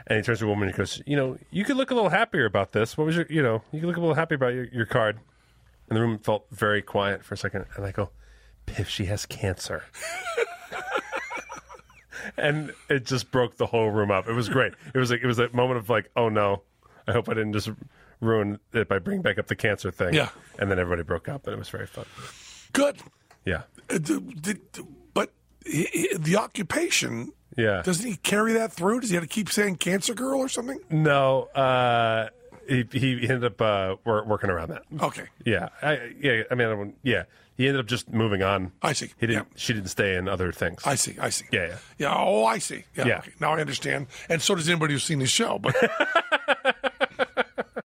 And 0.06 0.16
he 0.16 0.22
turns 0.22 0.38
to 0.40 0.44
a 0.44 0.48
woman 0.48 0.68
and 0.68 0.74
he 0.74 0.78
goes, 0.78 1.02
You 1.06 1.16
know, 1.16 1.38
you 1.50 1.64
could 1.64 1.76
look 1.76 1.90
a 1.90 1.94
little 1.94 2.10
happier 2.10 2.44
about 2.44 2.72
this. 2.72 2.96
What 2.96 3.06
was 3.06 3.16
your, 3.16 3.26
you 3.28 3.42
know, 3.42 3.62
you 3.72 3.80
could 3.80 3.86
look 3.86 3.96
a 3.96 4.00
little 4.00 4.14
happy 4.14 4.34
about 4.36 4.54
your, 4.54 4.64
your 4.66 4.86
card. 4.86 5.18
And 5.88 5.96
the 5.96 6.00
room 6.02 6.18
felt 6.18 6.46
very 6.50 6.82
quiet 6.82 7.24
for 7.24 7.34
a 7.34 7.38
second. 7.38 7.64
And 7.76 7.84
I 7.86 7.92
go, 7.92 8.10
Piff, 8.66 8.88
she 8.88 9.06
has 9.06 9.24
cancer. 9.26 9.84
and 12.36 12.72
it 12.88 13.04
just 13.06 13.30
broke 13.30 13.56
the 13.56 13.66
whole 13.66 13.90
room 13.90 14.10
up. 14.10 14.28
It 14.28 14.32
was 14.34 14.48
great. 14.48 14.72
It 14.94 14.98
was 14.98 15.10
like 15.10 15.20
it 15.22 15.26
was 15.26 15.38
a 15.38 15.48
moment 15.52 15.78
of 15.78 15.88
like, 15.88 16.10
oh 16.16 16.28
no, 16.28 16.62
I 17.06 17.12
hope 17.12 17.28
I 17.28 17.34
didn't 17.34 17.52
just 17.52 17.70
ruin 18.20 18.58
it 18.72 18.88
by 18.88 18.98
bringing 18.98 19.22
back 19.22 19.38
up 19.38 19.46
the 19.46 19.56
cancer 19.56 19.90
thing. 19.90 20.14
Yeah. 20.14 20.28
and 20.58 20.70
then 20.70 20.78
everybody 20.78 21.02
broke 21.04 21.28
up, 21.28 21.46
and 21.46 21.54
it 21.54 21.58
was 21.58 21.68
very 21.68 21.86
fun. 21.86 22.04
Good. 22.72 22.96
Yeah, 23.44 23.62
Uh, 23.88 23.98
d- 23.98 24.18
d- 24.18 24.54
d- 24.72 24.82
he- 25.70 25.88
he- 25.92 26.16
the 26.16 26.36
occupation, 26.36 27.32
yeah. 27.56 27.82
doesn't 27.82 28.06
he 28.08 28.16
carry 28.16 28.52
that 28.54 28.72
through? 28.72 29.00
Does 29.00 29.10
he 29.10 29.14
have 29.16 29.24
to 29.24 29.28
keep 29.28 29.50
saying 29.50 29.76
cancer 29.76 30.14
girl 30.14 30.40
or 30.40 30.48
something? 30.48 30.80
no, 30.90 31.44
uh, 31.54 32.28
he 32.68 32.86
he 32.92 33.12
ended 33.22 33.44
up 33.44 33.60
uh, 33.60 33.96
working 34.04 34.50
around 34.50 34.68
that. 34.70 34.82
Okay. 35.00 35.24
Yeah, 35.44 35.68
I, 35.82 36.12
yeah. 36.20 36.42
I 36.50 36.54
mean, 36.54 36.68
I 36.68 36.92
yeah. 37.02 37.24
He 37.56 37.66
ended 37.66 37.80
up 37.80 37.86
just 37.86 38.12
moving 38.12 38.40
on. 38.44 38.70
I 38.82 38.92
see. 38.92 39.10
He 39.18 39.26
didn't. 39.26 39.48
Yeah. 39.50 39.56
She 39.56 39.72
didn't 39.72 39.88
stay 39.88 40.14
in 40.14 40.28
other 40.28 40.52
things. 40.52 40.82
I 40.86 40.94
see. 40.94 41.16
I 41.20 41.30
see. 41.30 41.44
Yeah, 41.50 41.66
yeah. 41.66 41.76
Yeah. 41.98 42.14
Oh, 42.16 42.44
I 42.44 42.58
see. 42.58 42.84
Yeah. 42.96 43.06
Yeah. 43.06 43.18
okay. 43.18 43.32
Now 43.40 43.54
I 43.54 43.60
understand. 43.60 44.06
And 44.28 44.40
so 44.40 44.54
does 44.54 44.68
anybody 44.68 44.92
who's 44.94 45.02
seen 45.02 45.18
the 45.18 45.26
show. 45.26 45.58
But 45.58 45.74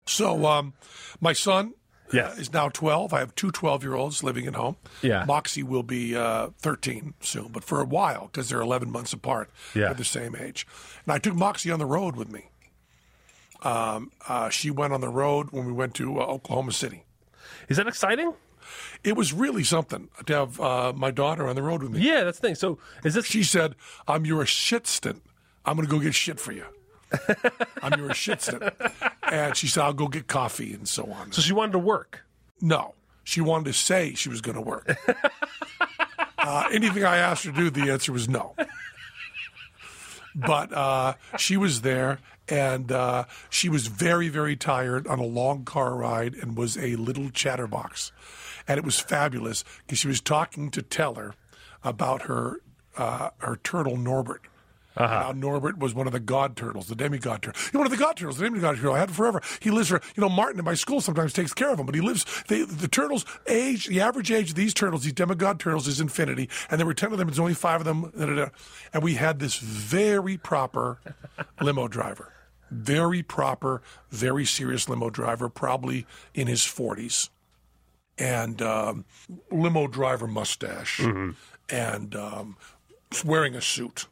so, 0.08 0.46
um, 0.48 0.74
my 1.20 1.34
son 1.34 1.74
Yes. 2.14 2.38
is 2.38 2.54
now 2.54 2.70
12. 2.70 3.14
I 3.14 3.20
have 3.20 3.36
two 3.36 3.52
12 3.52 3.84
year 3.84 3.96
olds 3.96 4.24
living 4.24 4.48
at 4.48 4.56
home. 4.56 4.76
Yeah. 5.02 5.26
Moxie 5.26 5.64
will 5.64 5.84
be 5.84 6.16
uh, 6.16 6.50
13 6.60 7.14
soon, 7.22 7.50
but 7.52 7.64
for 7.64 7.82
a 7.82 7.86
while 7.86 8.28
because 8.28 8.50
they're 8.50 8.62
11 8.62 8.92
months 8.92 9.14
apart. 9.14 9.50
Yeah. 9.74 9.86
They're 9.86 9.94
the 9.96 10.04
same 10.04 10.36
age. 10.36 10.68
And 11.06 11.14
I 11.14 11.20
took 11.20 11.36
Moxie 11.36 11.72
on 11.72 11.80
the 11.80 11.86
road 11.86 12.16
with 12.16 12.30
me. 12.32 12.50
Um, 13.64 14.12
uh, 14.28 14.50
she 14.50 14.72
went 14.72 14.94
on 14.94 15.02
the 15.02 15.10
road 15.10 15.52
when 15.52 15.66
we 15.66 15.72
went 15.72 15.94
to 15.96 16.20
uh, 16.20 16.26
Oklahoma 16.26 16.72
City. 16.72 17.04
Is 17.70 17.78
that 17.78 17.88
exciting? 17.88 18.34
It 19.04 19.16
was 19.16 19.34
really 19.34 19.64
something 19.64 20.10
to 20.26 20.34
have 20.34 20.60
uh, 20.60 20.94
my 20.96 21.12
daughter 21.12 21.48
on 21.48 21.56
the 21.56 21.62
road 21.62 21.84
with 21.84 21.92
me. 21.92 22.02
Yeah, 22.02 22.24
that's 22.24 22.40
the 22.40 22.48
thing. 22.48 22.56
So 22.56 22.80
is 23.04 23.14
this 23.14 23.26
She 23.26 23.44
said, 23.44 23.76
I'm 24.08 24.26
your 24.26 24.46
shit 24.46 24.88
stint. 24.88 25.22
I'm 25.66 25.76
going 25.76 25.88
to 25.88 25.92
go 25.92 26.00
get 26.00 26.16
shit 26.16 26.40
for 26.40 26.52
you. 26.52 26.66
I'm 27.82 28.00
your 28.00 28.14
shit 28.14 28.42
stint. 28.42 28.64
And 29.24 29.56
she 29.56 29.68
said, 29.68 29.84
I'll 29.84 29.94
go 29.94 30.08
get 30.08 30.28
coffee 30.28 30.74
and 30.74 30.88
so 30.88 31.06
on. 31.12 31.32
so 31.32 31.42
she 31.42 31.54
wanted 31.54 31.74
to 31.74 31.80
work? 31.80 32.24
No, 32.62 32.94
she 33.24 33.42
wanted 33.42 33.66
to 33.66 33.74
say 33.74 34.14
she 34.14 34.30
was 34.30 34.42
going 34.42 34.56
to 34.56 34.62
work. 34.62 34.98
uh, 36.38 36.70
anything 36.72 37.04
I 37.04 37.18
asked 37.18 37.46
her 37.46 37.52
to 37.52 37.58
do, 37.58 37.70
the 37.70 37.92
answer 37.92 38.12
was 38.12 38.30
no. 38.30 38.56
But 40.34 40.72
uh, 40.72 41.16
she 41.38 41.58
was 41.58 41.82
there, 41.82 42.20
and 42.48 42.92
uh, 42.92 43.26
she 43.50 43.68
was 43.70 43.88
very, 43.88 44.30
very 44.30 44.56
tired 44.56 45.08
on 45.08 45.20
a 45.20 45.26
long 45.26 45.66
car 45.66 45.96
ride 45.96 46.36
and 46.36 46.56
was 46.56 46.78
a 46.78 46.96
little 46.96 47.30
chatterbox. 47.30 48.12
And 48.68 48.78
it 48.78 48.86
was 48.86 49.00
fabulous 49.00 49.64
because 49.80 50.00
she 50.00 50.08
was 50.08 50.22
talking 50.22 50.70
to 50.72 50.82
Teller 50.82 51.34
about 51.84 52.24
her 52.24 52.62
uh, 52.98 53.30
her 53.40 53.58
turtle 53.58 53.98
Norbert. 53.98 54.42
Now 55.02 55.32
Norbert 55.32 55.78
was 55.78 55.94
one 55.94 56.08
of 56.08 56.14
the 56.14 56.20
god 56.20 56.56
turtles, 56.56 56.88
the 56.88 56.96
demigod 56.96 57.42
turtle. 57.42 57.62
One 57.80 57.86
of 57.86 57.92
the 57.92 57.98
god 57.98 58.18
turtles, 58.18 58.38
the 58.38 58.46
demigod 58.46 58.76
turtle. 58.78 58.94
I 58.94 59.00
had 59.00 59.12
forever. 59.12 59.42
He 59.60 59.72
lives 59.72 59.90
for 59.90 60.02
you 60.16 60.22
know 60.22 60.30
Martin 60.30 60.60
in 60.60 60.66
my 60.66 60.74
school 60.74 61.02
sometimes 61.02 61.34
takes 61.34 61.54
care 61.54 61.70
of 61.72 61.80
him, 61.80 61.86
but 61.86 61.96
he 61.96 62.02
lives. 62.02 62.26
They, 62.48 62.64
the 62.64 62.88
turtles 62.88 63.26
age, 63.48 63.88
the 63.88 64.02
average 64.02 64.32
age 64.32 64.50
of 64.52 64.56
these 64.56 64.74
turtles, 64.74 65.04
these 65.04 65.14
demigod 65.14 65.60
turtles, 65.60 65.88
is 65.88 66.00
infinity, 66.00 66.50
and 66.70 66.80
there 66.80 66.86
were 66.86 66.94
ten 66.94 67.12
of 67.12 67.18
them. 67.18 67.28
There's 67.28 67.40
only 67.40 67.54
five 67.54 67.82
of 67.82 67.86
them, 67.86 68.12
da, 68.18 68.26
da, 68.26 68.36
da. 68.36 68.48
and 68.94 69.04
we 69.04 69.16
had 69.16 69.40
this 69.40 69.58
very 69.58 70.38
proper 70.38 71.00
limo 71.62 71.88
driver, 71.88 72.34
very 72.70 73.24
proper, 73.24 73.82
very 74.10 74.46
serious 74.46 74.88
limo 74.90 75.10
driver, 75.10 75.50
probably 75.50 76.06
in 76.34 76.48
his 76.48 76.64
forties 76.64 77.30
and 78.18 78.62
um, 78.62 79.06
limo 79.52 79.88
driver 79.88 80.28
mustache 80.28 81.00
and 81.70 82.16
um, 82.16 82.58
wearing 83.26 83.56
a 83.56 83.62
suit. 83.62 84.06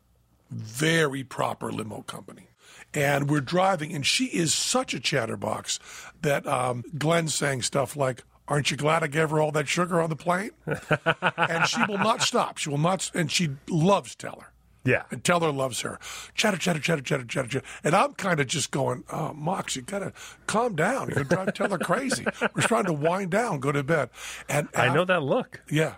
Very 0.49 1.23
proper 1.23 1.71
limo 1.71 2.01
company. 2.01 2.47
And 2.93 3.29
we're 3.29 3.41
driving, 3.41 3.93
and 3.93 4.05
she 4.05 4.25
is 4.25 4.53
such 4.53 4.93
a 4.93 4.99
chatterbox 4.99 5.79
that 6.21 6.47
um, 6.47 6.83
Glenn's 6.97 7.35
saying 7.35 7.61
stuff 7.61 7.95
like, 7.95 8.23
Aren't 8.47 8.71
you 8.71 8.77
glad 8.77 9.03
I 9.03 9.07
gave 9.07 9.29
her 9.29 9.39
all 9.39 9.51
that 9.51 9.67
sugar 9.67 10.01
on 10.01 10.09
the 10.09 10.15
plane? 10.15 10.49
and 10.65 11.67
she 11.67 11.79
will 11.87 11.99
not 11.99 12.23
stop. 12.23 12.57
She 12.57 12.69
will 12.69 12.79
not, 12.79 13.11
and 13.13 13.31
she 13.31 13.51
loves 13.69 14.15
Teller. 14.15 14.51
Yeah. 14.83 15.03
And 15.11 15.23
Teller 15.23 15.51
loves 15.51 15.81
her. 15.81 15.99
Chatter, 16.33 16.57
chatter, 16.57 16.79
chatter, 16.79 17.03
chatter, 17.03 17.25
chatter, 17.25 17.47
chatter. 17.47 17.65
And 17.83 17.93
I'm 17.93 18.13
kind 18.13 18.39
of 18.39 18.47
just 18.47 18.71
going, 18.71 19.03
oh, 19.11 19.33
Mox, 19.33 19.75
you 19.75 19.83
got 19.83 19.99
to 19.99 20.13
calm 20.47 20.75
down. 20.75 21.09
You're 21.09 21.25
going 21.25 21.45
to 21.45 21.51
drive 21.51 21.53
Teller 21.53 21.77
crazy. 21.77 22.25
We're 22.55 22.63
trying 22.63 22.85
to 22.85 22.93
wind 22.93 23.29
down, 23.29 23.59
go 23.59 23.71
to 23.71 23.83
bed. 23.83 24.09
And, 24.47 24.67
and 24.73 24.91
I 24.91 24.93
know 24.93 25.05
that 25.05 25.21
look. 25.21 25.61
Yeah. 25.69 25.95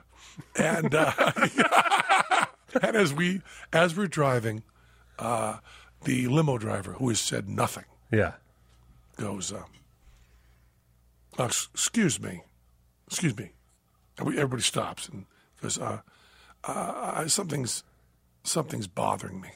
And, 0.57 0.93
uh, 0.93 1.31
and 2.81 2.95
as, 2.95 3.13
we, 3.13 3.41
as 3.73 3.95
we're 3.95 4.07
driving, 4.07 4.63
uh, 5.19 5.57
the 6.03 6.27
limo 6.27 6.57
driver, 6.57 6.93
who 6.93 7.09
has 7.09 7.19
said 7.19 7.47
nothing, 7.49 7.85
Yeah. 8.11 8.33
goes, 9.17 9.51
um, 9.51 9.65
uh, 11.37 11.45
ex- 11.45 11.69
excuse 11.73 12.19
me, 12.19 12.43
excuse 13.07 13.37
me. 13.37 13.51
And 14.17 14.27
we, 14.27 14.35
everybody 14.37 14.63
stops 14.63 15.07
and 15.09 15.25
goes, 15.61 15.77
uh, 15.79 16.01
uh, 16.63 17.27
something's, 17.27 17.83
something's 18.43 18.87
bothering 18.87 19.39
me. 19.41 19.49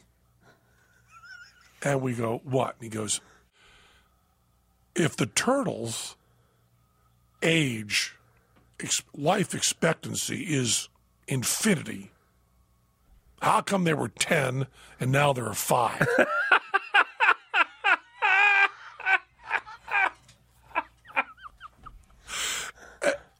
And 1.84 2.02
we 2.02 2.14
go, 2.14 2.42
what? 2.44 2.76
And 2.76 2.84
he 2.84 2.90
goes, 2.90 3.22
if 4.96 5.16
the 5.16 5.26
turtles 5.28 6.16
age, 7.44 8.16
ex- 8.80 9.04
life 9.16 9.54
expectancy 9.54 10.44
is 10.44 10.90
infinity, 11.28 12.12
how 13.42 13.62
come 13.62 13.84
they 13.84 13.94
were 13.94 14.10
10 14.10 14.68
and 15.00 15.12
now 15.12 15.34
there 15.34 15.46
are 15.46 15.54
five? 15.54 16.08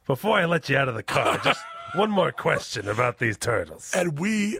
Before 0.06 0.38
I 0.38 0.44
let 0.44 0.68
you 0.68 0.76
out 0.76 0.88
of 0.88 0.94
the 0.94 1.02
car, 1.02 1.38
just 1.44 1.60
one 1.94 2.10
more 2.10 2.30
question 2.32 2.88
about 2.88 3.18
these 3.18 3.36
turtles. 3.36 3.92
and 3.94 4.18
we 4.18 4.58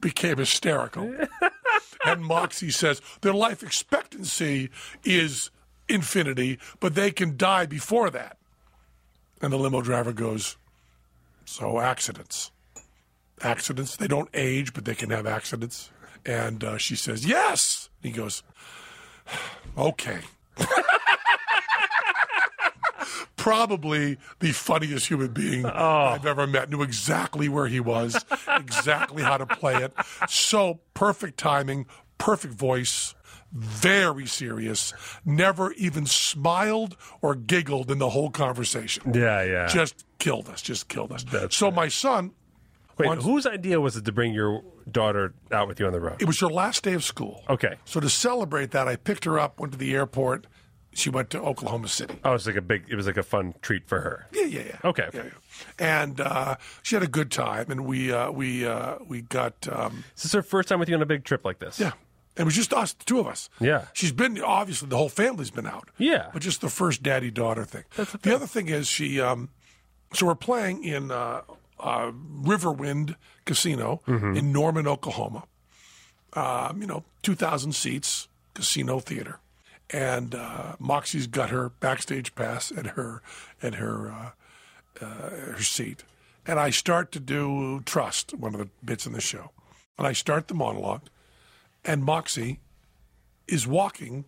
became 0.00 0.38
hysterical. 0.38 1.14
and 2.06 2.24
Moxie 2.24 2.70
says 2.70 3.00
their 3.20 3.32
life 3.32 3.62
expectancy 3.62 4.70
is 5.04 5.50
infinity, 5.88 6.58
but 6.80 6.94
they 6.94 7.10
can 7.10 7.36
die 7.36 7.66
before 7.66 8.10
that. 8.10 8.36
And 9.40 9.52
the 9.52 9.58
limo 9.58 9.80
driver 9.82 10.12
goes, 10.12 10.56
So 11.44 11.78
accidents. 11.80 12.50
Accidents, 13.44 13.96
they 13.96 14.08
don't 14.08 14.30
age, 14.34 14.72
but 14.72 14.84
they 14.86 14.94
can 14.94 15.10
have 15.10 15.26
accidents. 15.26 15.90
And 16.24 16.64
uh, 16.64 16.78
she 16.78 16.96
says, 16.96 17.26
Yes. 17.26 17.90
He 18.02 18.10
goes, 18.10 18.42
Okay. 19.76 20.20
Probably 23.36 24.16
the 24.38 24.52
funniest 24.52 25.08
human 25.08 25.32
being 25.32 25.66
I've 25.66 26.24
ever 26.24 26.46
met. 26.46 26.70
Knew 26.70 26.80
exactly 26.82 27.46
where 27.50 27.66
he 27.66 27.78
was, 27.78 28.24
exactly 28.48 29.22
how 29.22 29.36
to 29.36 29.44
play 29.44 29.74
it. 29.74 29.92
So 30.30 30.80
perfect 30.94 31.38
timing, 31.38 31.84
perfect 32.16 32.54
voice, 32.54 33.14
very 33.52 34.24
serious. 34.24 34.94
Never 35.26 35.72
even 35.74 36.06
smiled 36.06 36.96
or 37.20 37.34
giggled 37.34 37.90
in 37.90 37.98
the 37.98 38.08
whole 38.08 38.30
conversation. 38.30 39.12
Yeah, 39.12 39.42
yeah. 39.42 39.66
Just 39.66 40.06
killed 40.18 40.48
us. 40.48 40.62
Just 40.62 40.88
killed 40.88 41.12
us. 41.12 41.24
That's 41.24 41.54
so 41.54 41.70
my 41.70 41.88
son, 41.88 42.32
Wait, 42.98 43.18
whose 43.22 43.46
idea 43.46 43.80
was 43.80 43.96
it 43.96 44.04
to 44.04 44.12
bring 44.12 44.32
your 44.34 44.62
daughter 44.90 45.34
out 45.50 45.68
with 45.68 45.80
you 45.80 45.86
on 45.86 45.92
the 45.92 46.00
road? 46.00 46.20
it 46.20 46.26
was 46.26 46.38
her 46.40 46.48
last 46.48 46.84
day 46.84 46.94
of 46.94 47.04
school. 47.04 47.42
Okay. 47.48 47.74
So 47.84 48.00
to 48.00 48.08
celebrate 48.08 48.70
that, 48.72 48.86
I 48.88 48.96
picked 48.96 49.24
her 49.24 49.38
up, 49.38 49.58
went 49.60 49.72
to 49.72 49.78
the 49.78 49.94
airport. 49.94 50.46
She 50.96 51.10
went 51.10 51.28
to 51.30 51.40
Oklahoma 51.40 51.88
City. 51.88 52.14
Oh, 52.24 52.30
it 52.30 52.32
was 52.34 52.46
like 52.46 52.54
a 52.54 52.62
big. 52.62 52.84
It 52.88 52.94
was 52.94 53.06
like 53.06 53.16
a 53.16 53.24
fun 53.24 53.54
treat 53.62 53.88
for 53.88 54.00
her. 54.00 54.26
Yeah, 54.32 54.44
yeah, 54.44 54.62
yeah. 54.66 54.78
Okay. 54.84 55.08
Yeah, 55.12 55.22
yeah. 55.24 55.30
And 56.04 56.20
uh, 56.20 56.56
she 56.82 56.94
had 56.94 57.02
a 57.02 57.08
good 57.08 57.32
time, 57.32 57.68
and 57.68 57.84
we 57.84 58.12
uh, 58.12 58.30
we 58.30 58.64
uh, 58.64 58.98
we 59.04 59.22
got 59.22 59.66
um, 59.72 60.04
Is 60.16 60.22
this 60.22 60.32
her 60.34 60.42
first 60.42 60.68
time 60.68 60.78
with 60.78 60.88
you 60.88 60.94
on 60.94 61.02
a 61.02 61.06
big 61.06 61.24
trip 61.24 61.44
like 61.44 61.58
this? 61.58 61.80
yeah. 61.80 61.92
It 62.36 62.42
was 62.44 62.54
just 62.56 62.72
us, 62.74 62.92
the 62.92 63.04
two 63.04 63.20
of 63.20 63.26
us. 63.28 63.48
Yeah. 63.60 63.86
She's 63.92 64.10
been 64.10 64.40
obviously 64.42 64.88
the 64.88 64.96
whole 64.96 65.08
family's 65.08 65.50
been 65.52 65.66
out. 65.66 65.88
Yeah. 65.98 66.30
But 66.32 66.42
just 66.42 66.60
the 66.60 66.68
first 66.68 67.00
daddy 67.02 67.30
daughter 67.30 67.64
thing. 67.64 67.84
That's 67.96 68.10
the 68.12 68.18
the 68.18 68.34
other 68.34 68.46
thing 68.46 68.68
is 68.68 68.86
she. 68.88 69.20
Um, 69.20 69.50
so 70.12 70.26
we're 70.26 70.34
playing 70.36 70.84
in 70.84 71.10
uh, 71.80 72.12
Riverwind 72.42 73.16
Casino 73.44 74.00
Mm-hmm. 74.06 74.36
in 74.36 74.52
Norman, 74.52 74.86
Oklahoma. 74.86 75.44
Um, 76.34 76.80
you 76.80 76.86
know, 76.88 77.04
two 77.22 77.34
thousand 77.36 77.72
seats, 77.74 78.26
casino 78.54 78.98
theater, 78.98 79.38
and 79.90 80.34
uh, 80.34 80.74
Moxie's 80.80 81.26
got 81.28 81.50
her 81.50 81.68
backstage 81.68 82.34
pass 82.34 82.72
at 82.76 82.86
her 82.88 83.22
at 83.62 83.74
her 83.76 84.10
uh, 84.10 84.30
uh, 85.04 85.30
her 85.30 85.62
seat, 85.62 86.02
and 86.44 86.58
I 86.58 86.70
start 86.70 87.12
to 87.12 87.20
do 87.20 87.82
Trust, 87.86 88.34
one 88.34 88.52
of 88.54 88.58
the 88.60 88.68
bits 88.84 89.06
in 89.06 89.12
the 89.12 89.20
show, 89.20 89.52
and 89.96 90.08
I 90.08 90.12
start 90.12 90.48
the 90.48 90.54
monologue, 90.54 91.02
and 91.84 92.02
Moxie 92.04 92.58
is 93.46 93.64
walking 93.66 94.24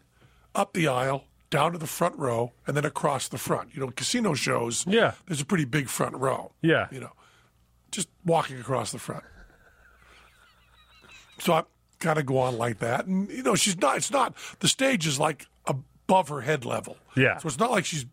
up 0.55 0.75
the 0.75 0.87
aisle 0.87 1.25
down 1.51 1.73
to 1.73 1.79
the 1.79 1.87
front 1.89 2.17
row 2.19 2.53
and 2.69 2.77
then 2.77 2.85
across 2.85 3.27
the 3.29 3.39
front. 3.39 3.75
You 3.75 3.81
know, 3.81 3.91
casino 3.91 4.35
shows, 4.35 4.85
Yeah. 4.87 5.13
there's 5.27 5.41
a 5.41 5.45
pretty 5.45 5.65
big 5.65 5.89
front 5.89 6.15
row. 6.17 6.53
Yeah. 6.63 6.87
You 6.93 7.01
know, 7.01 7.13
just 7.91 8.09
walking 8.25 8.59
across 8.59 8.93
the 8.93 8.99
front. 8.99 9.25
So 11.39 11.53
I 11.53 11.63
kind 11.99 12.19
of 12.19 12.27
go 12.27 12.39
on 12.39 12.59
like 12.59 12.79
that. 12.79 13.07
And, 13.07 13.31
you 13.31 13.43
know, 13.43 13.55
she's 13.55 13.79
not, 13.79 13.97
it's 13.97 14.11
not, 14.11 14.35
the 14.61 14.69
stage 14.69 15.07
is 15.07 15.19
like 15.19 15.47
above 15.67 16.29
her 16.29 16.43
head 16.43 16.65
level. 16.65 16.97
Yeah. 17.17 17.39
So 17.39 17.49
it's 17.49 17.59
not 17.59 17.71
like 17.71 17.85
she's 17.85 18.07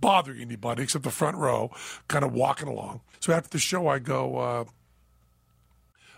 bothering 0.00 0.40
anybody 0.40 0.82
except 0.82 1.04
the 1.04 1.10
front 1.10 1.36
row, 1.36 1.70
kind 2.08 2.24
of 2.24 2.32
walking 2.32 2.68
along. 2.68 3.00
So 3.20 3.32
after 3.32 3.48
the 3.48 3.58
show, 3.58 3.88
I 3.88 3.98
go, 3.98 4.38
uh, 4.38 4.64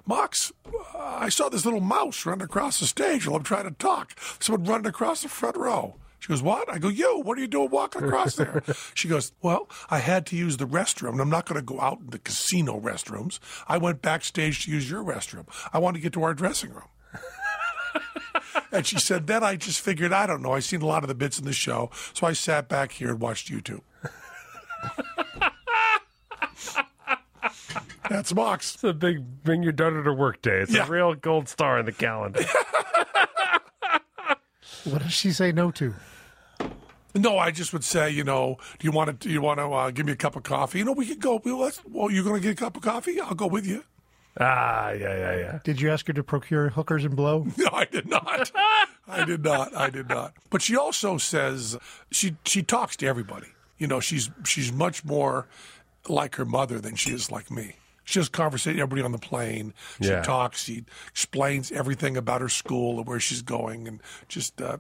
Mox, 0.04 0.52
uh, 0.66 0.98
I 0.98 1.28
saw 1.28 1.48
this 1.48 1.64
little 1.64 1.80
mouse 1.80 2.24
run 2.24 2.40
across 2.40 2.80
the 2.80 2.86
stage 2.86 3.26
while 3.26 3.36
I'm 3.36 3.42
trying 3.42 3.64
to 3.64 3.72
talk. 3.72 4.18
Someone 4.40 4.64
running 4.64 4.86
across 4.86 5.22
the 5.22 5.28
front 5.28 5.56
row. 5.56 5.96
She 6.18 6.28
goes, 6.28 6.42
What? 6.42 6.72
I 6.72 6.78
go, 6.78 6.88
yo! 6.88 7.18
what 7.18 7.38
are 7.38 7.40
you 7.40 7.46
doing 7.46 7.70
walking 7.70 8.02
across 8.02 8.36
there? 8.36 8.62
she 8.94 9.08
goes, 9.08 9.32
Well, 9.42 9.68
I 9.88 9.98
had 9.98 10.26
to 10.26 10.36
use 10.36 10.56
the 10.56 10.66
restroom. 10.66 11.20
I'm 11.20 11.30
not 11.30 11.46
going 11.46 11.60
to 11.60 11.64
go 11.64 11.80
out 11.80 12.00
in 12.00 12.10
the 12.10 12.18
casino 12.18 12.80
restrooms. 12.80 13.38
I 13.66 13.78
went 13.78 14.02
backstage 14.02 14.64
to 14.64 14.70
use 14.70 14.90
your 14.90 15.04
restroom. 15.04 15.46
I 15.72 15.78
want 15.78 15.96
to 15.96 16.00
get 16.00 16.12
to 16.14 16.22
our 16.22 16.34
dressing 16.34 16.70
room. 16.70 16.88
and 18.72 18.86
she 18.86 18.98
said, 18.98 19.26
Then 19.26 19.44
I 19.44 19.56
just 19.56 19.80
figured, 19.80 20.12
I 20.12 20.26
don't 20.26 20.42
know. 20.42 20.52
I've 20.52 20.64
seen 20.64 20.82
a 20.82 20.86
lot 20.86 21.04
of 21.04 21.08
the 21.08 21.14
bits 21.14 21.38
in 21.38 21.44
the 21.44 21.52
show. 21.52 21.90
So 22.14 22.26
I 22.26 22.32
sat 22.32 22.68
back 22.68 22.92
here 22.92 23.10
and 23.10 23.20
watched 23.20 23.50
YouTube. 23.50 23.82
That's 28.10 28.34
Mox. 28.34 28.74
It's 28.74 28.84
a 28.84 28.94
big 28.94 29.44
bring 29.44 29.62
your 29.62 29.72
daughter 29.72 30.02
to 30.02 30.12
work 30.12 30.40
day. 30.40 30.60
It's 30.60 30.72
yeah. 30.72 30.86
a 30.86 30.90
real 30.90 31.14
gold 31.14 31.48
star 31.48 31.78
in 31.78 31.84
the 31.84 31.92
calendar. 31.92 32.40
What 34.84 35.02
does 35.02 35.12
she 35.12 35.32
say 35.32 35.52
no 35.52 35.70
to? 35.72 35.94
No, 37.14 37.38
I 37.38 37.50
just 37.50 37.72
would 37.72 37.84
say, 37.84 38.10
you 38.10 38.22
know, 38.22 38.58
do 38.78 38.86
you 38.86 38.92
want 38.92 39.08
to? 39.20 39.28
Do 39.28 39.32
you 39.32 39.40
want 39.40 39.58
to 39.58 39.64
uh, 39.72 39.90
give 39.90 40.06
me 40.06 40.12
a 40.12 40.16
cup 40.16 40.36
of 40.36 40.42
coffee? 40.42 40.78
You 40.78 40.84
know, 40.84 40.92
we 40.92 41.06
could 41.06 41.20
go. 41.20 41.40
Well, 41.44 41.58
let's, 41.58 41.80
well 41.90 42.10
you're 42.10 42.22
going 42.24 42.40
to 42.40 42.46
get 42.48 42.52
a 42.52 42.64
cup 42.64 42.76
of 42.76 42.82
coffee? 42.82 43.20
I'll 43.20 43.34
go 43.34 43.46
with 43.46 43.66
you. 43.66 43.82
ah, 44.38 44.90
yeah, 44.90 45.16
yeah, 45.16 45.36
yeah. 45.36 45.58
Did 45.64 45.80
you 45.80 45.90
ask 45.90 46.06
her 46.06 46.12
to 46.12 46.22
procure 46.22 46.68
hookers 46.68 47.04
and 47.04 47.16
blow? 47.16 47.46
No, 47.56 47.68
I 47.72 47.86
did 47.86 48.08
not. 48.08 48.52
I 49.08 49.24
did 49.24 49.42
not. 49.42 49.74
I 49.74 49.90
did 49.90 50.08
not. 50.08 50.34
But 50.50 50.62
she 50.62 50.76
also 50.76 51.16
says 51.18 51.76
she 52.10 52.36
she 52.44 52.62
talks 52.62 52.94
to 52.98 53.06
everybody. 53.06 53.48
You 53.78 53.86
know, 53.86 54.00
she's 54.00 54.30
she's 54.44 54.70
much 54.72 55.04
more 55.04 55.46
like 56.08 56.36
her 56.36 56.44
mother 56.44 56.78
than 56.78 56.94
she 56.94 57.10
is 57.10 57.30
like 57.32 57.50
me. 57.50 57.76
She 58.08 58.18
has 58.18 58.30
conversation 58.30 58.80
everybody 58.80 59.02
on 59.04 59.12
the 59.12 59.18
plane. 59.18 59.74
She 60.00 60.08
Yeah. 60.08 60.22
talks. 60.22 60.64
She 60.64 60.84
explains 61.10 61.70
everything 61.70 62.16
about 62.16 62.40
her 62.40 62.48
school 62.48 62.96
and 62.98 63.06
where 63.06 63.20
she's 63.20 63.42
going, 63.42 63.86
and 63.86 64.00
just 64.28 64.62
uh, 64.62 64.78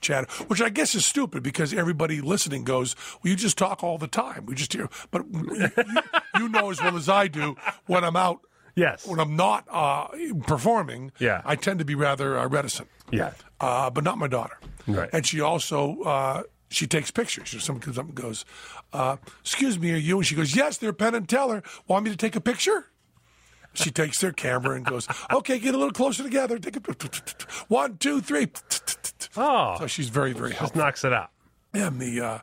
chat. 0.00 0.30
Which 0.48 0.62
I 0.62 0.68
guess 0.68 0.94
is 0.94 1.04
stupid 1.04 1.42
because 1.42 1.74
everybody 1.74 2.20
listening 2.20 2.62
goes, 2.62 2.94
"Well, 3.24 3.30
you 3.32 3.34
just 3.36 3.58
talk 3.58 3.82
all 3.82 3.98
the 3.98 4.06
time. 4.06 4.46
We 4.46 4.54
just 4.54 4.72
hear." 4.72 4.88
But 5.10 5.22
you, 5.32 5.68
you 6.38 6.48
know 6.48 6.70
as 6.70 6.80
well 6.80 6.96
as 6.96 7.08
I 7.08 7.26
do 7.26 7.56
when 7.86 8.04
I'm 8.04 8.14
out 8.14 8.38
Yes. 8.76 9.04
when 9.04 9.18
I'm 9.18 9.34
not 9.34 9.66
uh, 9.68 10.06
performing, 10.46 11.10
Yeah. 11.18 11.42
I 11.44 11.56
tend 11.56 11.80
to 11.80 11.84
be 11.84 11.96
rather 11.96 12.38
uh, 12.38 12.46
reticent. 12.46 12.88
Yeah. 13.10 13.32
Uh, 13.58 13.90
but 13.90 14.04
not 14.04 14.16
my 14.16 14.28
daughter. 14.28 14.58
Right. 14.86 15.10
And 15.12 15.26
she 15.26 15.40
also 15.40 16.00
uh, 16.02 16.42
she 16.70 16.86
takes 16.86 17.10
pictures. 17.10 17.52
If 17.52 17.62
someone 17.62 17.82
comes 17.82 17.98
up 17.98 18.06
and 18.06 18.14
goes, 18.14 18.44
uh, 18.92 19.16
"Excuse 19.40 19.78
me, 19.78 19.92
are 19.92 19.96
you?" 19.96 20.18
And 20.18 20.26
she 20.26 20.34
goes, 20.34 20.54
"Yes, 20.56 20.78
they're 20.78 20.92
Penn 20.92 21.14
and 21.14 21.28
Teller. 21.28 21.62
Want 21.88 22.04
me 22.04 22.10
to 22.10 22.16
take 22.16 22.36
a 22.36 22.40
picture?" 22.40 22.86
She 23.74 23.90
takes 23.90 24.20
their 24.20 24.32
camera 24.32 24.74
and 24.76 24.84
goes, 24.84 25.06
"Okay, 25.32 25.58
get 25.58 25.74
a 25.74 25.78
little 25.78 25.92
closer 25.92 26.22
together. 26.22 26.58
Take 26.58 26.76
a 26.76 26.80
one, 27.68 27.98
two, 27.98 28.20
three." 28.20 28.48
Oh, 29.36 29.76
So 29.78 29.86
she's 29.86 30.08
very, 30.08 30.32
very 30.32 30.50
just 30.50 30.60
helpful. 30.60 30.80
knocks 30.82 31.04
it 31.04 31.12
out. 31.12 31.30
And 31.72 32.00
the, 32.00 32.20
uh, 32.20 32.38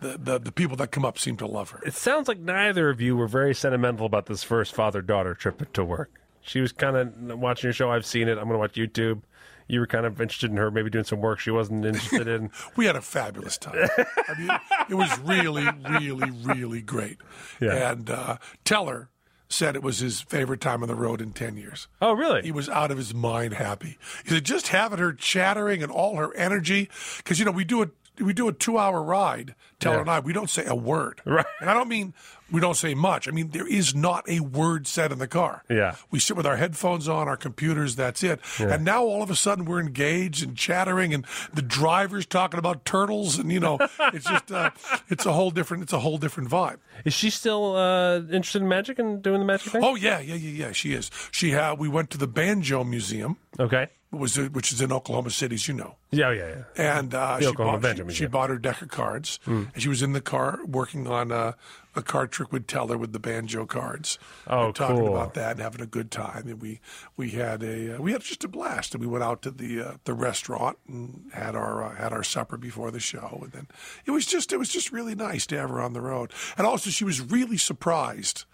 the 0.00 0.16
the 0.18 0.38
the 0.38 0.52
people 0.52 0.76
that 0.78 0.90
come 0.90 1.04
up 1.04 1.18
seem 1.18 1.36
to 1.38 1.46
love 1.46 1.70
her. 1.70 1.80
It 1.84 1.92
sounds 1.94 2.26
like 2.28 2.38
neither 2.38 2.88
of 2.88 3.00
you 3.00 3.16
were 3.16 3.26
very 3.28 3.54
sentimental 3.54 4.06
about 4.06 4.26
this 4.26 4.42
first 4.42 4.74
father 4.74 5.02
daughter 5.02 5.34
trip 5.34 5.72
to 5.74 5.84
work. 5.84 6.10
She 6.40 6.60
was 6.60 6.72
kind 6.72 6.96
of 6.96 7.38
watching 7.38 7.68
your 7.68 7.72
show. 7.74 7.90
I've 7.90 8.06
seen 8.06 8.28
it. 8.28 8.32
I'm 8.38 8.48
going 8.48 8.52
to 8.54 8.58
watch 8.58 8.74
YouTube. 8.74 9.22
You 9.68 9.80
were 9.80 9.86
kind 9.86 10.06
of 10.06 10.20
interested 10.20 10.50
in 10.50 10.56
her, 10.56 10.70
maybe 10.70 10.90
doing 10.90 11.04
some 11.04 11.20
work 11.20 11.38
she 11.38 11.50
wasn't 11.50 11.84
interested 11.84 12.28
in. 12.28 12.50
we 12.76 12.86
had 12.86 12.96
a 12.96 13.00
fabulous 13.00 13.58
time. 13.58 13.88
I 13.96 14.38
mean, 14.38 14.50
it 14.88 14.94
was 14.94 15.18
really, 15.20 15.66
really, 15.88 16.30
really 16.30 16.82
great. 16.82 17.18
Yeah. 17.60 17.92
And 17.92 18.10
uh, 18.10 18.36
Teller 18.64 19.10
said 19.48 19.76
it 19.76 19.82
was 19.82 19.98
his 19.98 20.20
favorite 20.22 20.60
time 20.60 20.82
on 20.82 20.88
the 20.88 20.94
road 20.94 21.20
in 21.20 21.32
10 21.32 21.56
years. 21.56 21.88
Oh, 22.00 22.12
really? 22.12 22.42
He 22.42 22.52
was 22.52 22.68
out 22.68 22.90
of 22.90 22.96
his 22.96 23.14
mind 23.14 23.54
happy. 23.54 23.98
He 24.24 24.30
said, 24.30 24.44
just 24.44 24.68
having 24.68 24.98
her 24.98 25.12
chattering 25.12 25.82
and 25.82 25.92
all 25.92 26.16
her 26.16 26.34
energy, 26.34 26.88
because, 27.18 27.38
you 27.38 27.44
know, 27.44 27.50
we 27.50 27.64
do 27.64 27.82
a 27.82 27.90
we 28.20 28.32
do 28.32 28.48
a 28.48 28.52
two 28.52 28.78
hour 28.78 29.02
ride, 29.02 29.54
Teller 29.80 29.96
Yeah. 29.96 30.00
and 30.02 30.10
I, 30.10 30.20
we 30.20 30.32
don't 30.32 30.50
say 30.50 30.64
a 30.66 30.74
word. 30.74 31.20
Right. 31.24 31.46
And 31.60 31.70
I 31.70 31.74
don't 31.74 31.88
mean 31.88 32.14
we 32.50 32.60
don't 32.60 32.76
say 32.76 32.92
much. 32.94 33.26
I 33.26 33.30
mean, 33.30 33.48
there 33.50 33.66
is 33.66 33.94
not 33.94 34.28
a 34.28 34.40
word 34.40 34.86
said 34.86 35.10
in 35.10 35.18
the 35.18 35.26
car. 35.26 35.64
Yeah. 35.70 35.94
We 36.10 36.18
sit 36.18 36.36
with 36.36 36.44
our 36.46 36.56
headphones 36.56 37.08
on, 37.08 37.26
our 37.26 37.36
computers, 37.38 37.96
that's 37.96 38.22
it. 38.22 38.40
And 38.58 38.84
now 38.84 39.04
all 39.04 39.22
of 39.22 39.30
a 39.30 39.34
sudden 39.34 39.64
we're 39.64 39.80
engaged 39.80 40.42
and 40.46 40.54
chattering 40.54 41.14
and 41.14 41.24
the 41.54 41.62
driver's 41.62 42.26
talking 42.26 42.58
about 42.58 42.84
turtles 42.84 43.38
and 43.38 43.50
you 43.50 43.58
know, 43.60 43.78
it's 44.12 44.26
just 44.26 44.52
uh, 44.52 44.70
it's 45.08 45.24
a 45.24 45.32
whole 45.32 45.50
different 45.50 45.82
it's 45.84 45.94
a 45.94 46.00
whole 46.00 46.18
different 46.18 46.50
vibe. 46.50 46.76
Is 47.06 47.14
she 47.14 47.30
still 47.30 47.74
uh, 47.76 48.18
interested 48.18 48.60
in 48.60 48.68
magic 48.68 48.98
and 48.98 49.22
doing 49.22 49.40
the 49.40 49.46
magic 49.46 49.72
thing? 49.72 49.82
Oh 49.82 49.94
yeah, 49.94 50.20
yeah, 50.20 50.34
yeah, 50.34 50.66
yeah, 50.66 50.72
she 50.72 50.92
is. 50.92 51.10
She 51.30 51.52
had 51.52 51.78
we 51.78 51.88
went 51.88 52.10
to 52.10 52.18
the 52.18 52.26
Banjo 52.28 52.84
Museum, 52.84 53.38
Okay. 53.58 53.88
Was 54.12 54.38
which 54.38 54.72
is 54.72 54.80
in 54.80 54.92
Oklahoma 54.92 55.30
City, 55.30 55.54
as 55.54 55.66
you 55.66 55.74
know. 55.74 55.96
Yeah, 56.10 56.30
yeah, 56.32 56.48
yeah. 56.76 56.98
And 56.98 57.14
uh, 57.14 57.40
she, 57.40 57.52
bought, 57.52 57.96
she, 57.96 58.14
she 58.14 58.26
bought 58.26 58.50
her 58.50 58.58
deck 58.58 58.82
of 58.82 58.88
cards, 58.88 59.40
and 59.46 59.82
she 59.82 59.88
was 59.88 60.02
in 60.02 60.12
the 60.12 60.20
car 60.20 60.60
working 60.66 61.06
on 61.06 61.32
a, 61.32 61.56
a 61.96 62.02
card 62.02 62.30
trick 62.30 62.52
with 62.52 62.66
Teller 62.66 62.98
with 62.98 63.12
the 63.12 63.18
banjo 63.18 63.64
cards. 63.64 64.18
Oh, 64.46 64.66
and 64.66 64.74
talking 64.74 64.96
cool. 64.96 65.16
about 65.16 65.32
that 65.34 65.52
and 65.52 65.60
having 65.60 65.80
a 65.80 65.86
good 65.86 66.10
time. 66.10 66.46
And 66.46 66.60
we 66.60 66.80
we 67.16 67.30
had 67.30 67.62
a 67.62 67.96
uh, 67.96 68.02
we 68.02 68.12
had 68.12 68.20
just 68.20 68.44
a 68.44 68.48
blast. 68.48 68.94
And 68.94 69.00
we 69.02 69.08
went 69.08 69.24
out 69.24 69.40
to 69.42 69.50
the 69.50 69.80
uh, 69.80 69.92
the 70.04 70.12
restaurant 70.12 70.76
and 70.86 71.30
had 71.32 71.56
our 71.56 71.82
uh, 71.82 71.94
had 71.94 72.12
our 72.12 72.22
supper 72.22 72.58
before 72.58 72.90
the 72.90 73.00
show. 73.00 73.40
And 73.42 73.52
then 73.52 73.68
it 74.04 74.10
was 74.10 74.26
just 74.26 74.52
it 74.52 74.58
was 74.58 74.68
just 74.68 74.92
really 74.92 75.14
nice 75.14 75.46
to 75.46 75.58
have 75.58 75.70
her 75.70 75.80
on 75.80 75.94
the 75.94 76.02
road. 76.02 76.32
And 76.58 76.66
also, 76.66 76.90
she 76.90 77.04
was 77.04 77.20
really 77.22 77.56
surprised 77.56 78.44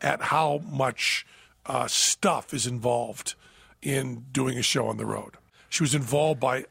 at 0.00 0.22
how 0.22 0.60
much 0.68 1.24
uh, 1.66 1.86
stuff 1.86 2.52
is 2.52 2.66
involved 2.66 3.36
in 3.84 4.24
doing 4.32 4.58
a 4.58 4.62
show 4.62 4.88
on 4.88 4.96
the 4.96 5.06
road. 5.06 5.36
She 5.68 5.82
was 5.82 5.94
involved 5.94 6.38
by 6.38 6.66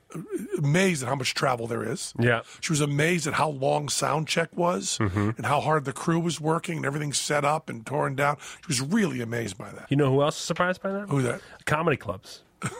amazed 0.58 1.04
at 1.04 1.10
how 1.10 1.16
much 1.16 1.34
travel 1.34 1.68
there 1.68 1.84
is. 1.84 2.14
Yeah. 2.18 2.42
She 2.62 2.72
was 2.72 2.80
amazed 2.80 3.28
at 3.28 3.34
how 3.34 3.50
long 3.50 3.90
sound 3.90 4.30
check 4.30 4.56
was 4.56 4.98
mm-hmm. 4.98 5.32
and 5.36 5.46
how 5.46 5.60
hard 5.60 5.84
the 5.84 5.92
crew 5.92 6.22
was 6.22 6.40
working 6.40 6.78
and 6.78 6.86
everything 6.86 7.12
set 7.12 7.44
up 7.44 7.70
and 7.70 7.86
torn 7.86 8.16
down. 8.16 8.38
She 8.62 8.68
was 8.68 8.80
really 8.80 9.22
amazed 9.22 9.58
by 9.58 9.72
that. 9.72 9.88
You 9.90 9.98
know 9.98 10.10
who 10.10 10.22
else 10.22 10.38
is 10.38 10.44
surprised 10.44 10.82
by 10.82 10.94
that? 10.94 11.10
Who 11.10 11.22
that? 11.22 11.42
Comedy 11.66 11.98
clubs. 11.98 12.44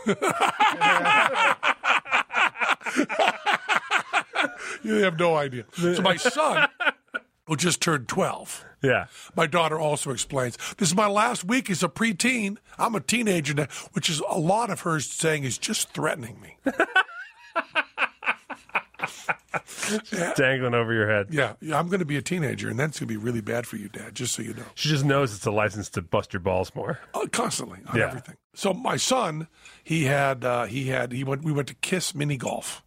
You 4.84 4.96
have 4.96 5.18
no 5.18 5.36
idea. 5.36 5.64
So 5.74 6.02
my 6.02 6.18
son, 6.18 6.68
who 7.48 7.56
just 7.56 7.82
turned 7.82 8.08
12, 8.08 8.64
Yeah. 8.82 9.08
my 9.36 9.48
daughter 9.48 9.78
also 9.80 10.12
explains, 10.12 10.58
this 10.78 10.90
is 10.90 10.96
my 10.96 11.08
last 11.08 11.44
week 11.44 11.70
as 11.70 11.84
a 11.84 11.90
preteen. 11.90 12.58
I'm 12.80 12.96
a 12.96 13.00
teenager 13.02 13.54
now, 13.54 13.68
which 13.94 14.10
is 14.10 14.22
a 14.30 14.40
lot 14.40 14.70
of 14.70 14.82
her 14.82 15.00
saying 15.00 15.44
is 15.44 15.58
just 15.58 15.90
threatening 15.94 16.40
me. 16.42 16.58
Dangling 20.36 20.74
over 20.74 20.94
your 20.94 21.08
head. 21.10 21.28
Yeah, 21.30 21.54
yeah 21.62 21.78
I'm 21.78 21.88
going 21.88 22.00
to 22.00 22.06
be 22.06 22.18
a 22.18 22.22
teenager, 22.22 22.70
and 22.70 22.80
that's 22.80 23.00
going 23.00 23.08
to 23.08 23.14
be 23.14 23.18
really 23.18 23.42
bad 23.42 23.68
for 23.68 23.76
you, 23.78 23.90
Dad, 23.90 24.16
just 24.16 24.34
so 24.34 24.42
you 24.42 24.54
know. 24.54 24.64
She 24.76 24.90
just 24.90 25.06
knows 25.06 25.34
it's 25.36 25.46
a 25.46 25.52
license 25.52 25.90
to 25.92 26.02
bust 26.02 26.34
your 26.34 26.40
balls 26.40 26.74
more. 26.74 27.00
Uh, 27.14 27.28
constantly 27.32 27.80
on 27.88 27.98
Yeah. 27.98 28.08
everything. 28.08 28.36
So 28.56 28.74
my 28.74 28.98
son, 28.98 29.48
he 29.84 30.06
had 30.06 30.46
uh, 30.46 30.66
he 30.66 30.88
had 30.88 31.12
he 31.12 31.24
went 31.24 31.44
we 31.44 31.52
went 31.52 31.68
to 31.70 31.76
Kiss 31.76 32.16
mini 32.16 32.38
golf 32.38 32.84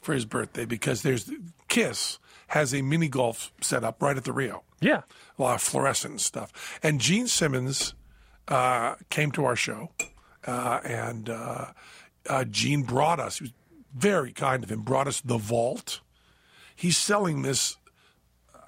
for 0.00 0.12
his 0.14 0.24
birthday 0.24 0.64
because 0.64 1.02
there's 1.02 1.30
Kiss 1.68 2.18
has 2.48 2.74
a 2.74 2.82
mini 2.82 3.08
golf 3.08 3.52
set 3.60 3.84
up 3.84 4.02
right 4.02 4.16
at 4.16 4.24
the 4.24 4.32
Rio. 4.32 4.62
Yeah. 4.80 5.02
A 5.38 5.42
lot 5.42 5.54
of 5.56 5.62
fluorescent 5.62 6.20
stuff. 6.20 6.78
And 6.82 7.00
Gene 7.00 7.26
Simmons 7.26 7.94
uh, 8.48 8.96
came 9.10 9.32
to 9.32 9.44
our 9.44 9.56
show, 9.56 9.90
uh, 10.46 10.80
and 10.84 11.28
uh, 11.28 11.66
uh, 12.28 12.44
Gene 12.44 12.82
brought 12.82 13.18
us. 13.20 13.38
He 13.38 13.44
was 13.44 13.52
very 13.94 14.32
kind 14.32 14.62
of 14.62 14.70
him. 14.70 14.82
Brought 14.82 15.08
us 15.08 15.20
the 15.20 15.38
Vault. 15.38 16.00
He's 16.74 16.98
selling 16.98 17.42
this 17.42 17.76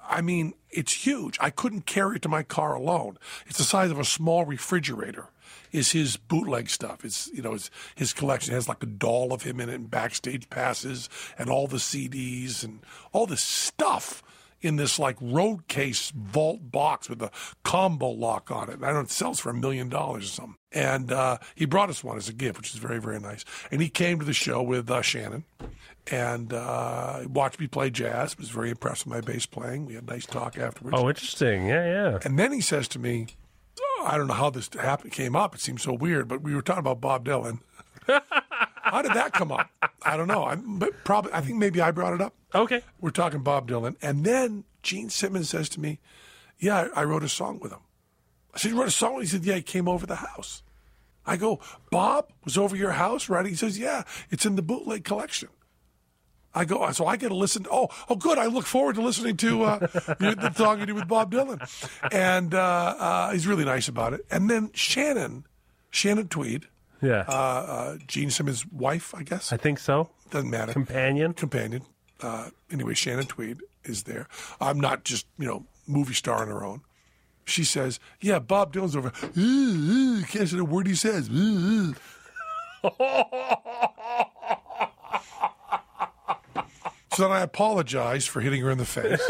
I 0.09 0.21
mean, 0.21 0.53
it's 0.71 1.05
huge. 1.05 1.37
I 1.39 1.51
couldn't 1.51 1.85
carry 1.85 2.15
it 2.15 2.23
to 2.23 2.29
my 2.29 2.41
car 2.41 2.73
alone. 2.73 3.19
It's 3.45 3.59
the 3.59 3.63
size 3.63 3.91
of 3.91 3.99
a 3.99 4.03
small 4.03 4.43
refrigerator. 4.43 5.27
Is 5.71 5.91
his 5.91 6.17
bootleg 6.17 6.69
stuff? 6.69 7.05
It's 7.05 7.29
you 7.33 7.41
know 7.41 7.53
his 7.53 7.71
his 7.95 8.13
collection 8.13 8.53
It 8.53 8.55
has 8.55 8.67
like 8.67 8.83
a 8.83 8.87
doll 8.87 9.33
of 9.33 9.43
him 9.43 9.59
in 9.59 9.69
it, 9.69 9.75
and 9.75 9.89
backstage 9.89 10.49
passes, 10.49 11.09
and 11.37 11.49
all 11.49 11.67
the 11.67 11.77
CDs 11.77 12.63
and 12.63 12.79
all 13.11 13.25
this 13.25 13.43
stuff 13.43 14.23
in 14.61 14.75
this 14.75 14.99
like 14.99 15.17
road 15.21 15.67
case 15.67 16.11
vault 16.11 16.71
box 16.71 17.09
with 17.09 17.21
a 17.21 17.31
combo 17.63 18.09
lock 18.09 18.51
on 18.51 18.69
it. 18.69 18.75
And 18.75 18.83
I 18.85 18.87
don't 18.87 18.95
know, 18.95 19.01
it 19.01 19.11
sells 19.11 19.39
for 19.39 19.49
a 19.49 19.53
million 19.53 19.89
dollars 19.89 20.25
or 20.25 20.27
something. 20.27 20.55
And 20.71 21.11
uh, 21.11 21.37
he 21.55 21.65
brought 21.65 21.89
us 21.89 22.03
one 22.03 22.17
as 22.17 22.29
a 22.29 22.33
gift, 22.33 22.57
which 22.57 22.73
is 22.73 22.79
very 22.79 22.99
very 22.99 23.19
nice. 23.19 23.45
And 23.71 23.81
he 23.81 23.89
came 23.89 24.19
to 24.19 24.25
the 24.25 24.33
show 24.33 24.61
with 24.61 24.89
uh, 24.89 25.01
Shannon 25.01 25.45
and 26.11 26.53
uh, 26.53 27.21
watched 27.27 27.59
me 27.59 27.67
play 27.67 27.89
jazz. 27.89 28.37
Was 28.37 28.49
very 28.49 28.69
impressed 28.69 29.05
with 29.05 29.13
my 29.13 29.21
bass 29.21 29.45
playing. 29.45 29.85
We 29.85 29.95
had 29.95 30.03
a 30.03 30.11
nice 30.11 30.25
talk 30.25 30.57
afterwards. 30.57 30.97
Oh, 30.99 31.09
interesting. 31.09 31.67
Yeah, 31.67 31.85
yeah. 31.85 32.19
And 32.23 32.37
then 32.37 32.51
he 32.51 32.61
says 32.61 32.87
to 32.89 32.99
me, 32.99 33.27
"Oh, 33.29 33.38
I 34.05 34.17
don't 34.17 34.27
know 34.27 34.33
how 34.33 34.49
this 34.49 34.69
happened, 34.79 35.11
came 35.11 35.35
up. 35.35 35.55
It 35.55 35.61
seems 35.61 35.83
so 35.83 35.93
weird, 35.93 36.27
but 36.27 36.41
we 36.41 36.55
were 36.55 36.61
talking 36.61 36.79
about 36.79 37.01
Bob 37.01 37.25
Dylan. 37.25 37.59
how 38.07 39.01
did 39.01 39.13
that 39.13 39.33
come 39.33 39.51
up? 39.51 39.69
I 40.03 40.17
don't 40.17 40.27
know. 40.27 40.43
I, 40.45 40.55
but 40.55 41.03
probably, 41.03 41.33
I 41.33 41.41
think 41.41 41.57
maybe 41.57 41.81
I 41.81 41.91
brought 41.91 42.13
it 42.13 42.21
up. 42.21 42.33
Okay. 42.53 42.81
We're 42.99 43.11
talking 43.11 43.41
Bob 43.43 43.69
Dylan. 43.69 43.95
And 44.01 44.25
then 44.25 44.63
Gene 44.81 45.09
Simmons 45.09 45.49
says 45.49 45.69
to 45.69 45.79
me, 45.79 45.99
Yeah, 46.59 46.87
I, 46.95 47.01
I 47.01 47.03
wrote 47.03 47.23
a 47.23 47.29
song 47.29 47.59
with 47.59 47.71
him. 47.71 47.81
I 48.53 48.57
said, 48.57 48.71
You 48.71 48.79
wrote 48.79 48.87
a 48.87 48.91
song? 48.91 49.19
He 49.21 49.27
said, 49.27 49.45
Yeah, 49.45 49.55
he 49.55 49.61
came 49.61 49.87
over 49.87 50.05
the 50.05 50.15
house. 50.15 50.63
I 51.25 51.37
go, 51.37 51.59
Bob 51.91 52.31
was 52.43 52.57
over 52.57 52.75
your 52.75 52.91
house 52.91 53.29
writing? 53.29 53.51
He 53.51 53.57
says, 53.57 53.77
Yeah, 53.77 54.03
it's 54.29 54.45
in 54.45 54.55
the 54.55 54.61
bootleg 54.61 55.03
collection. 55.03 55.49
I 56.59 56.65
go, 56.65 56.91
so 56.91 57.05
I 57.05 57.15
get 57.17 57.29
to 57.29 57.35
listen. 57.35 57.65
Oh, 57.71 57.87
oh, 58.09 58.15
good. 58.15 58.37
I 58.37 58.47
look 58.47 58.65
forward 58.65 58.95
to 58.95 59.01
listening 59.01 59.37
to 59.37 59.63
uh, 59.63 59.79
the 60.19 60.51
song 60.55 60.79
you 60.81 60.85
did 60.85 60.93
with 60.95 61.07
Bob 61.07 61.31
Dylan, 61.31 61.59
and 62.11 62.53
uh, 62.53 62.59
uh, 62.99 63.31
he's 63.31 63.47
really 63.47 63.65
nice 63.65 63.87
about 63.87 64.13
it. 64.13 64.25
And 64.29 64.49
then 64.49 64.71
Shannon, 64.73 65.45
Shannon 65.89 66.27
Tweed, 66.27 66.67
Yeah. 67.01 67.23
uh, 67.27 67.31
uh, 67.31 67.97
Gene 68.07 68.29
Simmons' 68.29 68.65
wife, 68.67 69.15
I 69.15 69.23
guess. 69.23 69.53
I 69.53 69.57
think 69.57 69.79
so. 69.79 70.09
Doesn't 70.31 70.49
matter. 70.49 70.73
Companion. 70.73 71.33
Companion. 71.33 71.83
Uh, 72.21 72.49
anyway, 72.71 72.93
Shannon 72.93 73.25
Tweed 73.25 73.61
is 73.85 74.03
there. 74.03 74.27
I'm 74.59 74.79
not 74.79 75.05
just 75.05 75.25
you 75.37 75.47
know 75.47 75.65
movie 75.87 76.13
star 76.13 76.41
on 76.41 76.49
her 76.49 76.63
own. 76.65 76.81
she 77.45 77.63
says, 77.63 77.99
"Yeah, 78.19 78.39
Bob 78.39 78.73
Dylan's 78.73 78.95
over. 78.97 79.09
Can't 80.27 80.49
say 80.49 80.57
the 80.57 80.65
word 80.65 80.87
he 80.87 80.95
says." 80.95 81.29
Uh, 81.29 81.93
uh." 82.99 83.23
So 87.13 87.23
then 87.23 87.31
I 87.31 87.41
apologized 87.41 88.29
for 88.29 88.41
hitting 88.41 88.61
her 88.61 88.71
in 88.71 88.77
the 88.77 88.85
face. 88.85 89.21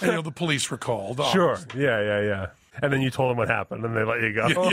and 0.00 0.02
you 0.02 0.12
know 0.12 0.22
the 0.22 0.32
police 0.32 0.70
were 0.70 0.76
called. 0.76 1.20
Sure. 1.32 1.52
obviously. 1.52 1.84
Yeah, 1.84 2.00
yeah, 2.02 2.20
yeah. 2.22 2.46
And 2.82 2.92
then 2.92 3.00
you 3.02 3.10
told 3.10 3.30
them 3.30 3.36
what 3.38 3.48
happened, 3.48 3.84
and 3.84 3.96
they 3.96 4.04
let 4.04 4.20
you 4.20 4.32
go. 4.32 4.72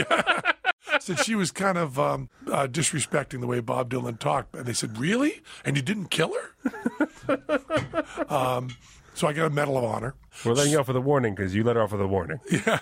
Said 1.00 1.18
she 1.24 1.34
was 1.34 1.50
kind 1.50 1.76
of 1.78 1.98
um, 1.98 2.28
uh, 2.46 2.66
disrespecting 2.68 3.40
the 3.40 3.46
way 3.46 3.60
Bob 3.60 3.90
Dylan 3.90 4.18
talked, 4.18 4.54
and 4.54 4.64
they 4.64 4.72
said, 4.72 4.98
"Really? 4.98 5.42
And 5.64 5.76
you 5.76 5.82
didn't 5.82 6.06
kill 6.10 6.32
her?" 6.34 8.24
um, 8.28 8.68
so 9.14 9.26
I 9.26 9.32
got 9.32 9.46
a 9.46 9.50
Medal 9.50 9.78
of 9.78 9.84
Honor. 9.84 10.14
We're 10.44 10.52
letting 10.52 10.72
you 10.72 10.78
off 10.78 10.88
with 10.88 10.96
a 10.96 11.00
warning 11.00 11.34
because 11.34 11.54
you 11.54 11.64
let 11.64 11.76
her 11.76 11.82
off 11.82 11.92
with 11.92 12.00
a 12.00 12.06
warning. 12.06 12.38
Yeah, 12.50 12.78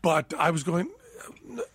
but 0.00 0.32
I 0.38 0.50
was 0.50 0.62
going, 0.62 0.90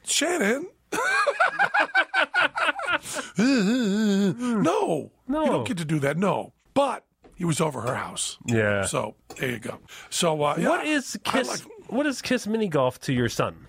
Shannon. 0.05 0.67
no, 3.38 5.11
No. 5.27 5.43
you 5.43 5.51
don't 5.51 5.67
get 5.67 5.77
to 5.77 5.86
do 5.86 5.99
that. 5.99 6.17
No, 6.17 6.53
but 6.73 7.03
he 7.36 7.45
was 7.45 7.59
over 7.61 7.81
her 7.81 7.95
house. 7.95 8.38
Yeah. 8.45 8.86
So 8.86 9.15
there 9.39 9.51
you 9.51 9.59
go. 9.59 9.79
So 10.09 10.41
uh, 10.43 10.55
yeah, 10.59 10.69
what 10.69 10.86
is 10.86 11.17
Kiss? 11.23 11.47
like 11.47 11.61
what 11.89 12.05
is 12.05 12.21
Kiss 12.21 12.47
mini 12.47 12.67
golf 12.67 12.99
to 13.01 13.13
your 13.13 13.29
son? 13.29 13.67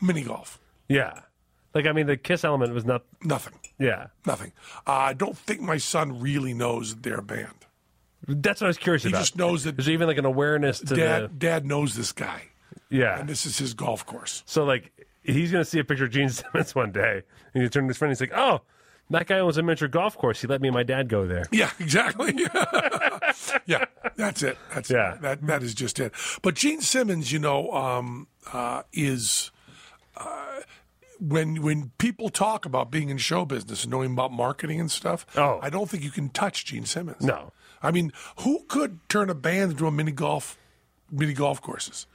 mini 0.00 0.22
golf? 0.22 0.58
Yeah. 0.88 1.20
Like 1.74 1.86
I 1.86 1.92
mean, 1.92 2.06
the 2.06 2.16
Kiss 2.16 2.44
element 2.44 2.72
was 2.72 2.84
not. 2.84 3.02
Nothing. 3.22 3.54
Yeah. 3.78 4.06
Nothing. 4.26 4.52
Uh, 4.86 4.92
I 4.92 5.12
don't 5.12 5.36
think 5.36 5.60
my 5.60 5.76
son 5.78 6.20
really 6.20 6.54
knows 6.54 6.96
their 6.96 7.20
band. 7.20 7.48
That's 8.26 8.60
what 8.60 8.66
I 8.66 8.68
was 8.68 8.78
curious 8.78 9.02
He 9.02 9.10
about. 9.10 9.18
He 9.18 9.22
just 9.22 9.36
knows 9.36 9.64
that 9.64 9.76
There's 9.76 9.88
even 9.90 10.08
like 10.08 10.18
an 10.18 10.24
awareness 10.24 10.80
to 10.80 10.94
dad 10.94 11.38
dad 11.38 11.66
knows 11.66 11.94
this 11.94 12.12
guy. 12.12 12.42
Yeah. 12.90 13.18
and 13.18 13.28
this 13.28 13.44
is 13.44 13.58
his 13.58 13.74
golf 13.74 14.06
course. 14.06 14.44
So 14.46 14.64
like 14.64 14.92
he's 15.24 15.50
gonna 15.50 15.64
see 15.64 15.78
a 15.78 15.84
picture 15.84 16.04
of 16.04 16.10
Gene 16.10 16.28
Simmons 16.30 16.74
one 16.74 16.92
day, 16.92 17.22
and 17.54 17.62
he 17.62 17.68
turns 17.68 17.84
to 17.84 17.88
his 17.88 17.96
friend. 17.98 18.10
and 18.10 18.18
He's 18.18 18.30
like, 18.30 18.38
"Oh, 18.38 18.60
that 19.10 19.26
guy 19.26 19.38
owns 19.38 19.56
a 19.58 19.62
miniature 19.62 19.88
golf 19.88 20.16
course. 20.16 20.40
He 20.40 20.46
let 20.46 20.60
me 20.60 20.68
and 20.68 20.74
my 20.74 20.82
dad 20.82 21.08
go 21.08 21.26
there." 21.26 21.44
Yeah, 21.50 21.70
exactly. 21.80 22.34
yeah, 23.66 23.84
that's 24.16 24.42
it. 24.42 24.58
That's 24.74 24.90
Yeah. 24.90 25.16
That 25.20 25.46
that 25.46 25.62
is 25.62 25.74
just 25.74 25.98
it. 26.00 26.12
But 26.42 26.54
Gene 26.54 26.80
Simmons, 26.80 27.32
you 27.32 27.38
know, 27.38 27.70
um, 27.72 28.28
uh, 28.52 28.82
is 28.92 29.50
uh, 30.16 30.60
when 31.20 31.62
when 31.62 31.90
people 31.98 32.28
talk 32.28 32.64
about 32.66 32.90
being 32.90 33.08
in 33.08 33.18
show 33.18 33.44
business 33.44 33.84
and 33.84 33.90
knowing 33.90 34.12
about 34.12 34.32
marketing 34.32 34.80
and 34.80 34.90
stuff. 34.90 35.26
Oh. 35.36 35.58
I 35.62 35.70
don't 35.70 35.88
think 35.88 36.02
you 36.02 36.10
can 36.10 36.28
touch 36.28 36.64
Gene 36.66 36.84
Simmons. 36.84 37.22
No. 37.22 37.52
I 37.82 37.90
mean, 37.90 38.12
who 38.40 38.64
could 38.68 38.98
turn 39.10 39.28
a 39.28 39.34
band 39.34 39.72
into 39.72 39.86
a 39.86 39.90
mini 39.90 40.12
golf, 40.12 40.56
mini 41.10 41.34
golf 41.34 41.60
courses? 41.60 42.06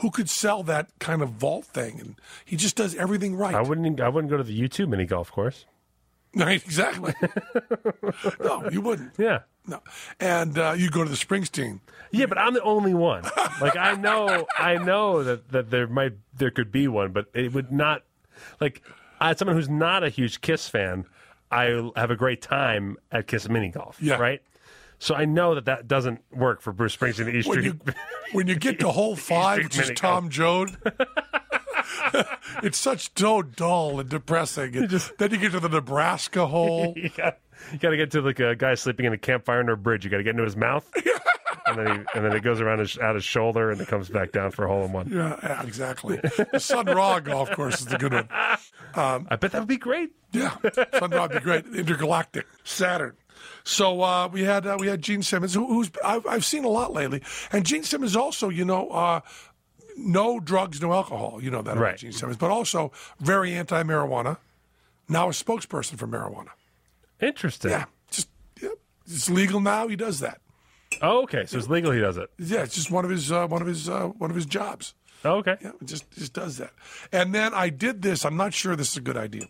Who 0.00 0.10
could 0.10 0.28
sell 0.28 0.62
that 0.64 0.90
kind 0.98 1.22
of 1.22 1.30
vault 1.30 1.66
thing? 1.66 2.00
And 2.00 2.14
he 2.44 2.56
just 2.56 2.76
does 2.76 2.94
everything 2.94 3.36
right. 3.36 3.54
I 3.54 3.62
wouldn't. 3.62 4.00
I 4.00 4.08
wouldn't 4.08 4.30
go 4.30 4.36
to 4.36 4.42
the 4.42 4.68
U2 4.68 4.88
mini 4.88 5.04
golf 5.04 5.30
course. 5.30 5.66
Right, 6.34 6.64
exactly. 6.64 7.14
no, 8.40 8.68
you 8.70 8.80
wouldn't. 8.80 9.12
Yeah. 9.18 9.40
No, 9.66 9.80
and 10.18 10.58
uh, 10.58 10.74
you 10.76 10.90
go 10.90 11.04
to 11.04 11.10
the 11.10 11.16
Springsteen. 11.16 11.80
Yeah, 12.10 12.26
but 12.26 12.36
I'm 12.36 12.52
the 12.54 12.62
only 12.62 12.94
one. 12.94 13.22
Like 13.60 13.76
I 13.76 13.94
know, 13.94 14.46
I 14.58 14.76
know 14.76 15.22
that, 15.22 15.50
that 15.50 15.70
there 15.70 15.86
might 15.86 16.14
there 16.36 16.50
could 16.50 16.72
be 16.72 16.88
one, 16.88 17.12
but 17.12 17.26
it 17.32 17.52
would 17.52 17.70
not. 17.70 18.02
Like, 18.60 18.82
as 19.20 19.38
someone 19.38 19.56
who's 19.56 19.68
not 19.68 20.02
a 20.02 20.08
huge 20.08 20.40
Kiss 20.40 20.68
fan, 20.68 21.06
I 21.50 21.90
have 21.94 22.10
a 22.10 22.16
great 22.16 22.42
time 22.42 22.96
at 23.12 23.28
Kiss 23.28 23.48
mini 23.48 23.68
golf. 23.68 23.98
Yeah. 24.00 24.16
Right. 24.16 24.42
So 25.02 25.16
I 25.16 25.24
know 25.24 25.56
that 25.56 25.64
that 25.64 25.88
doesn't 25.88 26.20
work 26.30 26.60
for 26.60 26.72
Bruce 26.72 26.96
Springsteen 26.96 27.26
at 27.26 27.34
East 27.34 27.48
when 27.48 27.58
Street. 27.58 27.74
you 27.86 27.92
when 28.30 28.46
you 28.46 28.54
get 28.54 28.78
to 28.78 28.88
hole 28.92 29.16
five, 29.16 29.56
Street 29.64 29.64
which 29.64 29.90
is 29.90 29.98
Tom 29.98 30.28
Joad, 30.30 30.76
it's 32.62 32.78
such 32.78 33.10
so 33.16 33.42
dull 33.42 33.98
and 33.98 34.08
depressing. 34.08 34.76
And 34.76 34.88
then 35.18 35.30
you 35.32 35.38
get 35.38 35.50
to 35.52 35.60
the 35.60 35.68
Nebraska 35.68 36.46
hole. 36.46 36.94
you 36.96 37.08
got 37.16 37.40
you 37.72 37.78
got 37.80 37.90
to 37.90 37.96
get 37.96 38.12
to 38.12 38.20
like 38.20 38.38
a 38.38 38.54
guy 38.54 38.76
sleeping 38.76 39.04
in 39.06 39.12
a 39.12 39.18
campfire 39.18 39.58
under 39.58 39.72
a 39.72 39.76
bridge. 39.76 40.04
You 40.04 40.10
got 40.10 40.18
to 40.18 40.22
get 40.22 40.30
into 40.30 40.44
his 40.44 40.56
mouth, 40.56 40.88
and 41.66 41.78
then 41.78 41.86
he, 41.86 41.92
and 42.14 42.24
then 42.24 42.36
it 42.36 42.44
goes 42.44 42.60
around 42.60 42.78
his 42.78 42.96
out 42.98 43.16
his 43.16 43.24
shoulder 43.24 43.72
and 43.72 43.80
it 43.80 43.88
comes 43.88 44.08
back 44.08 44.30
down 44.30 44.52
for 44.52 44.66
a 44.66 44.68
hole 44.68 44.84
in 44.84 44.92
one. 44.92 45.08
Yeah, 45.08 45.36
yeah, 45.42 45.64
exactly. 45.64 46.20
The 46.52 46.60
Sun 46.60 46.86
Ra 46.86 47.18
golf 47.18 47.50
course 47.50 47.80
is 47.80 47.86
the 47.86 47.98
good 47.98 48.12
one. 48.12 48.28
I 48.94 49.34
bet 49.34 49.50
that 49.50 49.58
would 49.58 49.66
be 49.66 49.78
great. 49.78 50.10
Yeah, 50.30 50.54
Sun 50.96 51.10
Ra 51.10 51.22
would 51.22 51.32
be 51.32 51.40
great. 51.40 51.66
Intergalactic 51.66 52.46
Saturn. 52.62 53.14
So 53.64 54.02
uh, 54.02 54.28
we 54.28 54.42
had 54.42 54.66
uh, 54.66 54.76
we 54.78 54.88
had 54.88 55.02
Gene 55.02 55.22
Simmons, 55.22 55.54
who, 55.54 55.66
who's 55.66 55.90
I've, 56.04 56.26
I've 56.26 56.44
seen 56.44 56.64
a 56.64 56.68
lot 56.68 56.92
lately, 56.92 57.22
and 57.52 57.64
Gene 57.64 57.84
Simmons 57.84 58.16
also, 58.16 58.48
you 58.48 58.64
know, 58.64 58.88
uh, 58.90 59.20
no 59.96 60.40
drugs, 60.40 60.80
no 60.80 60.92
alcohol. 60.92 61.38
You 61.40 61.50
know 61.50 61.62
that 61.62 61.72
about 61.72 61.82
Right. 61.82 61.96
Gene 61.96 62.12
Simmons, 62.12 62.36
but 62.38 62.50
also 62.50 62.92
very 63.20 63.52
anti-marijuana. 63.54 64.38
Now 65.08 65.28
a 65.28 65.32
spokesperson 65.32 65.96
for 65.96 66.06
marijuana. 66.06 66.50
Interesting. 67.20 67.70
Yeah, 67.70 67.84
just 68.10 68.28
yeah, 68.60 68.70
it's 69.06 69.30
legal 69.30 69.60
now. 69.60 69.86
He 69.88 69.96
does 69.96 70.20
that. 70.20 70.40
Oh, 71.00 71.22
okay. 71.22 71.44
So 71.46 71.58
it's 71.58 71.68
legal. 71.68 71.92
He 71.92 72.00
does 72.00 72.16
it. 72.16 72.30
Yeah, 72.38 72.62
it's 72.62 72.74
just 72.74 72.90
one 72.90 73.04
of 73.04 73.10
his 73.10 73.30
uh, 73.30 73.46
one 73.46 73.60
of 73.62 73.68
his 73.68 73.88
uh, 73.88 74.08
one 74.08 74.30
of 74.30 74.36
his 74.36 74.46
jobs. 74.46 74.94
Oh, 75.24 75.36
okay. 75.36 75.56
Yeah, 75.60 75.72
just 75.84 76.10
just 76.10 76.32
does 76.32 76.58
that. 76.58 76.72
And 77.12 77.34
then 77.34 77.54
I 77.54 77.68
did 77.68 78.02
this. 78.02 78.24
I'm 78.24 78.36
not 78.36 78.54
sure 78.54 78.74
this 78.74 78.90
is 78.90 78.96
a 78.96 79.00
good 79.00 79.16
idea. 79.16 79.44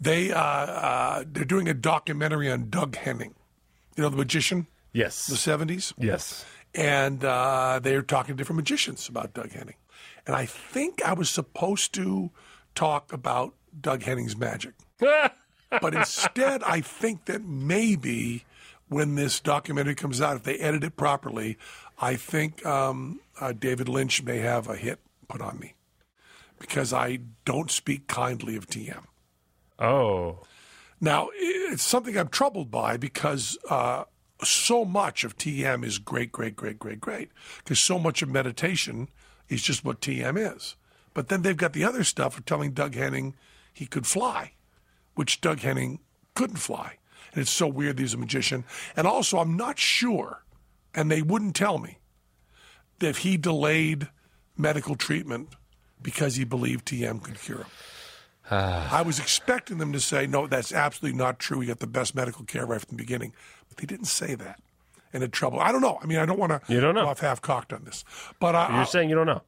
They 0.00 0.32
uh, 0.32 0.40
uh, 0.40 1.24
they're 1.26 1.44
doing 1.44 1.68
a 1.68 1.74
documentary 1.74 2.50
on 2.50 2.68
Doug 2.68 2.96
Henning. 2.96 3.34
You 3.98 4.04
know 4.04 4.10
the 4.10 4.16
magician, 4.16 4.68
Yes. 4.92 5.26
the 5.26 5.34
'70s, 5.34 5.92
Yes. 5.98 6.44
and 6.72 7.24
uh, 7.24 7.80
they're 7.82 8.00
talking 8.00 8.36
to 8.36 8.38
different 8.38 8.58
magicians 8.58 9.08
about 9.08 9.34
Doug 9.34 9.50
Henning. 9.50 9.74
And 10.24 10.36
I 10.36 10.46
think 10.46 11.02
I 11.02 11.14
was 11.14 11.28
supposed 11.28 11.92
to 11.94 12.30
talk 12.76 13.12
about 13.12 13.54
Doug 13.80 14.04
Henning's 14.04 14.36
magic. 14.36 14.74
but 15.00 15.94
instead, 15.96 16.62
I 16.62 16.80
think 16.80 17.24
that 17.24 17.42
maybe 17.44 18.44
when 18.86 19.16
this 19.16 19.40
documentary 19.40 19.96
comes 19.96 20.20
out, 20.20 20.36
if 20.36 20.42
they 20.44 20.58
edit 20.58 20.84
it 20.84 20.96
properly, 20.96 21.58
I 21.98 22.14
think 22.14 22.64
um, 22.64 23.18
uh, 23.40 23.50
David 23.50 23.88
Lynch 23.88 24.22
may 24.22 24.38
have 24.38 24.68
a 24.68 24.76
hit 24.76 25.00
put 25.26 25.40
on 25.40 25.58
me 25.58 25.74
because 26.60 26.92
I 26.92 27.18
don't 27.44 27.72
speak 27.72 28.06
kindly 28.06 28.54
of 28.54 28.68
TM. 28.68 29.02
Oh. 29.80 30.44
Now, 31.00 31.28
it's 31.34 31.82
something 31.82 32.16
I'm 32.16 32.28
troubled 32.28 32.70
by 32.70 32.96
because 32.96 33.56
uh, 33.70 34.04
so 34.42 34.84
much 34.84 35.24
of 35.24 35.36
TM 35.36 35.84
is 35.84 35.98
great, 35.98 36.32
great, 36.32 36.56
great, 36.56 36.78
great, 36.78 37.00
great. 37.00 37.30
Because 37.58 37.80
so 37.80 37.98
much 37.98 38.22
of 38.22 38.28
meditation 38.28 39.08
is 39.48 39.62
just 39.62 39.84
what 39.84 40.00
TM 40.00 40.56
is. 40.56 40.76
But 41.14 41.28
then 41.28 41.42
they've 41.42 41.56
got 41.56 41.72
the 41.72 41.84
other 41.84 42.04
stuff 42.04 42.36
of 42.38 42.44
telling 42.44 42.72
Doug 42.72 42.94
Henning 42.94 43.34
he 43.72 43.86
could 43.86 44.06
fly, 44.06 44.52
which 45.14 45.40
Doug 45.40 45.60
Henning 45.60 46.00
couldn't 46.34 46.56
fly. 46.56 46.94
And 47.32 47.42
it's 47.42 47.50
so 47.50 47.66
weird 47.66 47.96
that 47.96 48.02
he's 48.02 48.14
a 48.14 48.18
magician. 48.18 48.64
And 48.96 49.06
also, 49.06 49.38
I'm 49.38 49.56
not 49.56 49.78
sure, 49.78 50.44
and 50.94 51.10
they 51.10 51.22
wouldn't 51.22 51.54
tell 51.54 51.78
me, 51.78 51.98
that 52.98 53.18
he 53.18 53.36
delayed 53.36 54.08
medical 54.56 54.96
treatment 54.96 55.50
because 56.02 56.36
he 56.36 56.44
believed 56.44 56.86
TM 56.86 57.22
could 57.22 57.40
cure 57.40 57.58
him. 57.58 57.66
Ah. 58.50 58.98
I 58.98 59.02
was 59.02 59.18
expecting 59.18 59.78
them 59.78 59.92
to 59.92 60.00
say, 60.00 60.26
no, 60.26 60.46
that's 60.46 60.72
absolutely 60.72 61.18
not 61.18 61.38
true. 61.38 61.58
We 61.58 61.66
got 61.66 61.80
the 61.80 61.86
best 61.86 62.14
medical 62.14 62.44
care 62.44 62.64
right 62.66 62.80
from 62.80 62.96
the 62.96 63.02
beginning. 63.02 63.32
But 63.68 63.78
they 63.78 63.86
didn't 63.86 64.06
say 64.06 64.34
that. 64.36 64.60
And 65.12 65.22
in 65.22 65.30
trouble. 65.30 65.60
I 65.60 65.72
don't 65.72 65.80
know. 65.80 65.98
I 66.02 66.06
mean, 66.06 66.18
I 66.18 66.26
don't 66.26 66.38
want 66.38 66.52
to 66.52 66.72
You 66.72 66.80
don't 66.80 66.94
know. 66.94 67.02
go 67.04 67.08
off 67.08 67.20
half 67.20 67.40
cocked 67.40 67.72
on 67.72 67.84
this. 67.84 68.04
But 68.40 68.54
I, 68.54 68.76
You're 68.76 68.86
saying 68.86 69.08
you 69.08 69.14
don't 69.16 69.26
know. 69.26 69.42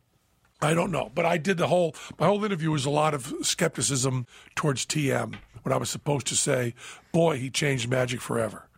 I 0.63 0.75
don't 0.75 0.91
know, 0.93 1.11
but 1.15 1.25
I 1.25 1.39
did 1.39 1.57
the 1.57 1.69
whole. 1.69 1.95
My 2.19 2.27
whole 2.27 2.45
interview 2.45 2.71
was 2.71 2.85
a 2.85 2.91
lot 2.91 3.15
of 3.15 3.33
skepticism 3.41 4.27
towards 4.55 4.85
TM 4.85 5.35
when 5.63 5.73
I 5.73 5.79
was 5.79 5.89
supposed 5.89 6.27
to 6.27 6.37
say, 6.37 6.75
"Boy, 7.13 7.39
he 7.39 7.49
changed 7.49 7.89
magic 7.89 8.21
forever," 8.21 8.69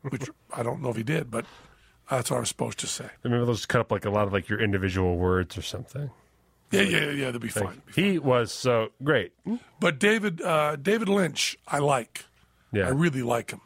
which 0.00 0.30
I 0.56 0.62
don't 0.62 0.80
know 0.80 0.88
if 0.88 0.96
he 0.96 1.02
did, 1.02 1.30
but 1.30 1.44
that's 2.10 2.30
what 2.30 2.38
I 2.38 2.40
was 2.40 2.48
supposed 2.48 2.78
to 2.78 2.86
say. 2.86 3.10
Maybe 3.22 3.36
they'll 3.36 3.52
just 3.52 3.68
cut 3.68 3.82
up 3.82 3.92
like 3.92 4.06
a 4.06 4.10
lot 4.10 4.26
of 4.26 4.32
like 4.32 4.48
your 4.48 4.60
individual 4.60 5.18
words 5.18 5.58
or 5.58 5.62
something. 5.62 6.10
Yeah, 6.70 6.82
yeah, 6.82 7.10
yeah. 7.10 7.30
They'll 7.30 7.40
be 7.40 7.48
fine. 7.48 7.82
He 7.94 8.18
was 8.18 8.52
so 8.52 8.90
great. 9.02 9.32
But 9.80 9.98
David, 9.98 10.40
uh, 10.40 10.76
David 10.76 11.08
Lynch, 11.08 11.58
I 11.66 11.78
like. 11.78 12.24
Yeah. 12.72 12.86
I 12.86 12.90
really 12.90 13.22
like 13.22 13.50
him, 13.50 13.60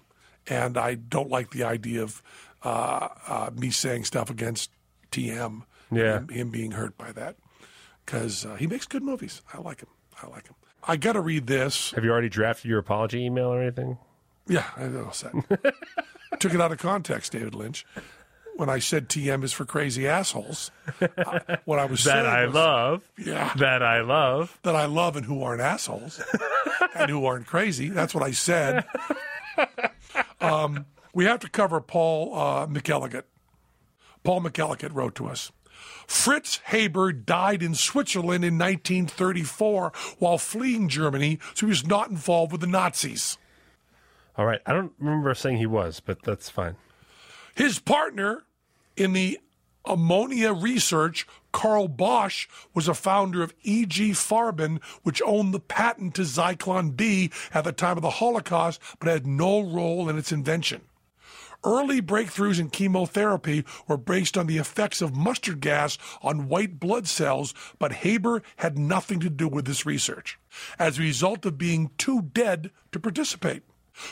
and 0.47 0.79
I 0.79 0.95
don't 0.95 1.29
like 1.29 1.51
the 1.51 1.65
idea 1.65 2.03
of 2.03 2.23
uh, 2.63 3.09
uh, 3.29 3.51
me 3.55 3.71
saying 3.71 4.05
stuff 4.05 4.31
against 4.31 4.71
TM. 5.13 5.63
Yeah. 5.93 6.21
him, 6.21 6.29
him 6.29 6.51
being 6.51 6.73
hurt 6.73 6.97
by 6.97 7.13
that 7.13 7.37
because 8.05 8.45
uh, 8.45 8.55
he 8.55 8.67
makes 8.67 8.87
good 8.87 9.03
movies. 9.03 9.43
I 9.53 9.59
like 9.59 9.81
him. 9.81 9.89
I 10.23 10.27
like 10.29 10.47
him. 10.47 10.57
I 10.83 10.97
got 10.97 11.13
to 11.13 11.21
read 11.21 11.47
this. 11.47 11.93
Have 11.93 12.05
you 12.05 12.11
already 12.11 12.29
drafted 12.29 12.71
your 12.71 12.79
apology 12.79 13.25
email 13.25 13.47
or 13.47 13.63
anything? 13.63 13.99
Yeah, 14.47 14.65
I 14.77 14.85
know. 14.85 15.11
Set. 15.13 15.33
Took 16.41 16.55
it 16.55 16.61
out 16.61 16.73
of 16.73 16.79
context, 16.79 17.33
David 17.33 17.55
Lynch. 17.55 17.87
When 18.57 18.69
I 18.69 18.79
said 18.79 19.09
TM 19.09 19.43
is 19.43 19.53
for 19.53 19.65
crazy 19.65 20.07
assholes, 20.07 20.71
uh, 21.01 21.57
what 21.65 21.79
I 21.81 21.87
was 21.87 22.05
That 22.05 22.23
saying 22.23 22.27
I 22.27 22.45
was 22.47 22.55
love. 22.55 23.11
Yeah. 23.19 23.53
That 23.57 23.83
I 23.83 24.01
love. 24.03 24.59
that 24.63 24.77
I 24.77 24.87
love 24.87 25.17
and 25.17 25.27
who 25.27 25.43
aren't 25.43 25.61
assholes 25.61 26.23
and 26.95 27.11
who 27.11 27.25
aren't 27.27 27.47
crazy. 27.47 27.89
That's 27.89 28.15
what 28.15 28.23
I 28.25 28.31
said. 28.33 28.85
Um, 30.41 30.85
we 31.15 31.25
have 31.25 31.41
to 31.41 31.49
cover 31.49 31.81
Paul 31.81 32.35
uh, 32.35 32.67
McElligott. 32.67 33.23
Paul 34.25 34.43
McElligott 34.43 34.95
wrote 34.95 35.15
to 35.15 35.27
us. 35.27 35.51
Fritz 36.07 36.59
Haber 36.67 37.13
died 37.13 37.63
in 37.63 37.75
Switzerland 37.75 38.45
in 38.45 38.59
1934 38.59 39.93
while 40.19 40.37
fleeing 40.37 40.89
Germany, 40.89 41.39
so 41.55 41.67
he 41.67 41.71
was 41.71 41.87
not 41.87 42.11
involved 42.11 42.53
with 42.53 42.61
the 42.61 42.67
Nazis. 42.67 43.39
All 44.37 44.45
right. 44.45 44.61
I 44.67 44.73
don't 44.75 44.93
remember 44.99 45.33
saying 45.35 45.57
he 45.57 45.67
was, 45.67 46.01
but 46.01 46.23
that's 46.23 46.51
fine. 46.51 46.77
His 47.55 47.79
partner 47.79 48.45
in 48.97 49.13
the 49.13 49.39
ammonia 49.85 50.53
research, 50.53 51.27
Carl 51.53 51.89
Bosch, 51.89 52.49
was 52.73 52.89
a 52.89 52.95
founder 52.95 53.43
of 53.43 53.55
E.G. 53.63 54.13
Farben, 54.13 54.83
which 55.03 55.23
owned 55.25 55.53
the 55.53 55.61
patent 55.61 56.15
to 56.15 56.23
Zyklon 56.23 56.97
B 56.97 57.31
at 57.53 57.65
the 57.65 57.73
time 57.73 57.97
of 57.97 58.03
the 58.03 58.11
Holocaust, 58.11 58.81
but 58.99 59.09
had 59.09 59.27
no 59.27 59.61
role 59.61 60.09
in 60.09 60.19
its 60.19 60.33
invention. 60.33 60.83
Early 61.63 62.03
breakthroughs 62.03 62.61
in 62.61 62.69
chemotherapy 62.69 63.65
were 63.89 63.97
based 63.97 64.37
on 64.37 64.47
the 64.47 64.59
effects 64.59 65.01
of 65.01 65.17
mustard 65.17 65.61
gas 65.61 65.97
on 66.23 66.49
white 66.49 66.79
blood 66.79 67.07
cells, 67.07 67.55
but 67.79 67.93
Haber 67.93 68.43
had 68.57 68.79
nothing 68.79 69.19
to 69.21 69.31
do 69.31 69.49
with 69.49 69.65
this 69.65 69.87
research, 69.87 70.39
as 70.79 70.99
a 70.99 71.03
result 71.03 71.47
of 71.47 71.57
being 71.57 71.91
too 71.97 72.21
dead 72.21 72.71
to 72.93 73.01
participate. 73.01 73.63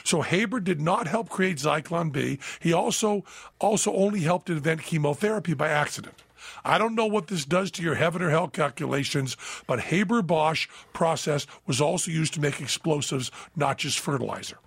So 0.04 0.22
Haber 0.22 0.60
did 0.60 0.80
not 0.80 1.06
help 1.08 1.28
create 1.28 1.56
Zyklon 1.58 2.12
B. 2.12 2.38
He 2.60 2.72
also 2.72 3.24
also 3.60 3.92
only 3.94 4.20
helped 4.20 4.48
invent 4.50 4.82
chemotherapy 4.82 5.54
by 5.54 5.68
accident. 5.68 6.22
I 6.64 6.78
don't 6.78 6.94
know 6.94 7.06
what 7.06 7.26
this 7.28 7.44
does 7.44 7.70
to 7.72 7.82
your 7.82 7.94
heaven 7.96 8.22
or 8.22 8.30
hell 8.30 8.48
calculations, 8.48 9.36
but 9.66 9.80
Haber 9.80 10.22
Bosch 10.22 10.68
process 10.92 11.46
was 11.66 11.80
also 11.80 12.10
used 12.10 12.34
to 12.34 12.40
make 12.40 12.60
explosives, 12.60 13.30
not 13.56 13.78
just 13.78 13.98
fertilizer. 13.98 14.58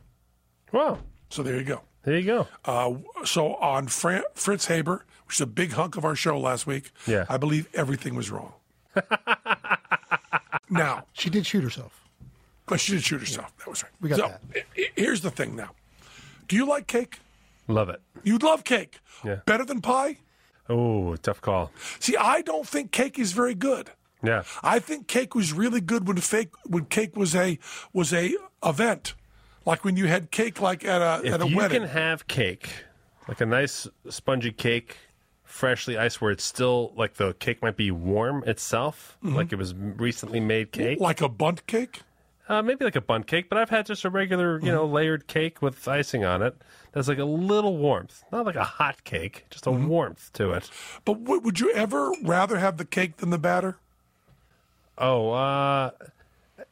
Wow. 0.71 0.99
So 1.29 1.43
there 1.43 1.55
you 1.57 1.63
go. 1.63 1.81
There 2.03 2.17
you 2.17 2.25
go. 2.25 2.47
Uh, 2.65 2.95
so 3.25 3.55
on 3.55 3.87
Fran- 3.87 4.23
Fritz 4.35 4.67
Haber, 4.67 5.05
which 5.25 5.37
is 5.37 5.41
a 5.41 5.47
big 5.47 5.71
hunk 5.73 5.95
of 5.97 6.05
our 6.05 6.15
show 6.15 6.37
last 6.39 6.67
week, 6.67 6.91
Yeah. 7.07 7.25
I 7.29 7.37
believe 7.37 7.67
everything 7.73 8.15
was 8.15 8.29
wrong. 8.29 8.53
now, 10.69 11.05
She 11.13 11.29
did 11.29 11.45
shoot 11.45 11.63
herself. 11.63 12.01
But 12.67 12.79
she 12.79 12.93
did 12.93 13.03
shoot 13.03 13.19
herself. 13.19 13.55
That 13.59 13.67
was 13.69 13.83
right. 13.83 13.91
We 14.01 14.09
got 14.09 14.17
so, 14.19 14.27
that. 14.27 14.41
i- 14.55 14.81
i- 14.81 14.89
Here's 14.95 15.21
the 15.21 15.29
thing 15.31 15.55
now. 15.55 15.71
Do 16.47 16.55
you 16.55 16.65
like 16.65 16.87
cake? 16.87 17.19
Love 17.67 17.89
it. 17.89 18.01
You'd 18.23 18.43
love 18.43 18.63
cake. 18.63 18.99
Yeah. 19.23 19.37
Better 19.45 19.65
than 19.65 19.81
pie? 19.81 20.17
Oh, 20.69 21.15
tough 21.17 21.41
call. 21.41 21.71
See, 21.99 22.15
I 22.17 22.41
don't 22.41 22.67
think 22.67 22.91
cake 22.91 23.19
is 23.19 23.31
very 23.33 23.53
good. 23.55 23.91
Yeah. 24.23 24.43
I 24.63 24.79
think 24.79 25.07
cake 25.07 25.35
was 25.35 25.53
really 25.53 25.81
good 25.81 26.07
when 26.07 26.17
fake 26.17 26.49
when 26.65 26.85
cake 26.85 27.15
was 27.15 27.35
a 27.35 27.59
was 27.93 28.11
a 28.13 28.35
event, 28.63 29.13
like 29.65 29.83
when 29.85 29.95
you 29.97 30.07
had 30.07 30.31
cake 30.31 30.59
like 30.61 30.83
at 30.83 31.01
a 31.01 31.27
at 31.27 31.41
a 31.41 31.45
wedding. 31.45 31.57
if 31.57 31.73
you 31.73 31.79
can 31.81 31.87
have 31.89 32.27
cake, 32.27 32.69
like 33.27 33.41
a 33.41 33.45
nice 33.45 33.87
spongy 34.09 34.51
cake, 34.51 34.97
freshly 35.43 35.97
iced, 35.97 36.19
where 36.21 36.31
it's 36.31 36.43
still 36.43 36.93
like 36.95 37.15
the 37.15 37.33
cake 37.35 37.61
might 37.61 37.77
be 37.77 37.91
warm 37.91 38.43
itself, 38.47 39.17
Mm-hmm. 39.23 39.35
like 39.35 39.53
it 39.53 39.57
was 39.57 39.75
recently 39.75 40.39
made 40.39 40.71
cake. 40.71 40.99
like 40.99 41.21
a 41.21 41.29
bundt 41.29 41.67
cake. 41.67 42.01
Uh, 42.47 42.61
maybe 42.61 42.85
like 42.85 42.95
a 42.95 43.01
bun 43.01 43.23
cake, 43.23 43.49
but 43.49 43.57
I've 43.57 43.71
had 43.71 43.85
just 43.87 44.05
a 44.05 44.09
regular, 44.09 44.53
you 44.59 44.65
Mm-hmm. 44.65 44.67
know, 44.75 44.85
layered 44.85 45.25
cake 45.27 45.61
with 45.61 45.87
icing 45.87 46.23
on 46.23 46.41
it. 46.43 46.55
That's 46.91 47.07
like 47.07 47.17
a 47.17 47.25
little 47.25 47.75
warmth, 47.77 48.23
not 48.31 48.45
like 48.45 48.55
a 48.55 48.63
hot 48.63 49.03
cake, 49.03 49.45
just 49.49 49.65
a 49.65 49.71
Mm-hmm. 49.71 49.87
warmth 49.87 50.31
to 50.33 50.51
it. 50.51 50.69
But 51.05 51.23
w- 51.23 51.41
would 51.41 51.59
you 51.59 51.71
ever 51.73 52.11
rather 52.23 52.57
have 52.59 52.77
the 52.77 52.85
cake 52.85 53.17
than 53.17 53.31
the 53.31 53.39
batter? 53.39 53.77
Oh, 54.97 55.31
uh, 55.31 55.91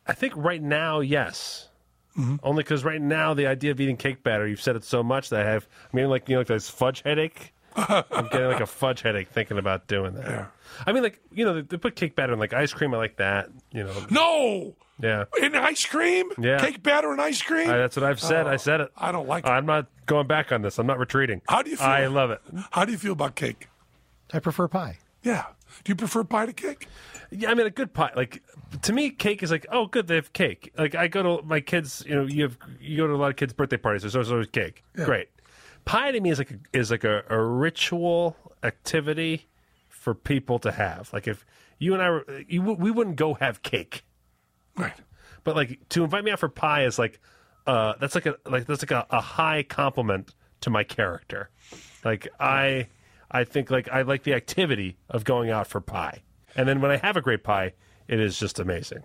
I 0.07 0.13
think 0.13 0.33
right 0.35 0.61
now, 0.61 0.99
yes. 1.01 1.69
Mm-hmm. 2.17 2.35
Only 2.43 2.63
because 2.63 2.83
right 2.83 3.01
now 3.01 3.33
the 3.33 3.47
idea 3.47 3.71
of 3.71 3.81
eating 3.81 3.97
cake 3.97 4.21
batter, 4.23 4.47
you've 4.47 4.61
said 4.61 4.75
it 4.75 4.83
so 4.83 5.01
much 5.01 5.29
that 5.29 5.41
I 5.45 5.49
have. 5.49 5.67
I 5.91 5.95
mean, 5.97 6.09
like 6.09 6.29
you 6.29 6.35
know, 6.35 6.41
like 6.41 6.47
this 6.47 6.69
fudge 6.69 7.01
headache. 7.01 7.51
I'm 7.75 8.27
getting 8.31 8.47
like 8.47 8.61
a 8.61 8.65
fudge 8.67 9.01
headache 9.01 9.29
thinking 9.29 9.57
about 9.57 9.87
doing 9.87 10.13
that. 10.13 10.25
Yeah. 10.29 10.45
I 10.85 10.91
mean, 10.91 11.01
like 11.01 11.19
you 11.33 11.43
know, 11.43 11.55
they, 11.55 11.61
they 11.61 11.77
put 11.77 11.95
cake 11.95 12.15
batter 12.15 12.31
in 12.33 12.37
like 12.39 12.53
ice 12.53 12.71
cream. 12.71 12.93
I 12.93 12.97
like 12.97 13.15
that. 13.17 13.49
You 13.71 13.83
know, 13.85 14.05
No. 14.11 14.75
Yeah. 15.03 15.25
In 15.41 15.55
ice 15.55 15.85
cream? 15.85 16.31
Yeah. 16.39 16.59
Cake 16.59 16.81
batter 16.81 17.11
and 17.11 17.21
ice 17.21 17.41
cream? 17.41 17.69
I, 17.69 17.77
that's 17.77 17.95
what 17.95 18.05
I've 18.05 18.19
said. 18.19 18.47
I 18.47 18.53
oh, 18.53 18.57
said 18.57 18.81
it. 18.81 18.91
I 18.97 19.11
don't 19.11 19.27
like 19.27 19.45
it. 19.45 19.49
I'm 19.49 19.65
not 19.65 19.87
going 20.05 20.27
back 20.27 20.51
on 20.51 20.61
this. 20.61 20.79
I'm 20.79 20.87
not 20.87 20.97
retreating. 20.97 21.41
How 21.47 21.61
do 21.61 21.69
you 21.69 21.77
feel? 21.77 21.85
I 21.85 22.07
love 22.07 22.31
it. 22.31 22.41
How 22.71 22.85
do 22.85 22.91
you 22.91 22.97
feel 22.97 23.13
about 23.13 23.35
cake? 23.35 23.67
I 24.31 24.39
prefer 24.39 24.67
pie. 24.67 24.97
Yeah. 25.21 25.45
Do 25.83 25.91
you 25.91 25.95
prefer 25.95 26.23
pie 26.23 26.45
to 26.45 26.53
cake? 26.53 26.87
Yeah, 27.31 27.51
I 27.51 27.53
mean 27.55 27.65
a 27.65 27.71
good 27.71 27.93
pie. 27.93 28.11
Like 28.15 28.43
to 28.83 28.93
me, 28.93 29.09
cake 29.09 29.43
is 29.43 29.51
like, 29.51 29.65
oh, 29.71 29.87
good, 29.87 30.07
they 30.07 30.15
have 30.15 30.33
cake. 30.33 30.71
Like 30.77 30.95
I 30.95 31.07
go 31.07 31.37
to 31.37 31.45
my 31.45 31.59
kids, 31.59 32.03
you 32.07 32.15
know, 32.15 32.25
you 32.25 32.43
have 32.43 32.57
you 32.79 32.97
go 32.97 33.07
to 33.07 33.13
a 33.13 33.15
lot 33.15 33.29
of 33.29 33.35
kids' 33.35 33.53
birthday 33.53 33.77
parties. 33.77 34.03
There's 34.03 34.15
always, 34.15 34.31
always 34.31 34.47
cake. 34.47 34.83
Great. 34.95 35.29
Pie 35.85 36.11
to 36.11 36.19
me 36.19 36.29
is 36.29 36.37
like 36.37 36.51
a, 36.51 36.77
is 36.77 36.91
like 36.91 37.03
a, 37.03 37.23
a 37.29 37.41
ritual 37.41 38.37
activity 38.63 39.47
for 39.89 40.13
people 40.13 40.59
to 40.59 40.71
have. 40.71 41.11
Like 41.11 41.27
if 41.27 41.45
you 41.79 41.93
and 41.93 42.01
I 42.01 42.09
were, 42.09 42.25
you, 42.47 42.61
we 42.61 42.91
wouldn't 42.91 43.15
go 43.15 43.33
have 43.35 43.63
cake, 43.63 44.03
Right. 44.77 44.93
but 45.43 45.55
like 45.55 45.79
to 45.89 46.03
invite 46.03 46.23
me 46.23 46.31
out 46.31 46.39
for 46.39 46.49
pie 46.49 46.85
is 46.85 46.97
like, 46.97 47.19
uh, 47.67 47.93
that's 47.99 48.15
like 48.15 48.25
a 48.25 48.35
like 48.45 48.65
that's 48.65 48.81
like 48.81 48.91
a, 48.91 49.05
a 49.09 49.21
high 49.21 49.63
compliment 49.63 50.33
to 50.61 50.69
my 50.69 50.83
character. 50.83 51.49
Like 52.03 52.27
I, 52.39 52.87
I 53.31 53.43
think 53.43 53.69
like 53.71 53.87
I 53.89 54.01
like 54.01 54.23
the 54.23 54.33
activity 54.33 54.97
of 55.09 55.23
going 55.23 55.49
out 55.49 55.67
for 55.67 55.79
pie, 55.81 56.23
and 56.55 56.67
then 56.67 56.81
when 56.81 56.91
I 56.91 56.97
have 56.97 57.15
a 57.17 57.21
great 57.21 57.43
pie, 57.43 57.73
it 58.07 58.19
is 58.19 58.37
just 58.39 58.59
amazing. 58.59 59.03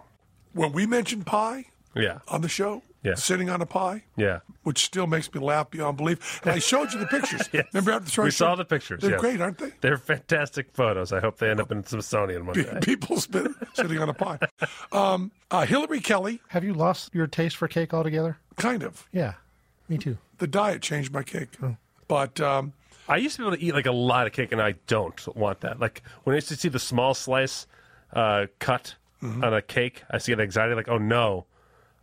When 0.53 0.73
we 0.73 0.87
mentioned 0.87 1.27
pie 1.27 1.67
Yeah, 1.95 2.19
on 2.29 2.41
the 2.41 2.49
show, 2.49 2.83
Yeah. 3.05 3.15
sitting 3.15 3.49
on 3.49 3.63
a 3.63 3.67
pie, 3.67 4.03
yeah. 4.17 4.41
which 4.65 4.85
still 4.85 5.07
makes 5.07 5.33
me 5.33 5.41
laugh 5.41 5.71
beyond 5.71 5.97
belief. 5.99 6.41
And 6.43 6.51
I 6.53 6.59
showed 6.59 6.93
you 6.93 6.99
the 6.99 7.07
pictures. 7.07 7.49
Yes. 7.53 7.67
Remember 7.73 7.93
after 7.93 8.05
the 8.07 8.11
show? 8.11 8.23
We 8.25 8.31
saw 8.33 8.55
the 8.57 8.65
pictures, 8.65 9.01
They're 9.03 9.13
yes. 9.13 9.21
great, 9.21 9.41
aren't 9.41 9.59
they? 9.59 9.73
They're 9.81 9.97
fantastic 9.99 10.73
photos. 10.73 11.13
I 11.13 11.21
hope 11.21 11.39
they 11.39 11.49
end 11.49 11.61
up 11.61 11.71
in 11.71 11.85
Smithsonian 11.85 12.45
one 12.47 12.57
day. 12.61 12.79
People 12.83 13.21
spit, 13.21 13.53
sitting 13.75 13.99
on 14.01 14.09
a 14.09 14.15
pie. 14.15 14.39
Um, 14.93 15.31
uh, 15.51 15.65
Hillary 15.65 16.01
Kelly, 16.01 16.41
Have 16.49 16.65
you 16.65 16.75
lost 16.75 17.15
your 17.15 17.27
taste 17.27 17.57
for 17.57 17.69
cake 17.69 17.95
altogether? 17.95 18.39
kind 18.57 18.83
of. 18.83 19.07
Yeah, 19.13 19.35
me 19.89 19.97
too. 19.99 20.19
The 20.39 20.47
diet 20.49 20.83
changed 20.83 21.13
my 21.13 21.23
cake. 21.23 21.51
But 22.09 22.41
um, 22.41 22.73
I 23.09 23.17
used 23.19 23.37
to 23.37 23.43
be 23.43 23.47
able 23.49 23.57
to 23.57 23.63
eat 23.63 23.75
like 23.75 23.87
a 23.87 23.93
lot 23.93 24.27
of 24.27 24.33
cake, 24.33 24.51
and 24.53 24.61
I 24.61 24.75
don't 24.89 25.37
want 25.37 25.61
that. 25.61 25.79
Like 25.79 26.03
when 26.25 26.35
I 26.35 26.39
used 26.39 26.49
to 26.49 26.57
see 26.57 26.69
the 26.69 26.79
small 26.81 27.15
slice 27.15 27.67
uh, 28.13 28.47
cut 28.59 28.97
Mm-hmm. 29.21 29.43
on 29.43 29.53
a 29.53 29.61
cake, 29.61 30.05
I 30.09 30.19
see 30.19 30.31
get 30.31 30.39
anxiety. 30.41 30.77
Like, 30.77 30.87
oh 30.89 30.99
no, 30.99 31.45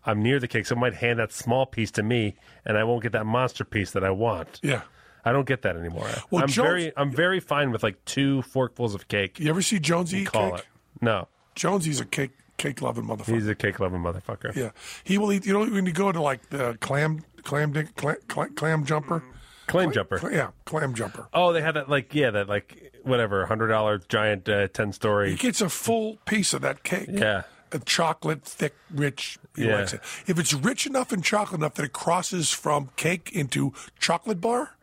I'm 0.06 0.22
near 0.22 0.39
the 0.39 0.47
cake. 0.47 0.66
Someone 0.66 0.91
might 0.91 0.99
hand 0.99 1.20
that 1.20 1.32
small 1.34 1.66
piece 1.66 1.91
to 1.91 2.03
me, 2.03 2.36
and 2.66 2.78
I 2.78 2.84
won't 2.84 3.01
get 3.03 3.12
that 3.14 3.26
monster 3.26 3.66
piece 3.66 3.91
that 3.91 4.03
I 4.03 4.12
want. 4.12 4.60
yeah. 4.64 4.82
I 5.28 5.32
don't 5.32 5.47
get 5.47 5.64
that 5.64 5.76
anymore. 5.76 6.08
Well, 6.30 6.43
I'm 6.43 6.49
Jones- 6.49 6.68
very, 6.68 6.93
I'm 6.95 7.10
very 7.12 7.39
fine 7.39 7.72
with 7.72 7.82
like 7.82 8.03
two 8.06 8.43
forkfuls 8.43 8.93
of 8.93 9.08
cake. 9.08 9.39
You 9.39 9.49
ever 9.49 9.64
see 9.64 9.80
Jonesy 9.80 10.20
eat 10.20 10.32
Call 10.32 10.51
cake? 10.51 10.60
it. 10.60 10.66
No, 11.01 11.28
Jonesy's 11.56 11.99
a 11.99 12.06
cake 12.06 12.30
cake 12.58 12.82
loving 12.84 13.06
motherfucker. 13.06 13.34
he's 13.34 13.47
a 13.47 13.56
cake 13.56 13.80
loving 13.80 14.01
motherfucker. 14.01 14.56
yeah, 14.56 14.70
he 15.03 15.18
will 15.18 15.34
eat. 15.34 15.43
You 15.47 15.53
know 15.53 15.66
when 15.66 15.88
you 15.88 15.93
go 15.93 16.12
to 16.12 16.22
like 16.22 16.47
the 16.51 16.78
clam 16.80 17.24
clam 17.41 17.74
clam, 17.95 18.18
clam, 18.28 18.53
clam 18.53 18.86
jumper. 18.86 19.24
Claim 19.66 19.91
jumper. 19.91 20.20
Cla- 20.20 20.32
yeah, 20.32 20.49
clam 20.66 20.93
jumper. 20.93 21.28
Oh, 21.34 21.51
they 21.53 21.62
have 21.62 21.74
that 21.74 21.89
like 21.89 22.14
yeah, 22.14 22.30
that 22.30 22.47
like 22.47 22.93
whatever 23.01 23.47
hundred 23.47 23.70
dollar 23.70 23.97
giant 23.97 24.47
uh, 24.47 24.68
ten 24.68 24.93
He 25.26 25.36
gets 25.38 25.60
a 25.60 25.70
full 25.70 26.18
piece 26.26 26.53
of 26.53 26.62
that 26.62 26.84
cake. 26.84 27.10
Yeah. 27.12 27.45
Chocolate, 27.84 28.43
thick, 28.45 28.73
rich. 28.89 29.38
He 29.55 29.65
Yeah. 29.65 29.80
likes 29.80 29.93
it. 29.93 30.01
If 30.28 30.39
it's 30.39 30.53
rich 30.53 30.86
enough 30.86 31.11
and 31.11 31.23
chocolate 31.23 31.59
enough 31.59 31.73
that 31.73 31.84
it 31.84 31.93
crosses 31.93 32.51
from 32.53 32.91
cake 32.95 33.32
into 33.34 33.73
chocolate 33.99 34.39
bar, 34.39 34.78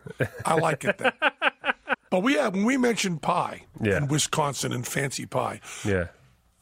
I 0.45 0.55
like 0.55 0.84
it 0.84 0.99
then. 0.99 1.12
but 2.11 2.20
we 2.22 2.34
have 2.34 2.55
when 2.55 2.64
we 2.64 2.76
mentioned 2.76 3.22
pie 3.22 3.62
Yeah. 3.80 3.97
in 3.99 4.09
Wisconsin 4.09 4.72
and 4.72 4.86
fancy 4.86 5.24
pie, 5.26 5.61
Yeah, 5.84 6.09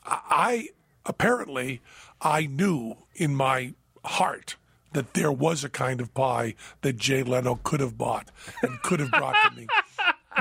I 0.05 0.69
apparently 1.07 1.81
I 2.21 2.47
knew 2.47 2.97
in 3.15 3.35
my 3.35 3.75
heart 4.05 4.57
that 4.93 5.15
there 5.15 5.31
was 5.33 5.63
a 5.65 5.69
kind 5.69 6.01
of 6.01 6.13
pie 6.15 6.55
that 6.83 6.97
Jay 6.97 7.23
Leno 7.23 7.57
could 7.63 7.81
have 7.81 7.97
bought 7.97 8.31
and 8.63 8.81
could 8.83 9.01
have 9.01 9.11
brought 9.11 9.37
to 9.51 9.57
me. 9.57 9.67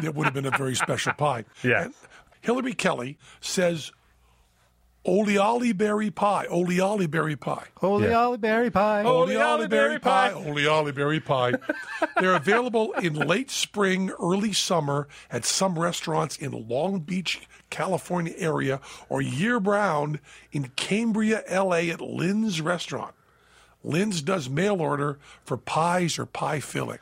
It 0.03 0.15
would 0.15 0.25
have 0.25 0.33
been 0.35 0.45
a 0.45 0.51
very 0.57 0.75
special 0.75 1.11
pie. 1.13 1.43
Yeah. 1.63 1.85
And 1.85 1.93
Hillary 2.41 2.73
Kelly 2.73 3.17
says 3.41 3.91
oleoli 5.09 5.75
berry 5.75 6.11
pie, 6.11 6.45
oleoli 6.49 7.09
berry 7.09 7.35
pie. 7.35 7.65
Holy 7.75 8.07
Yeah. 8.07 8.35
Berry 8.39 8.69
pie. 8.69 9.03
Oleoli 9.03 9.67
berry 9.69 9.99
pie, 9.99 10.31
oleoli 10.31 10.93
berry 10.93 11.19
pie. 11.19 11.53
They're 12.19 12.35
available 12.35 12.93
in 12.93 13.15
late 13.15 13.49
spring, 13.49 14.11
early 14.21 14.53
summer 14.53 15.07
at 15.31 15.45
some 15.45 15.79
restaurants 15.79 16.37
in 16.37 16.67
Long 16.67 16.99
Beach, 16.99 17.41
California 17.69 18.33
area, 18.37 18.79
or 19.09 19.21
year 19.21 19.57
round 19.57 20.19
in 20.51 20.69
Cambria, 20.75 21.43
LA 21.51 21.89
at 21.91 22.01
Linn's 22.01 22.61
Restaurant. 22.61 23.15
Linn's 23.83 24.21
does 24.21 24.49
mail 24.49 24.81
order 24.81 25.17
for 25.43 25.57
pies 25.57 26.19
or 26.19 26.25
pie 26.25 26.59
filling. 26.59 26.99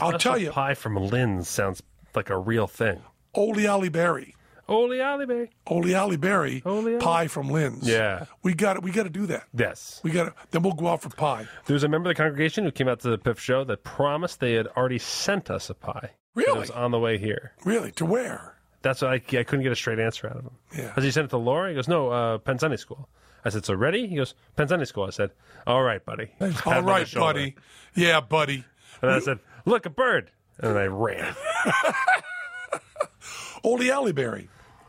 I'll 0.00 0.18
tell 0.18 0.38
you, 0.38 0.50
pie 0.50 0.74
from 0.74 0.96
Linn's 0.96 1.48
sounds 1.48 1.82
like 2.14 2.30
a 2.30 2.38
real 2.38 2.66
thing. 2.66 3.02
oleoli 3.34 3.92
berry. 3.92 4.34
Berry. 4.68 5.50
Ole 5.66 5.94
Ollie 5.94 6.16
Berry 6.16 6.62
Ole 6.64 6.98
pie 6.98 7.28
from 7.28 7.50
Linn's. 7.50 7.88
Yeah. 7.88 8.26
we 8.42 8.54
got 8.54 8.76
it. 8.76 8.82
We 8.82 8.90
got 8.90 9.04
to 9.04 9.10
do 9.10 9.26
that. 9.26 9.44
Yes. 9.54 10.00
We 10.02 10.10
got 10.10 10.24
to. 10.24 10.34
Then 10.50 10.62
we'll 10.62 10.74
go 10.74 10.88
out 10.88 11.02
for 11.02 11.08
pie. 11.08 11.46
There 11.66 11.74
was 11.74 11.84
a 11.84 11.88
member 11.88 12.10
of 12.10 12.16
the 12.16 12.22
congregation 12.22 12.64
who 12.64 12.70
came 12.70 12.88
out 12.88 13.00
to 13.00 13.10
the 13.10 13.18
Piff 13.18 13.40
show 13.40 13.64
that 13.64 13.84
promised 13.84 14.40
they 14.40 14.54
had 14.54 14.66
already 14.68 14.98
sent 14.98 15.50
us 15.50 15.70
a 15.70 15.74
pie. 15.74 16.10
Really? 16.34 16.56
It 16.56 16.60
was 16.60 16.70
on 16.70 16.90
the 16.90 16.98
way 16.98 17.18
here. 17.18 17.52
Really? 17.64 17.92
To 17.92 18.04
where? 18.04 18.54
That's 18.82 19.02
what 19.02 19.10
I, 19.10 19.14
I 19.14 19.42
couldn't 19.42 19.62
get 19.62 19.72
a 19.72 19.76
straight 19.76 19.98
answer 19.98 20.28
out 20.28 20.36
of 20.36 20.44
him. 20.44 20.56
Yeah. 20.76 20.92
As 20.96 21.02
he 21.02 21.10
sent 21.10 21.24
it 21.24 21.30
to 21.30 21.38
Laura, 21.38 21.70
he 21.70 21.74
goes, 21.74 21.88
"No, 21.88 22.10
uh, 22.10 22.38
Penn 22.38 22.58
Sunday 22.58 22.76
School." 22.76 23.08
I 23.44 23.48
said, 23.48 23.64
"So 23.64 23.74
ready?" 23.74 24.06
He 24.06 24.16
goes, 24.16 24.34
"Penn 24.56 24.68
Sunday 24.68 24.84
School." 24.84 25.04
I 25.04 25.10
said, 25.10 25.30
"All 25.66 25.82
right, 25.82 26.04
buddy." 26.04 26.30
All 26.66 26.82
right, 26.82 27.10
buddy. 27.12 27.56
Yeah, 27.94 28.20
buddy. 28.20 28.64
And 29.02 29.10
I 29.10 29.18
said, 29.20 29.38
"Look, 29.64 29.86
a 29.86 29.90
bird," 29.90 30.30
and 30.58 30.74
then 30.74 30.82
I 30.82 30.86
ran. 30.86 31.34
Ole 33.64 33.90
Ollie 33.90 34.12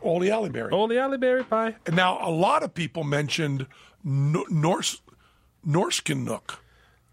Ollie 0.02 0.50
Berry. 0.50 0.70
oh, 0.72 1.18
Berry 1.18 1.44
pie. 1.44 1.74
And 1.86 1.96
Now, 1.96 2.18
a 2.26 2.30
lot 2.30 2.62
of 2.62 2.74
people 2.74 3.04
mentioned 3.04 3.66
Norse 4.04 5.00
Norskenuk. 5.66 6.58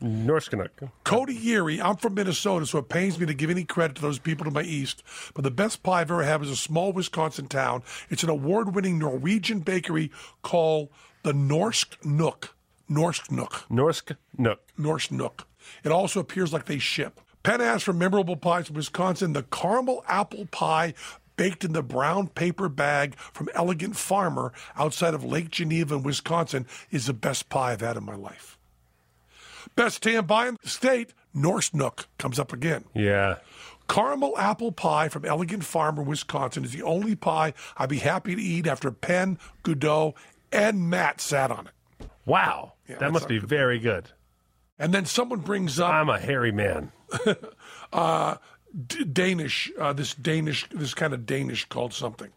Norskanuk. 0.01 0.91
Cody 1.03 1.38
Yeary, 1.38 1.81
I'm 1.81 1.95
from 1.95 2.15
Minnesota, 2.15 2.65
so 2.65 2.79
it 2.79 2.89
pains 2.89 3.17
me 3.17 3.25
to 3.25 3.33
give 3.33 3.49
any 3.49 3.63
credit 3.63 3.95
to 3.95 4.01
those 4.01 4.19
people 4.19 4.45
to 4.45 4.51
my 4.51 4.61
east. 4.61 5.03
But 5.33 5.43
the 5.43 5.51
best 5.51 5.83
pie 5.83 6.01
I've 6.01 6.11
ever 6.11 6.23
had 6.23 6.41
is 6.41 6.49
a 6.49 6.55
small 6.55 6.91
Wisconsin 6.91 7.47
town. 7.47 7.81
It's 8.09 8.23
an 8.23 8.29
award 8.29 8.75
winning 8.75 8.99
Norwegian 8.99 9.59
bakery 9.59 10.11
called 10.41 10.89
the 11.23 11.31
Norsk 11.31 12.03
Nook. 12.05 12.55
Norsk 12.89 13.31
Nook. 13.31 13.65
Norsk 13.69 14.15
Nook. 14.38 14.59
Norse 14.77 15.11
Nook. 15.11 15.47
It 15.83 15.91
also 15.91 16.19
appears 16.19 16.53
like 16.53 16.65
they 16.65 16.77
ship. 16.77 17.19
Penn 17.41 17.61
asked 17.61 17.86
for 17.86 17.93
memorable 17.93 18.36
pies 18.36 18.67
from 18.67 18.75
Wisconsin. 18.75 19.33
The 19.33 19.43
caramel 19.43 20.03
apple 20.07 20.45
pie 20.47 20.93
baked 21.38 21.63
in 21.63 21.73
the 21.73 21.83
brown 21.83 22.27
paper 22.27 22.69
bag 22.69 23.15
from 23.17 23.49
Elegant 23.53 23.95
Farmer 23.95 24.53
outside 24.77 25.13
of 25.13 25.23
Lake 25.23 25.49
Geneva 25.49 25.95
in 25.95 26.03
Wisconsin 26.03 26.65
is 26.91 27.07
the 27.07 27.13
best 27.13 27.49
pie 27.49 27.71
I've 27.71 27.81
had 27.81 27.97
in 27.97 28.03
my 28.03 28.15
life. 28.15 28.57
Best 29.75 30.03
tan 30.03 30.25
pie 30.25 30.47
in 30.47 30.57
the 30.61 30.69
state, 30.69 31.13
Norse 31.33 31.73
Nook, 31.73 32.07
comes 32.17 32.39
up 32.39 32.53
again. 32.53 32.86
Yeah. 32.93 33.38
Caramel 33.88 34.38
apple 34.38 34.71
pie 34.71 35.09
from 35.09 35.25
Elegant 35.25 35.63
Farmer, 35.63 36.01
Wisconsin 36.01 36.63
is 36.63 36.71
the 36.71 36.81
only 36.83 37.15
pie 37.15 37.53
I'd 37.77 37.89
be 37.89 37.99
happy 37.99 38.36
to 38.36 38.41
eat 38.41 38.67
after 38.67 38.89
Penn, 38.91 39.38
Goudeau, 39.63 40.15
and 40.51 40.89
Matt 40.89 41.21
sat 41.21 41.51
on 41.51 41.67
it. 41.67 42.07
Wow. 42.25 42.73
that's 42.88 42.99
that 42.99 43.11
must 43.11 43.27
be 43.27 43.39
good. 43.39 43.49
very 43.49 43.79
good. 43.79 44.11
And 44.79 44.93
then 44.93 45.05
someone 45.05 45.39
brings 45.39 45.79
up 45.79 45.93
I'm 45.93 46.09
a 46.09 46.19
hairy 46.19 46.51
man. 46.51 46.91
Uh, 47.93 48.36
D- 48.88 49.03
Danish, 49.05 49.71
uh, 49.80 49.93
this 49.93 50.13
Danish, 50.13 50.67
this 50.69 50.93
kind 50.93 51.13
of 51.13 51.26
Danish 51.26 51.65
called 51.65 51.93
something. 51.93 52.32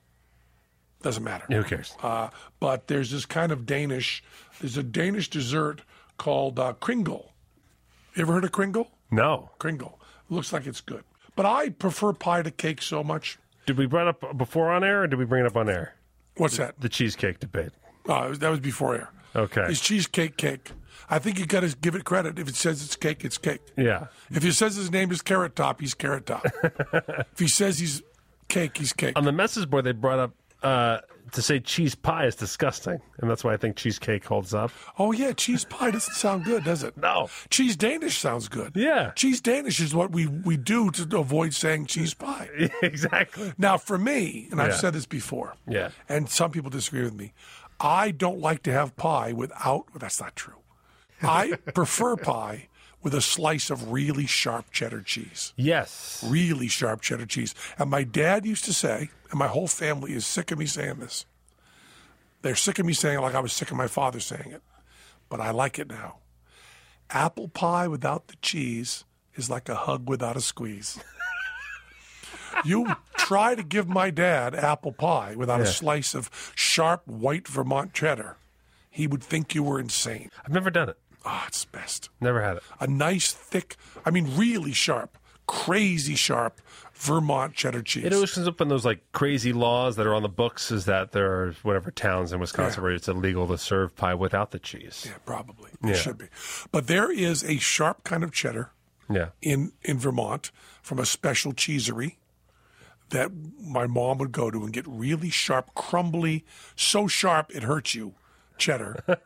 Doesn't 1.02 1.22
matter. 1.24 1.44
Who 1.48 1.62
cares? 1.64 1.94
Uh, 2.02 2.28
but 2.60 2.88
there's 2.88 3.10
this 3.10 3.24
kind 3.26 3.52
of 3.52 3.66
Danish, 3.66 4.22
there's 4.60 4.76
a 4.76 4.82
Danish 4.82 5.30
dessert 5.30 5.82
called 6.16 6.58
uh, 6.58 6.72
Kringle. 6.74 7.32
You 8.14 8.22
ever 8.22 8.32
heard 8.32 8.44
of 8.44 8.52
Kringle? 8.52 8.90
No. 9.10 9.50
Kringle. 9.58 10.00
Looks 10.28 10.52
like 10.52 10.66
it's 10.66 10.80
good. 10.80 11.04
But 11.36 11.46
I 11.46 11.70
prefer 11.70 12.12
pie 12.12 12.42
to 12.42 12.50
cake 12.50 12.82
so 12.82 13.04
much. 13.04 13.38
Did 13.66 13.78
we 13.78 13.86
bring 13.86 14.06
it 14.06 14.10
up 14.10 14.36
before 14.36 14.70
on 14.70 14.82
air, 14.82 15.02
or 15.02 15.06
did 15.06 15.18
we 15.18 15.24
bring 15.24 15.44
it 15.44 15.46
up 15.46 15.56
on 15.56 15.68
air? 15.68 15.94
What's 16.36 16.56
that? 16.56 16.80
The 16.80 16.88
cheesecake 16.88 17.38
debate. 17.38 17.70
Uh, 18.08 18.34
that 18.34 18.48
was 18.48 18.60
before 18.60 18.94
air. 18.96 19.10
Okay. 19.36 19.66
It's 19.68 19.80
cheesecake 19.80 20.36
cake. 20.36 20.72
I 21.10 21.18
think 21.18 21.38
you 21.38 21.46
got 21.46 21.60
to 21.60 21.74
give 21.76 21.94
it 21.94 22.04
credit. 22.04 22.38
If 22.38 22.48
it 22.48 22.56
says 22.56 22.84
it's 22.84 22.96
cake, 22.96 23.24
it's 23.24 23.38
cake. 23.38 23.60
Yeah. 23.76 24.08
If 24.30 24.42
he 24.42 24.50
says 24.52 24.76
his 24.76 24.90
name 24.90 25.10
is 25.10 25.22
Carrot 25.22 25.56
Top, 25.56 25.80
he's 25.80 25.94
Carrot 25.94 26.26
Top. 26.26 26.44
if 26.62 27.38
he 27.38 27.48
says 27.48 27.78
he's 27.78 28.02
cake, 28.48 28.76
he's 28.76 28.92
cake. 28.92 29.16
On 29.16 29.24
the 29.24 29.32
message 29.32 29.68
board, 29.70 29.84
they 29.84 29.92
brought 29.92 30.18
up 30.18 30.32
uh, 30.62 30.98
to 31.32 31.40
say 31.42 31.60
cheese 31.60 31.94
pie 31.94 32.26
is 32.26 32.34
disgusting, 32.34 33.00
and 33.18 33.30
that's 33.30 33.42
why 33.44 33.52
I 33.52 33.56
think 33.56 33.76
cheesecake 33.76 34.24
holds 34.24 34.52
up. 34.52 34.70
Oh 34.98 35.12
yeah, 35.12 35.32
cheese 35.32 35.64
pie 35.64 35.90
doesn't 35.92 36.14
sound 36.14 36.44
good, 36.44 36.64
does 36.64 36.82
it? 36.82 36.96
No. 36.96 37.28
Cheese 37.48 37.76
Danish 37.76 38.18
sounds 38.18 38.48
good. 38.48 38.72
Yeah. 38.74 39.12
Cheese 39.12 39.40
Danish 39.40 39.80
is 39.80 39.94
what 39.94 40.10
we, 40.10 40.26
we 40.26 40.56
do 40.56 40.90
to 40.90 41.18
avoid 41.18 41.54
saying 41.54 41.86
cheese 41.86 42.12
pie. 42.12 42.48
exactly. 42.82 43.52
Now, 43.56 43.78
for 43.78 43.96
me, 43.98 44.48
and 44.50 44.60
I've 44.60 44.70
Yeah. 44.72 44.76
said 44.76 44.92
this 44.94 45.06
before, 45.06 45.54
Yeah. 45.66 45.90
and 46.08 46.28
some 46.28 46.50
people 46.50 46.70
disagree 46.70 47.02
with 47.04 47.14
me, 47.14 47.32
I 47.80 48.10
don't 48.10 48.40
like 48.40 48.62
to 48.64 48.72
have 48.72 48.96
pie 48.96 49.32
without, 49.32 49.86
well, 49.90 50.00
that's 50.00 50.20
not 50.20 50.34
true. 50.34 50.54
I 51.22 51.56
prefer 51.74 52.16
pie 52.16 52.68
with 53.02 53.14
a 53.14 53.20
slice 53.20 53.70
of 53.70 53.92
really 53.92 54.26
sharp 54.26 54.70
cheddar 54.70 55.02
cheese. 55.02 55.52
Yes. 55.56 56.24
Really 56.26 56.68
sharp 56.68 57.00
cheddar 57.00 57.26
cheese. 57.26 57.54
And 57.78 57.90
my 57.90 58.02
dad 58.02 58.44
used 58.44 58.64
to 58.64 58.72
say, 58.72 59.10
and 59.30 59.38
my 59.38 59.46
whole 59.46 59.68
family 59.68 60.12
is 60.12 60.26
sick 60.26 60.50
of 60.50 60.58
me 60.58 60.66
saying 60.66 60.96
this. 60.96 61.24
They're 62.42 62.54
sick 62.54 62.78
of 62.78 62.86
me 62.86 62.92
saying 62.92 63.18
it 63.18 63.22
like 63.22 63.34
I 63.34 63.40
was 63.40 63.52
sick 63.52 63.70
of 63.70 63.76
my 63.76 63.88
father 63.88 64.20
saying 64.20 64.50
it. 64.52 64.62
But 65.28 65.40
I 65.40 65.50
like 65.50 65.78
it 65.78 65.88
now. 65.88 66.16
Apple 67.10 67.48
pie 67.48 67.88
without 67.88 68.28
the 68.28 68.36
cheese 68.36 69.04
is 69.34 69.48
like 69.48 69.68
a 69.68 69.74
hug 69.74 70.08
without 70.08 70.36
a 70.36 70.40
squeeze. 70.40 70.98
you 72.64 72.94
try 73.16 73.54
to 73.54 73.62
give 73.62 73.88
my 73.88 74.10
dad 74.10 74.54
apple 74.54 74.92
pie 74.92 75.34
without 75.36 75.60
a 75.60 75.66
slice 75.66 76.14
of 76.14 76.52
sharp 76.54 77.06
white 77.06 77.46
Vermont 77.46 77.92
cheddar, 77.92 78.36
he 78.90 79.06
would 79.06 79.22
think 79.22 79.54
you 79.54 79.62
were 79.62 79.78
insane. 79.78 80.30
I've 80.44 80.52
never 80.52 80.70
done 80.70 80.88
it. 80.88 80.98
Ah, 81.30 81.44
it's 81.46 81.64
best. 81.66 82.08
Never 82.22 82.40
had 82.42 82.56
it. 82.56 82.62
A 82.80 82.86
nice, 82.86 83.32
thick, 83.32 83.76
I 84.06 84.10
mean, 84.10 84.34
really 84.36 84.72
sharp, 84.72 85.18
crazy 85.46 86.14
sharp 86.14 86.60
Vermont 86.94 87.54
cheddar 87.54 87.82
cheese. 87.82 88.04
It 88.06 88.12
always 88.14 88.32
comes 88.32 88.48
up 88.48 88.60
in 88.62 88.68
those 88.68 88.84
like 88.86 89.00
crazy 89.12 89.52
laws 89.52 89.96
that 89.96 90.06
are 90.06 90.14
on 90.14 90.22
the 90.22 90.28
books 90.28 90.70
is 90.70 90.86
that 90.86 91.12
there 91.12 91.30
are 91.30 91.52
whatever 91.62 91.90
towns 91.90 92.32
in 92.32 92.40
Wisconsin 92.40 92.80
Yeah. 92.80 92.84
where 92.84 92.92
it's 92.92 93.08
illegal 93.08 93.46
to 93.48 93.58
serve 93.58 93.94
pie 93.94 94.14
without 94.14 94.50
the 94.52 94.58
cheese. 94.58 95.04
yeah, 95.06 95.18
probably. 95.26 95.70
Yeah. 95.84 95.90
It 95.90 95.96
should 95.96 96.16
be. 96.18 96.26
But 96.72 96.86
there 96.86 97.12
is 97.12 97.44
a 97.44 97.58
sharp 97.58 98.04
kind 98.04 98.24
of 98.24 98.32
cheddar 98.32 98.70
Yeah. 99.10 99.28
in, 99.42 99.72
in 99.82 99.98
Vermont 99.98 100.50
from 100.82 100.98
a 100.98 101.06
special 101.06 101.52
cheesery 101.52 102.18
that 103.10 103.30
my 103.60 103.86
mom 103.86 104.18
would 104.18 104.32
go 104.32 104.50
to 104.50 104.64
and 104.64 104.72
get 104.72 104.86
really 104.88 105.30
sharp, 105.30 105.74
crumbly, 105.74 106.44
so 106.74 107.06
sharp 107.06 107.50
it 107.54 107.62
hurts 107.62 107.94
you 107.94 108.14
cheddar. 108.56 109.04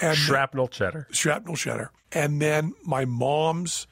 and 0.00 0.16
Shrapnel 0.16 0.68
cheddar. 0.68 1.06
shrapnel 1.12 1.56
cheddar. 1.56 1.90
And 2.12 2.40
then 2.42 2.74
my 2.84 3.04
mom's 3.04 3.86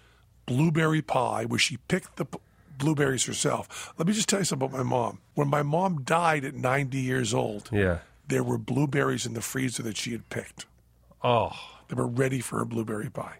blueberry 0.46 1.02
pie, 1.02 1.44
where 1.44 1.58
she 1.58 1.76
picked 1.76 2.16
the 2.16 2.24
p- 2.24 2.38
blueberries 2.78 3.24
herself. 3.24 3.92
Let 3.98 4.06
me 4.08 4.12
just 4.14 4.28
tell 4.28 4.40
you 4.40 4.44
something 4.44 4.66
about 4.68 4.76
my 4.78 4.82
mom. 4.84 5.20
When 5.34 5.48
my 5.48 5.62
mom 5.62 6.02
died 6.02 6.44
at 6.44 6.54
90 6.54 6.98
years 6.98 7.32
old, 7.34 7.68
Yeah. 7.72 7.98
there 8.26 8.42
were 8.42 8.58
blueberries 8.58 9.26
in 9.26 9.34
the 9.34 9.40
freezer 9.42 9.82
that 9.84 9.96
she 9.96 10.12
had 10.12 10.28
picked. 10.28 10.66
Oh. 11.22 11.52
They 11.88 11.94
were 11.94 12.06
ready 12.06 12.40
for 12.40 12.60
a 12.60 12.66
blueberry 12.66 13.10
pie. 13.10 13.38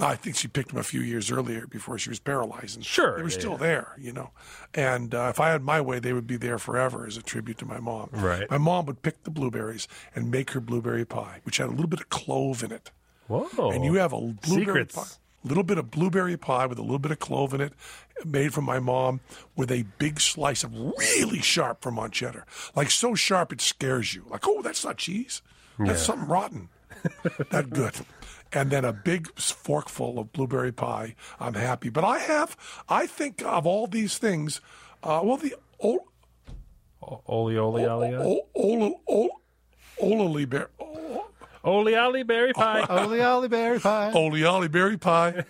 Now, 0.00 0.08
I 0.08 0.16
think 0.16 0.34
she 0.34 0.48
picked 0.48 0.70
them 0.70 0.78
a 0.78 0.82
few 0.82 1.00
years 1.02 1.30
earlier 1.30 1.66
before 1.66 1.98
she 1.98 2.08
was 2.08 2.18
paralyzed. 2.18 2.76
And 2.76 2.84
Sure, 2.84 3.16
They 3.16 3.22
were 3.22 3.28
yeah, 3.28 3.38
still 3.38 3.52
yeah. 3.52 3.56
there, 3.58 3.92
you 3.98 4.12
know. 4.12 4.30
And 4.74 5.14
uh, 5.14 5.28
if 5.30 5.38
I 5.38 5.50
had 5.50 5.62
my 5.62 5.80
way, 5.80 5.98
they 5.98 6.12
would 6.14 6.26
be 6.26 6.36
there 6.38 6.58
forever 6.58 7.06
as 7.06 7.16
a 7.18 7.22
tribute 7.22 7.58
to 7.58 7.66
my 7.66 7.78
mom. 7.78 8.08
Right. 8.12 8.50
My 8.50 8.58
mom 8.58 8.86
would 8.86 9.02
pick 9.02 9.22
the 9.24 9.30
blueberries 9.30 9.86
and 10.14 10.30
make 10.30 10.52
her 10.52 10.60
blueberry 10.60 11.04
pie, 11.04 11.40
which 11.44 11.58
had 11.58 11.68
a 11.68 11.72
little 11.72 11.86
bit 11.86 12.00
of 12.00 12.08
clove 12.08 12.62
in 12.64 12.72
it 12.72 12.90
Whoa. 13.28 13.70
and 13.70 13.84
you 13.84 13.94
have 13.94 14.12
a 14.12 14.18
blueberry 14.18 14.84
Secrets. 14.86 14.94
pie, 14.96 15.20
little 15.44 15.62
bit 15.64 15.78
of 15.78 15.90
blueberry 15.90 16.36
pie 16.36 16.66
with 16.66 16.78
a 16.78 16.82
little 16.82 16.98
bit 16.98 17.12
of 17.12 17.18
clove 17.18 17.52
in 17.54 17.60
it, 17.60 17.72
made 18.24 18.52
from 18.54 18.64
my 18.64 18.78
mom, 18.80 19.20
with 19.54 19.70
a 19.70 19.84
big 19.98 20.20
slice 20.20 20.64
of 20.64 20.74
really 20.74 21.40
sharp 21.40 21.82
Vermont 21.84 22.12
cheddar, 22.12 22.44
like 22.74 22.90
so 22.90 23.14
sharp 23.14 23.52
it 23.52 23.60
scares 23.60 24.14
you. 24.14 24.24
Like, 24.28 24.48
oh, 24.48 24.62
that's 24.62 24.84
not 24.84 24.96
cheese, 24.96 25.42
that's 25.78 26.02
something 26.02 26.26
rotten. 26.28 26.68
that 27.50 27.70
good. 27.70 27.94
And 28.52 28.70
then 28.70 28.84
a 28.84 28.92
big 28.92 29.28
forkful 29.38 30.18
of 30.18 30.32
blueberry 30.32 30.72
pie. 30.72 31.14
I'm 31.38 31.54
happy, 31.54 31.88
but 31.88 32.02
I 32.04 32.18
have, 32.18 32.56
I 32.88 33.06
think 33.06 33.42
of 33.44 33.64
all 33.66 33.86
these 33.86 34.18
things, 34.18 34.60
uh, 35.04 35.20
well, 35.22 35.36
the 35.36 35.54
old. 35.78 36.00
Oli 37.28 37.56
oli 37.56 37.86
oli 37.86 38.14
oli. 38.14 38.42
Bear, 40.46 40.68
Oli 41.64 41.96
oli 41.96 42.22
berry 42.22 42.52
pie. 42.52 42.84
Oli 42.88 43.22
Oli 43.22 43.48
Berry 43.48 43.78
Pie. 43.78 44.12
Oli 44.14 44.44
Oli 44.44 44.68
berry 44.68 44.96
pie. 44.96 45.44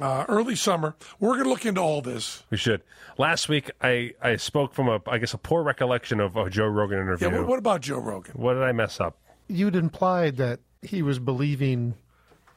uh, 0.00 0.24
early 0.28 0.56
summer. 0.56 0.94
We're 1.18 1.32
going 1.34 1.44
to 1.44 1.50
look 1.50 1.66
into 1.66 1.80
all 1.80 2.02
this. 2.02 2.42
We 2.50 2.56
should. 2.56 2.82
Last 3.18 3.48
week, 3.48 3.70
I, 3.80 4.12
I 4.22 4.36
spoke 4.36 4.74
from 4.74 4.88
a 4.88 5.00
I 5.06 5.18
guess 5.18 5.34
a 5.34 5.38
poor 5.38 5.62
recollection 5.62 6.20
of 6.20 6.36
a 6.36 6.48
Joe 6.50 6.66
Rogan 6.66 6.98
Yeah. 6.98 7.02
interview. 7.04 7.30
What, 7.38 7.46
what 7.48 7.58
about 7.58 7.80
Joe 7.82 7.98
Rogan? 7.98 8.32
What 8.34 8.54
did 8.54 8.62
I 8.62 8.72
mess 8.72 9.00
up? 9.00 9.18
You'd 9.48 9.76
implied 9.76 10.36
that 10.36 10.60
he 10.82 11.02
was 11.02 11.18
believing 11.18 11.94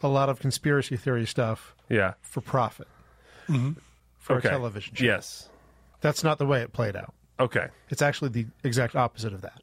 a 0.02 0.08
lot 0.08 0.30
of 0.30 0.40
conspiracy 0.40 0.98
theory 0.98 1.26
stuff 1.26 1.76
Yeah. 1.90 2.14
for 2.22 2.42
profit 2.42 2.88
for 4.20 4.36
okay. 4.38 4.48
a 4.48 4.52
television 4.52 4.96
show. 4.96 5.06
Yes. 5.06 5.50
That's 6.02 6.24
not 6.24 6.38
the 6.38 6.46
way 6.46 6.62
it 6.62 6.74
played 6.74 6.96
out. 6.96 7.14
Okay. 7.40 7.68
It's 7.90 8.02
actually 8.02 8.30
the 8.30 8.46
exact 8.64 8.96
opposite 8.96 9.34
of 9.34 9.42
that. 9.42 9.62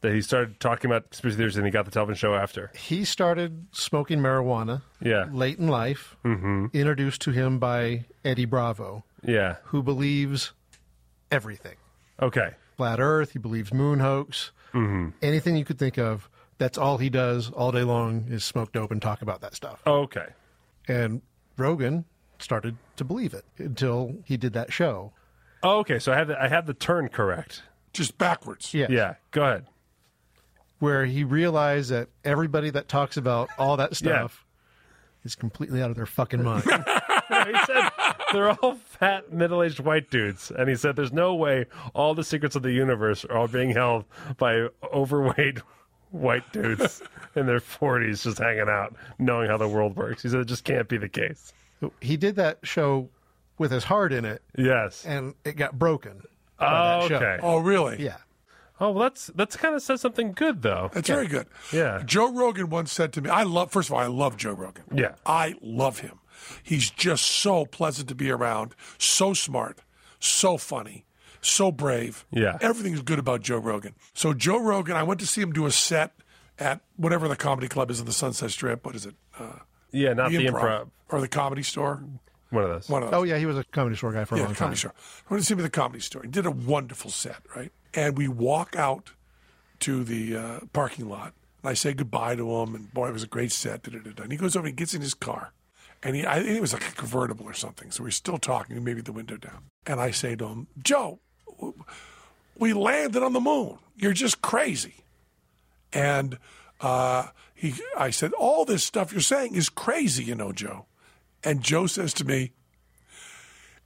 That 0.00 0.14
he 0.14 0.20
started 0.20 0.58
talking 0.58 0.90
about 0.90 1.10
conspiracy 1.10 1.36
theories 1.36 1.56
and 1.56 1.64
he 1.64 1.70
got 1.70 1.84
the 1.84 1.90
television 1.92 2.16
show 2.18 2.34
after. 2.34 2.70
He 2.74 3.04
started 3.04 3.66
smoking 3.72 4.18
marijuana 4.18 4.82
Yeah. 5.00 5.26
late 5.30 5.58
in 5.58 5.68
life, 5.68 6.16
introduced 6.24 7.20
to 7.22 7.30
him 7.30 7.58
by 7.60 8.06
Eddie 8.24 8.46
Bravo, 8.46 9.04
Yeah. 9.22 9.56
who 9.64 9.82
believes 9.82 10.52
everything. 11.30 11.76
Okay. 12.20 12.54
Flat 12.76 12.98
Earth. 13.00 13.32
He 13.32 13.38
believes 13.38 13.72
moon 13.72 14.00
hoax. 14.00 14.50
Mm-hmm. 14.74 15.10
Anything 15.22 15.56
you 15.56 15.64
could 15.64 15.78
think 15.78 15.98
of. 15.98 16.28
That's 16.58 16.78
all 16.78 16.98
he 16.98 17.10
does 17.10 17.50
all 17.50 17.72
day 17.72 17.82
long 17.82 18.26
is 18.28 18.44
smoke 18.44 18.72
dope 18.72 18.90
and 18.90 19.02
talk 19.02 19.22
about 19.22 19.40
that 19.40 19.54
stuff. 19.54 19.82
Okay. 19.86 20.26
And 20.88 21.22
Rogan 21.56 22.04
started 22.38 22.76
to 22.96 23.04
believe 23.04 23.34
it 23.34 23.44
until 23.58 24.16
he 24.24 24.36
did 24.36 24.52
that 24.52 24.72
show. 24.72 25.12
Oh, 25.62 25.78
okay. 25.78 25.98
So 25.98 26.12
I 26.12 26.16
had 26.16 26.28
the, 26.28 26.42
I 26.42 26.48
had 26.48 26.66
the 26.66 26.74
turn 26.74 27.08
correct. 27.08 27.62
Just 27.92 28.18
backwards. 28.18 28.74
Yeah. 28.74 28.86
Yeah. 28.90 29.14
Go 29.30 29.42
ahead. 29.42 29.66
Where 30.78 31.04
he 31.06 31.24
realized 31.24 31.90
that 31.90 32.08
everybody 32.24 32.70
that 32.70 32.88
talks 32.88 33.16
about 33.16 33.48
all 33.58 33.76
that 33.76 33.94
stuff 33.94 34.44
is 35.24 35.34
completely 35.34 35.82
out 35.82 35.90
of 35.90 35.96
their 35.96 36.06
fucking 36.06 36.42
mind. 36.42 36.64
he 37.46 37.58
said 37.66 37.90
they're 38.32 38.50
all 38.50 38.74
fat, 38.74 39.32
middle-aged 39.32 39.80
white 39.80 40.10
dudes, 40.10 40.50
and 40.50 40.68
he 40.68 40.74
said 40.74 40.96
there's 40.96 41.12
no 41.12 41.34
way 41.34 41.66
all 41.94 42.14
the 42.14 42.24
secrets 42.24 42.56
of 42.56 42.62
the 42.62 42.72
universe 42.72 43.24
are 43.24 43.36
all 43.36 43.48
being 43.48 43.70
held 43.70 44.04
by 44.38 44.68
overweight 44.92 45.60
white 46.12 46.50
dudes 46.52 47.02
in 47.34 47.46
their 47.46 47.60
40s 47.60 48.22
just 48.22 48.38
hanging 48.38 48.68
out, 48.68 48.94
knowing 49.18 49.48
how 49.48 49.56
the 49.56 49.68
world 49.68 49.96
works. 49.96 50.22
He 50.22 50.28
said 50.28 50.40
it 50.40 50.44
just 50.46 50.64
can't 50.64 50.88
be 50.88 50.98
the 50.98 51.08
case. 51.08 51.52
he 52.00 52.16
did 52.16 52.36
that 52.36 52.58
show 52.62 53.08
with 53.58 53.70
his 53.70 53.84
heart 53.84 54.12
in 54.12 54.24
it, 54.24 54.42
Yes. 54.56 55.04
and 55.04 55.34
it 55.44 55.56
got 55.56 55.78
broken. 55.78 56.22
Oh, 56.58 57.08
that 57.08 57.12
okay. 57.12 57.38
Oh, 57.42 57.58
really? 57.58 58.02
Yeah. 58.02 58.16
Oh, 58.80 58.90
well, 58.90 59.02
that's 59.04 59.28
that's 59.34 59.56
kind 59.56 59.74
of 59.74 59.82
says 59.82 60.00
something 60.00 60.32
good 60.32 60.62
though. 60.62 60.90
That's 60.92 61.08
very 61.08 61.28
good. 61.28 61.46
Yeah. 61.72 62.02
Joe 62.04 62.32
Rogan 62.32 62.68
once 62.68 62.92
said 62.92 63.12
to 63.12 63.20
me, 63.20 63.30
I 63.30 63.44
love, 63.44 63.70
first 63.70 63.88
of 63.88 63.94
all, 63.94 64.00
I 64.00 64.06
love 64.06 64.36
Joe 64.36 64.52
Rogan. 64.52 64.84
Yeah. 64.92 65.14
I 65.24 65.54
love 65.60 66.00
him. 66.00 66.18
He's 66.62 66.90
just 66.90 67.24
so 67.24 67.64
pleasant 67.66 68.08
to 68.08 68.14
be 68.16 68.30
around, 68.30 68.74
so 68.98 69.34
smart, 69.34 69.78
so 70.18 70.56
funny, 70.56 71.04
so 71.42 71.70
brave. 71.70 72.24
Yeah. 72.30 72.56
Everything's 72.60 73.02
good 73.02 73.18
about 73.18 73.42
Joe 73.42 73.58
Rogan. 73.58 73.94
So, 74.14 74.32
Joe 74.32 74.58
Rogan, 74.62 74.96
I 74.96 75.02
went 75.02 75.20
to 75.20 75.26
see 75.26 75.40
him 75.42 75.52
do 75.52 75.66
a 75.66 75.70
set 75.70 76.14
at 76.58 76.80
whatever 76.96 77.28
the 77.28 77.36
comedy 77.36 77.68
club 77.68 77.90
is 77.90 78.00
in 78.00 78.06
the 78.06 78.12
Sunset 78.12 78.50
Strip. 78.50 78.84
What 78.86 78.94
is 78.94 79.04
it? 79.06 79.14
Uh, 79.38 79.58
Yeah, 79.90 80.12
not 80.14 80.30
the, 80.30 80.46
improv. 80.46 80.88
Or 81.10 81.20
the 81.20 81.28
comedy 81.28 81.62
store? 81.62 82.02
One 82.50 82.64
of 82.64 82.70
those. 82.70 82.88
One 82.88 83.02
of 83.02 83.10
those. 83.10 83.18
Oh, 83.18 83.22
yeah, 83.24 83.38
he 83.38 83.46
was 83.46 83.58
a 83.58 83.64
comedy 83.64 83.96
store 83.96 84.12
guy 84.12 84.24
for 84.24 84.34
a 84.36 84.38
Yeah, 84.38 84.44
long 84.44 84.52
the 84.52 84.58
time. 84.58 84.66
comedy 84.66 84.78
store. 84.78 84.94
I 85.28 85.34
went 85.34 85.42
to 85.42 85.46
see 85.46 85.54
him 85.54 85.60
at 85.60 85.62
the 85.64 85.70
comedy 85.70 86.00
store. 86.00 86.22
He 86.22 86.28
did 86.28 86.46
a 86.46 86.50
wonderful 86.50 87.10
set, 87.10 87.38
right? 87.56 87.72
And 87.94 88.16
we 88.16 88.28
walk 88.28 88.76
out 88.76 89.12
to 89.80 90.04
the 90.04 90.36
uh, 90.36 90.60
parking 90.72 91.08
lot, 91.08 91.34
and 91.62 91.70
I 91.70 91.74
say 91.74 91.92
goodbye 91.94 92.36
to 92.36 92.50
him, 92.60 92.74
and 92.74 92.92
boy, 92.94 93.08
it 93.08 93.12
was 93.12 93.22
a 93.24 93.26
great 93.28 93.52
set. 93.52 93.82
Da, 93.82 93.90
da, 93.90 93.98
da, 93.98 94.10
da. 94.12 94.22
And 94.24 94.32
he 94.32 94.38
goes 94.38 94.54
over 94.54 94.66
and 94.66 94.72
he 94.72 94.76
gets 94.76 94.94
in 94.94 95.00
his 95.00 95.14
car, 95.14 95.52
and 96.02 96.14
he, 96.14 96.26
I 96.26 96.36
think 96.42 96.50
it 96.56 96.60
was 96.60 96.72
like 96.72 96.86
a 96.88 96.92
convertible 96.92 97.46
or 97.46 97.54
something. 97.54 97.90
So 97.90 98.04
we're 98.04 98.10
still 98.10 98.38
talking, 98.38 98.82
maybe 98.84 99.00
the 99.00 99.12
window 99.12 99.36
down. 99.36 99.64
And 99.86 100.00
I 100.00 100.10
say 100.12 100.36
to 100.36 100.46
him, 100.46 100.68
Joe, 100.82 101.00
w- 101.00 101.18
we 102.56 102.72
landed 102.72 103.22
on 103.22 103.32
the 103.32 103.40
moon. 103.40 103.78
You're 103.96 104.12
just 104.12 104.42
crazy. 104.42 105.04
And 105.92 106.38
uh, 106.80 107.28
he, 107.54 107.74
I 107.96 108.10
said, 108.10 108.32
all 108.32 108.64
this 108.64 108.84
stuff 108.84 109.12
you're 109.12 109.20
saying 109.20 109.54
is 109.54 109.68
crazy, 109.68 110.24
you 110.24 110.34
know, 110.34 110.52
Joe. 110.52 110.86
And 111.44 111.62
Joe 111.62 111.86
says 111.86 112.14
to 112.14 112.24
me, 112.24 112.52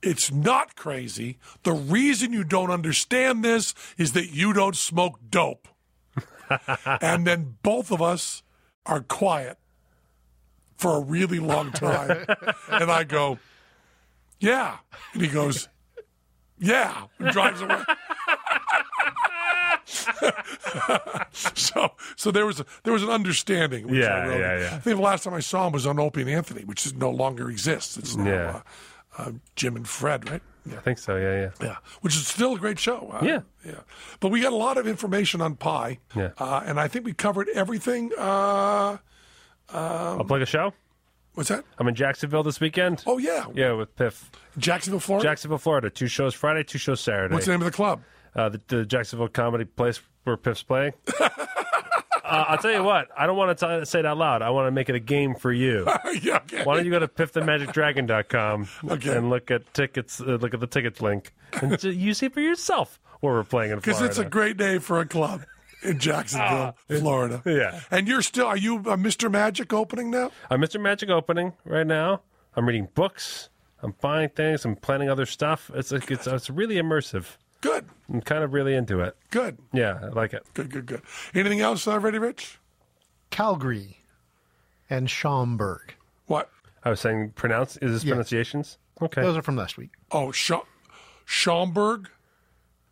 it's 0.03 0.31
not 0.31 0.77
crazy. 0.77 1.39
The 1.63 1.73
reason 1.73 2.33
you 2.33 2.45
don't 2.45 2.71
understand 2.71 3.45
this 3.45 3.75
is 3.97 4.13
that 4.13 4.31
you 4.31 4.53
don't 4.53 4.77
smoke 4.77 5.19
dope. 5.29 5.69
and 7.01 7.27
then 7.27 7.57
both 7.63 7.91
of 7.91 8.01
us 8.01 8.43
are 8.85 9.01
quiet 9.01 9.59
for 10.77 10.97
a 10.97 11.01
really 11.01 11.39
long 11.39 11.73
time. 11.73 12.27
and 12.71 12.91
I 12.91 13.05
go, 13.05 13.39
Yeah. 14.39 14.77
And 15.13 15.23
he 15.23 15.29
goes, 15.29 15.69
Yeah. 16.59 17.05
And 17.19 17.31
drives 17.33 17.61
away. 17.61 17.83
so 21.33 21.91
so 22.17 22.31
there 22.31 22.47
was 22.47 22.61
a, 22.61 22.67
there 22.85 22.93
was 22.93 23.03
an 23.03 23.11
understanding. 23.11 23.89
Yeah, 23.89 24.03
Joe 24.03 24.15
Rogan. 24.31 24.41
yeah, 24.41 24.59
yeah. 24.59 24.67
I 24.77 24.79
think 24.79 24.97
the 24.97 25.03
last 25.03 25.25
time 25.25 25.35
I 25.35 25.41
saw 25.41 25.67
him 25.67 25.73
was 25.73 25.87
on 25.87 25.99
Opie 25.99 26.23
and 26.23 26.31
Anthony, 26.31 26.65
which 26.65 26.87
is 26.87 26.95
no 26.95 27.11
longer 27.11 27.51
exists. 27.51 27.97
It's 27.97 28.17
now 28.17 28.25
Yeah. 28.31 28.61
uh, 29.19 29.23
uh, 29.23 29.33
Jim 29.55 29.77
and 29.77 29.89
Fred, 29.89 30.29
right? 30.31 30.43
I 30.73 30.77
think 30.81 30.99
so. 30.99 31.17
Yeah, 31.17 31.41
yeah. 31.41 31.51
Yeah, 31.63 31.77
which 32.01 32.17
is 32.17 32.27
still 32.27 32.57
a 32.57 32.59
great 32.59 32.79
show. 32.79 33.11
Uh, 33.13 33.25
Yeah. 33.25 33.41
yeah. 33.65 33.81
But 34.21 34.31
we 34.31 34.41
got 34.41 34.53
a 34.53 34.57
lot 34.57 34.79
of 34.79 34.87
information 34.89 35.41
on 35.41 35.55
pie. 35.57 36.01
Yeah. 36.15 36.31
Uh, 36.39 36.63
and 36.67 36.81
I 36.81 36.89
think 36.89 37.05
we 37.05 37.13
covered 37.13 37.49
everything. 37.55 38.11
Uh, 38.19 38.97
I'll 39.73 40.25
plug 40.25 40.43
a 40.43 40.47
show. 40.47 40.73
What's 41.37 41.49
that? 41.51 41.65
I'm 41.79 41.87
in 41.87 41.95
Jacksonville 41.95 42.43
this 42.43 42.59
weekend. 42.61 43.05
Oh 43.07 43.19
yeah, 43.19 43.47
Yeah, 43.55 43.73
with 43.75 43.95
Piff. 43.95 44.29
Jacksonville, 44.59 44.99
Florida. 44.99 45.29
Jacksonville, 45.29 45.59
Florida. 45.59 45.89
Two 45.91 46.09
shows 46.09 46.35
Friday, 46.35 46.65
two 46.65 46.79
shows 46.79 47.01
Saturday. 47.01 47.33
What's 47.33 47.47
the 47.47 47.53
name 47.53 47.61
of 47.61 47.67
the 47.67 47.71
club? 47.71 48.03
uh, 48.35 48.49
the, 48.51 48.61
the 48.67 48.85
Jacksonville 48.85 49.29
Comedy 49.29 49.65
Place 49.65 50.01
where 50.25 50.37
Piff's 50.37 50.63
playing. 50.63 50.93
uh, 51.21 51.29
I'll 52.25 52.59
tell 52.59 52.73
you 52.73 52.83
what. 52.83 53.09
I 53.17 53.27
don't 53.27 53.37
want 53.37 53.57
to 53.59 53.87
say 53.87 54.01
it 54.01 54.07
out 54.07 54.19
loud. 54.19 54.43
I 54.43 54.51
want 54.51 54.67
to 54.67 54.71
make 54.73 54.89
it 54.89 54.95
a 54.95 55.01
game 55.01 55.35
for 55.37 55.53
you. 55.53 55.87
yeah, 56.21 56.39
okay. 56.39 56.65
Why 56.65 56.75
don't 56.77 56.85
you 56.85 56.91
go 56.91 56.99
to 56.99 57.09
piffthemagicdragon.com 57.09 58.69
Okay. 58.91 59.17
and 59.17 59.31
look 59.31 59.51
at 59.51 59.73
tickets? 59.75 60.21
Uh, 60.21 60.25
look 60.41 60.53
at 60.55 60.61
the 60.61 60.67
tickets 60.67 61.01
link, 61.01 61.33
and 61.63 61.83
you 61.85 62.13
see 62.15 62.29
for 62.29 62.41
yourself 62.41 62.99
where 63.21 63.35
we're 63.35 63.45
playing 63.45 63.71
in 63.73 63.81
Florida. 63.81 64.03
Because 64.03 64.19
it's 64.19 64.27
a 64.27 64.29
great 64.29 64.57
day 64.57 64.79
for 64.79 65.01
a 65.01 65.07
club 65.07 65.45
in 65.87 65.99
Jacksonville, 65.99 66.77
Florida. 66.89 67.43
Ah. 67.47 67.49
yeah. 67.49 67.81
And 67.91 68.07
you're 68.09 68.23
still, 68.23 68.47
are 68.47 68.57
you 68.57 68.79
a 68.79 68.97
Mr. 68.97 69.31
Magic 69.31 69.73
opening 69.73 70.11
now? 70.11 70.31
I'm 70.51 70.61
Mr. 70.61 70.81
Magic 70.81 71.09
opening 71.11 71.53
right 71.65 71.87
now. 71.87 72.23
I'm 72.55 72.67
reading 72.67 72.89
books. 72.95 73.49
I'm 73.83 73.95
buying 74.01 74.31
things. 74.31 74.65
I'm 74.65 74.77
planning 74.77 75.09
other 75.11 75.27
stuff. 75.27 75.71
It's 75.75 75.93
like 75.93 76.11
it's 76.11 76.27
it's 76.27 76.49
really 76.51 76.77
immersive. 76.77 77.37
Good, 77.61 77.87
I'm 78.13 78.21
kind 78.21 78.43
of 78.45 78.53
really 78.53 78.75
into 78.75 79.01
it. 79.01 79.17
good, 79.31 79.59
Yeah, 79.73 79.99
I 80.03 80.07
like 80.09 80.33
it. 80.35 80.45
good, 80.55 80.71
good, 80.71 80.87
good. 80.87 81.03
Anything 81.35 81.61
else 81.61 81.87
already, 81.89 82.19
Rich? 82.19 82.59
Calgary 83.31 83.99
and 84.89 85.11
Schaumburg. 85.11 85.95
What? 86.27 86.51
I 86.85 86.91
was 86.91 87.01
saying 87.01 87.33
pronounce 87.35 87.77
is 87.79 87.93
this 87.93 88.05
Yeah. 88.05 88.11
pronunciations? 88.13 88.79
Okay. 89.03 89.21
Those 89.23 89.37
are 89.37 89.43
from 89.43 89.57
last 89.57 89.77
week. 89.77 89.91
Oh, 90.11 90.29
Scha- 90.29 90.65
Schaumburg? 91.25 92.09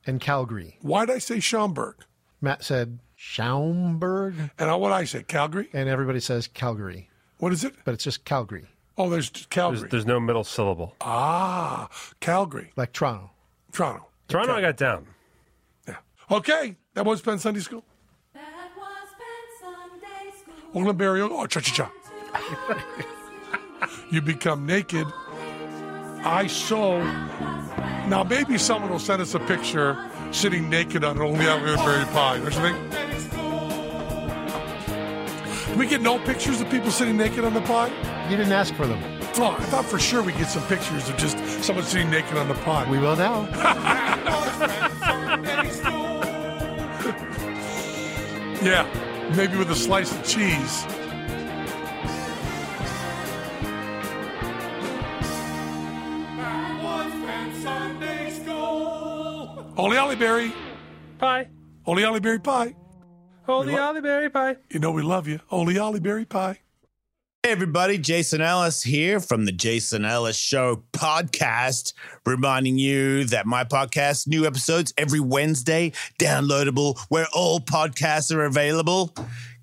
And 0.06 0.20
Calgary. 0.20 0.76
Why'd 0.82 1.10
I 1.10 1.18
say 1.18 1.40
Schaumburg? 1.40 1.96
Matt 2.44 2.62
said 2.62 2.98
Schaumburg, 3.16 4.34
And 4.58 4.80
what 4.80 4.92
I 4.92 5.04
say, 5.04 5.22
Calgary? 5.22 5.68
and 5.72 5.88
everybody 5.88 6.20
says 6.20 6.46
Calgary, 6.46 7.08
What 7.38 7.52
is 7.52 7.64
it? 7.64 7.74
but 7.86 7.94
it's 7.94 8.04
just 8.04 8.24
Calgary, 8.26 8.66
Oh, 8.98 9.08
there's 9.08 9.30
Calgary. 9.50 9.80
There's, 9.80 9.90
there's 9.90 10.06
no 10.06 10.20
middle 10.20 10.44
syllable. 10.44 10.94
Ah, 11.00 11.88
Calgary, 12.20 12.70
like 12.76 12.92
Toronto. 12.92 13.30
Toronto. 13.72 14.06
Toronto, 14.28 14.52
I 14.54 14.60
got 14.60 14.76
down. 14.76 15.06
Yeah. 15.88 15.96
Okay, 16.30 16.76
that 16.92 17.04
was 17.04 17.20
Penn 17.22 17.38
Sunday 17.38 17.60
School. 17.60 17.82
That 18.34 18.70
was 18.76 19.08
Penn 19.18 19.72
Sunday 19.74 20.38
School. 20.38 20.80
Oakland 20.80 20.98
burial. 20.98 21.30
Oh, 21.32 21.46
cha 21.46 21.60
cha 21.60 21.88
cha. 21.88 21.90
You 24.10 24.20
become 24.20 24.64
naked. 24.66 25.06
I 26.26 26.46
sew. 26.46 27.02
Now 28.06 28.22
maybe 28.22 28.58
someone 28.58 28.90
will 28.90 28.98
send 28.98 29.20
us 29.22 29.34
a 29.34 29.40
picture 29.40 29.94
sitting 30.34 30.68
naked 30.68 31.04
on 31.04 31.16
an 31.16 31.22
only 31.22 31.44
berry 31.44 32.04
pie. 32.06 32.40
Think? 32.40 32.76
Do 35.72 35.78
we 35.78 35.86
get 35.86 36.02
no 36.02 36.18
pictures 36.18 36.60
of 36.60 36.68
people 36.70 36.90
sitting 36.90 37.16
naked 37.16 37.44
on 37.44 37.54
the 37.54 37.60
pie? 37.62 37.88
You 38.28 38.36
didn't 38.36 38.52
ask 38.52 38.74
for 38.74 38.86
them. 38.86 39.00
Oh, 39.36 39.56
I 39.58 39.64
thought 39.64 39.84
for 39.84 39.98
sure 39.98 40.22
we'd 40.22 40.36
get 40.36 40.48
some 40.48 40.62
pictures 40.66 41.08
of 41.08 41.16
just 41.16 41.38
someone 41.64 41.84
sitting 41.84 42.10
naked 42.10 42.36
on 42.36 42.48
the 42.48 42.54
pie. 42.54 42.88
We 42.90 42.98
will 42.98 43.16
now. 43.16 43.48
Yeah, 48.62 48.88
maybe 49.36 49.58
with 49.58 49.70
a 49.70 49.74
slice 49.76 50.10
of 50.10 50.24
cheese. 50.24 50.86
Holy 59.84 59.98
Ollie 59.98 60.16
Berry. 60.16 60.50
Pie. 61.18 61.46
Holy 61.82 62.04
Ollie 62.04 62.18
Berry 62.18 62.38
pie. 62.38 62.74
Holy 63.42 63.76
Ollie 63.76 64.00
Berry 64.00 64.30
pie. 64.30 64.56
You 64.70 64.80
know 64.80 64.90
we 64.90 65.02
love 65.02 65.28
you. 65.28 65.40
Holy 65.48 65.78
Ollie 65.78 66.00
Berry 66.00 66.24
pie. 66.24 66.60
Hey 67.42 67.52
everybody, 67.52 67.98
Jason 67.98 68.40
Ellis 68.40 68.82
here 68.82 69.20
from 69.20 69.44
the 69.44 69.52
Jason 69.52 70.06
Ellis 70.06 70.38
Show 70.38 70.84
podcast, 70.92 71.92
reminding 72.24 72.78
you 72.78 73.24
that 73.24 73.44
my 73.44 73.64
podcast, 73.64 74.26
new 74.26 74.46
episodes 74.46 74.94
every 74.96 75.20
Wednesday, 75.20 75.92
downloadable 76.18 76.98
where 77.10 77.26
all 77.34 77.60
podcasts 77.60 78.34
are 78.34 78.46
available. 78.46 79.14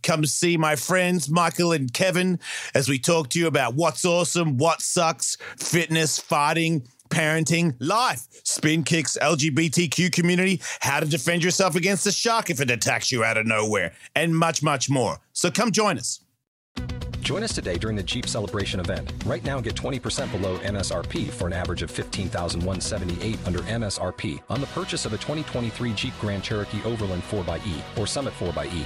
Come 0.04 0.24
see 0.26 0.56
my 0.56 0.76
friends 0.76 1.32
Michael 1.32 1.72
and 1.72 1.92
Kevin 1.92 2.40
as 2.76 2.88
we 2.88 3.00
talk 3.00 3.30
to 3.30 3.40
you 3.40 3.48
about 3.48 3.74
what's 3.74 4.06
awesome, 4.06 4.58
what 4.58 4.84
sucks, 4.84 5.38
fitness, 5.58 6.20
fighting, 6.20 6.84
parenting, 7.12 7.76
life, 7.80 8.28
spin 8.44 8.84
kicks, 8.84 9.18
LGBTQ 9.22 10.12
community, 10.12 10.62
how 10.80 11.00
to 11.00 11.06
defend 11.06 11.44
yourself 11.44 11.76
against 11.76 12.08
a 12.08 12.12
shark 12.12 12.50
if 12.50 12.60
it 12.60 12.72
attacks 12.72 13.12
you 13.12 13.24
out 13.24 13.38
of 13.38 13.46
nowhere, 13.46 13.94
and 14.16 14.36
much, 14.36 14.64
much 14.64 14.90
more. 14.90 15.20
So 15.34 15.52
come 15.52 15.72
join 15.72 15.98
us. 15.98 16.22
Join 17.22 17.44
us 17.44 17.54
today 17.54 17.78
during 17.78 17.96
the 17.96 18.04
Jeep 18.04 18.28
Celebration 18.28 18.80
event. 18.80 19.14
Right 19.26 19.44
now, 19.44 19.62
get 19.62 19.76
20% 19.76 20.32
below 20.32 20.58
MSRP 20.58 21.30
for 21.30 21.46
an 21.48 21.54
average 21.54 21.84
of 21.84 21.92
15178 21.92 23.38
under 23.46 23.60
MSRP 23.60 24.42
on 24.50 24.60
the 24.60 24.68
purchase 24.68 25.06
of 25.06 25.14
a 25.14 25.18
2023 25.18 25.94
Jeep 25.94 26.14
Grand 26.20 26.44
Cherokee 26.44 26.82
Overland 26.84 27.24
4xE 27.24 27.98
or 27.98 28.08
Summit 28.08 28.34
4xE. 28.40 28.86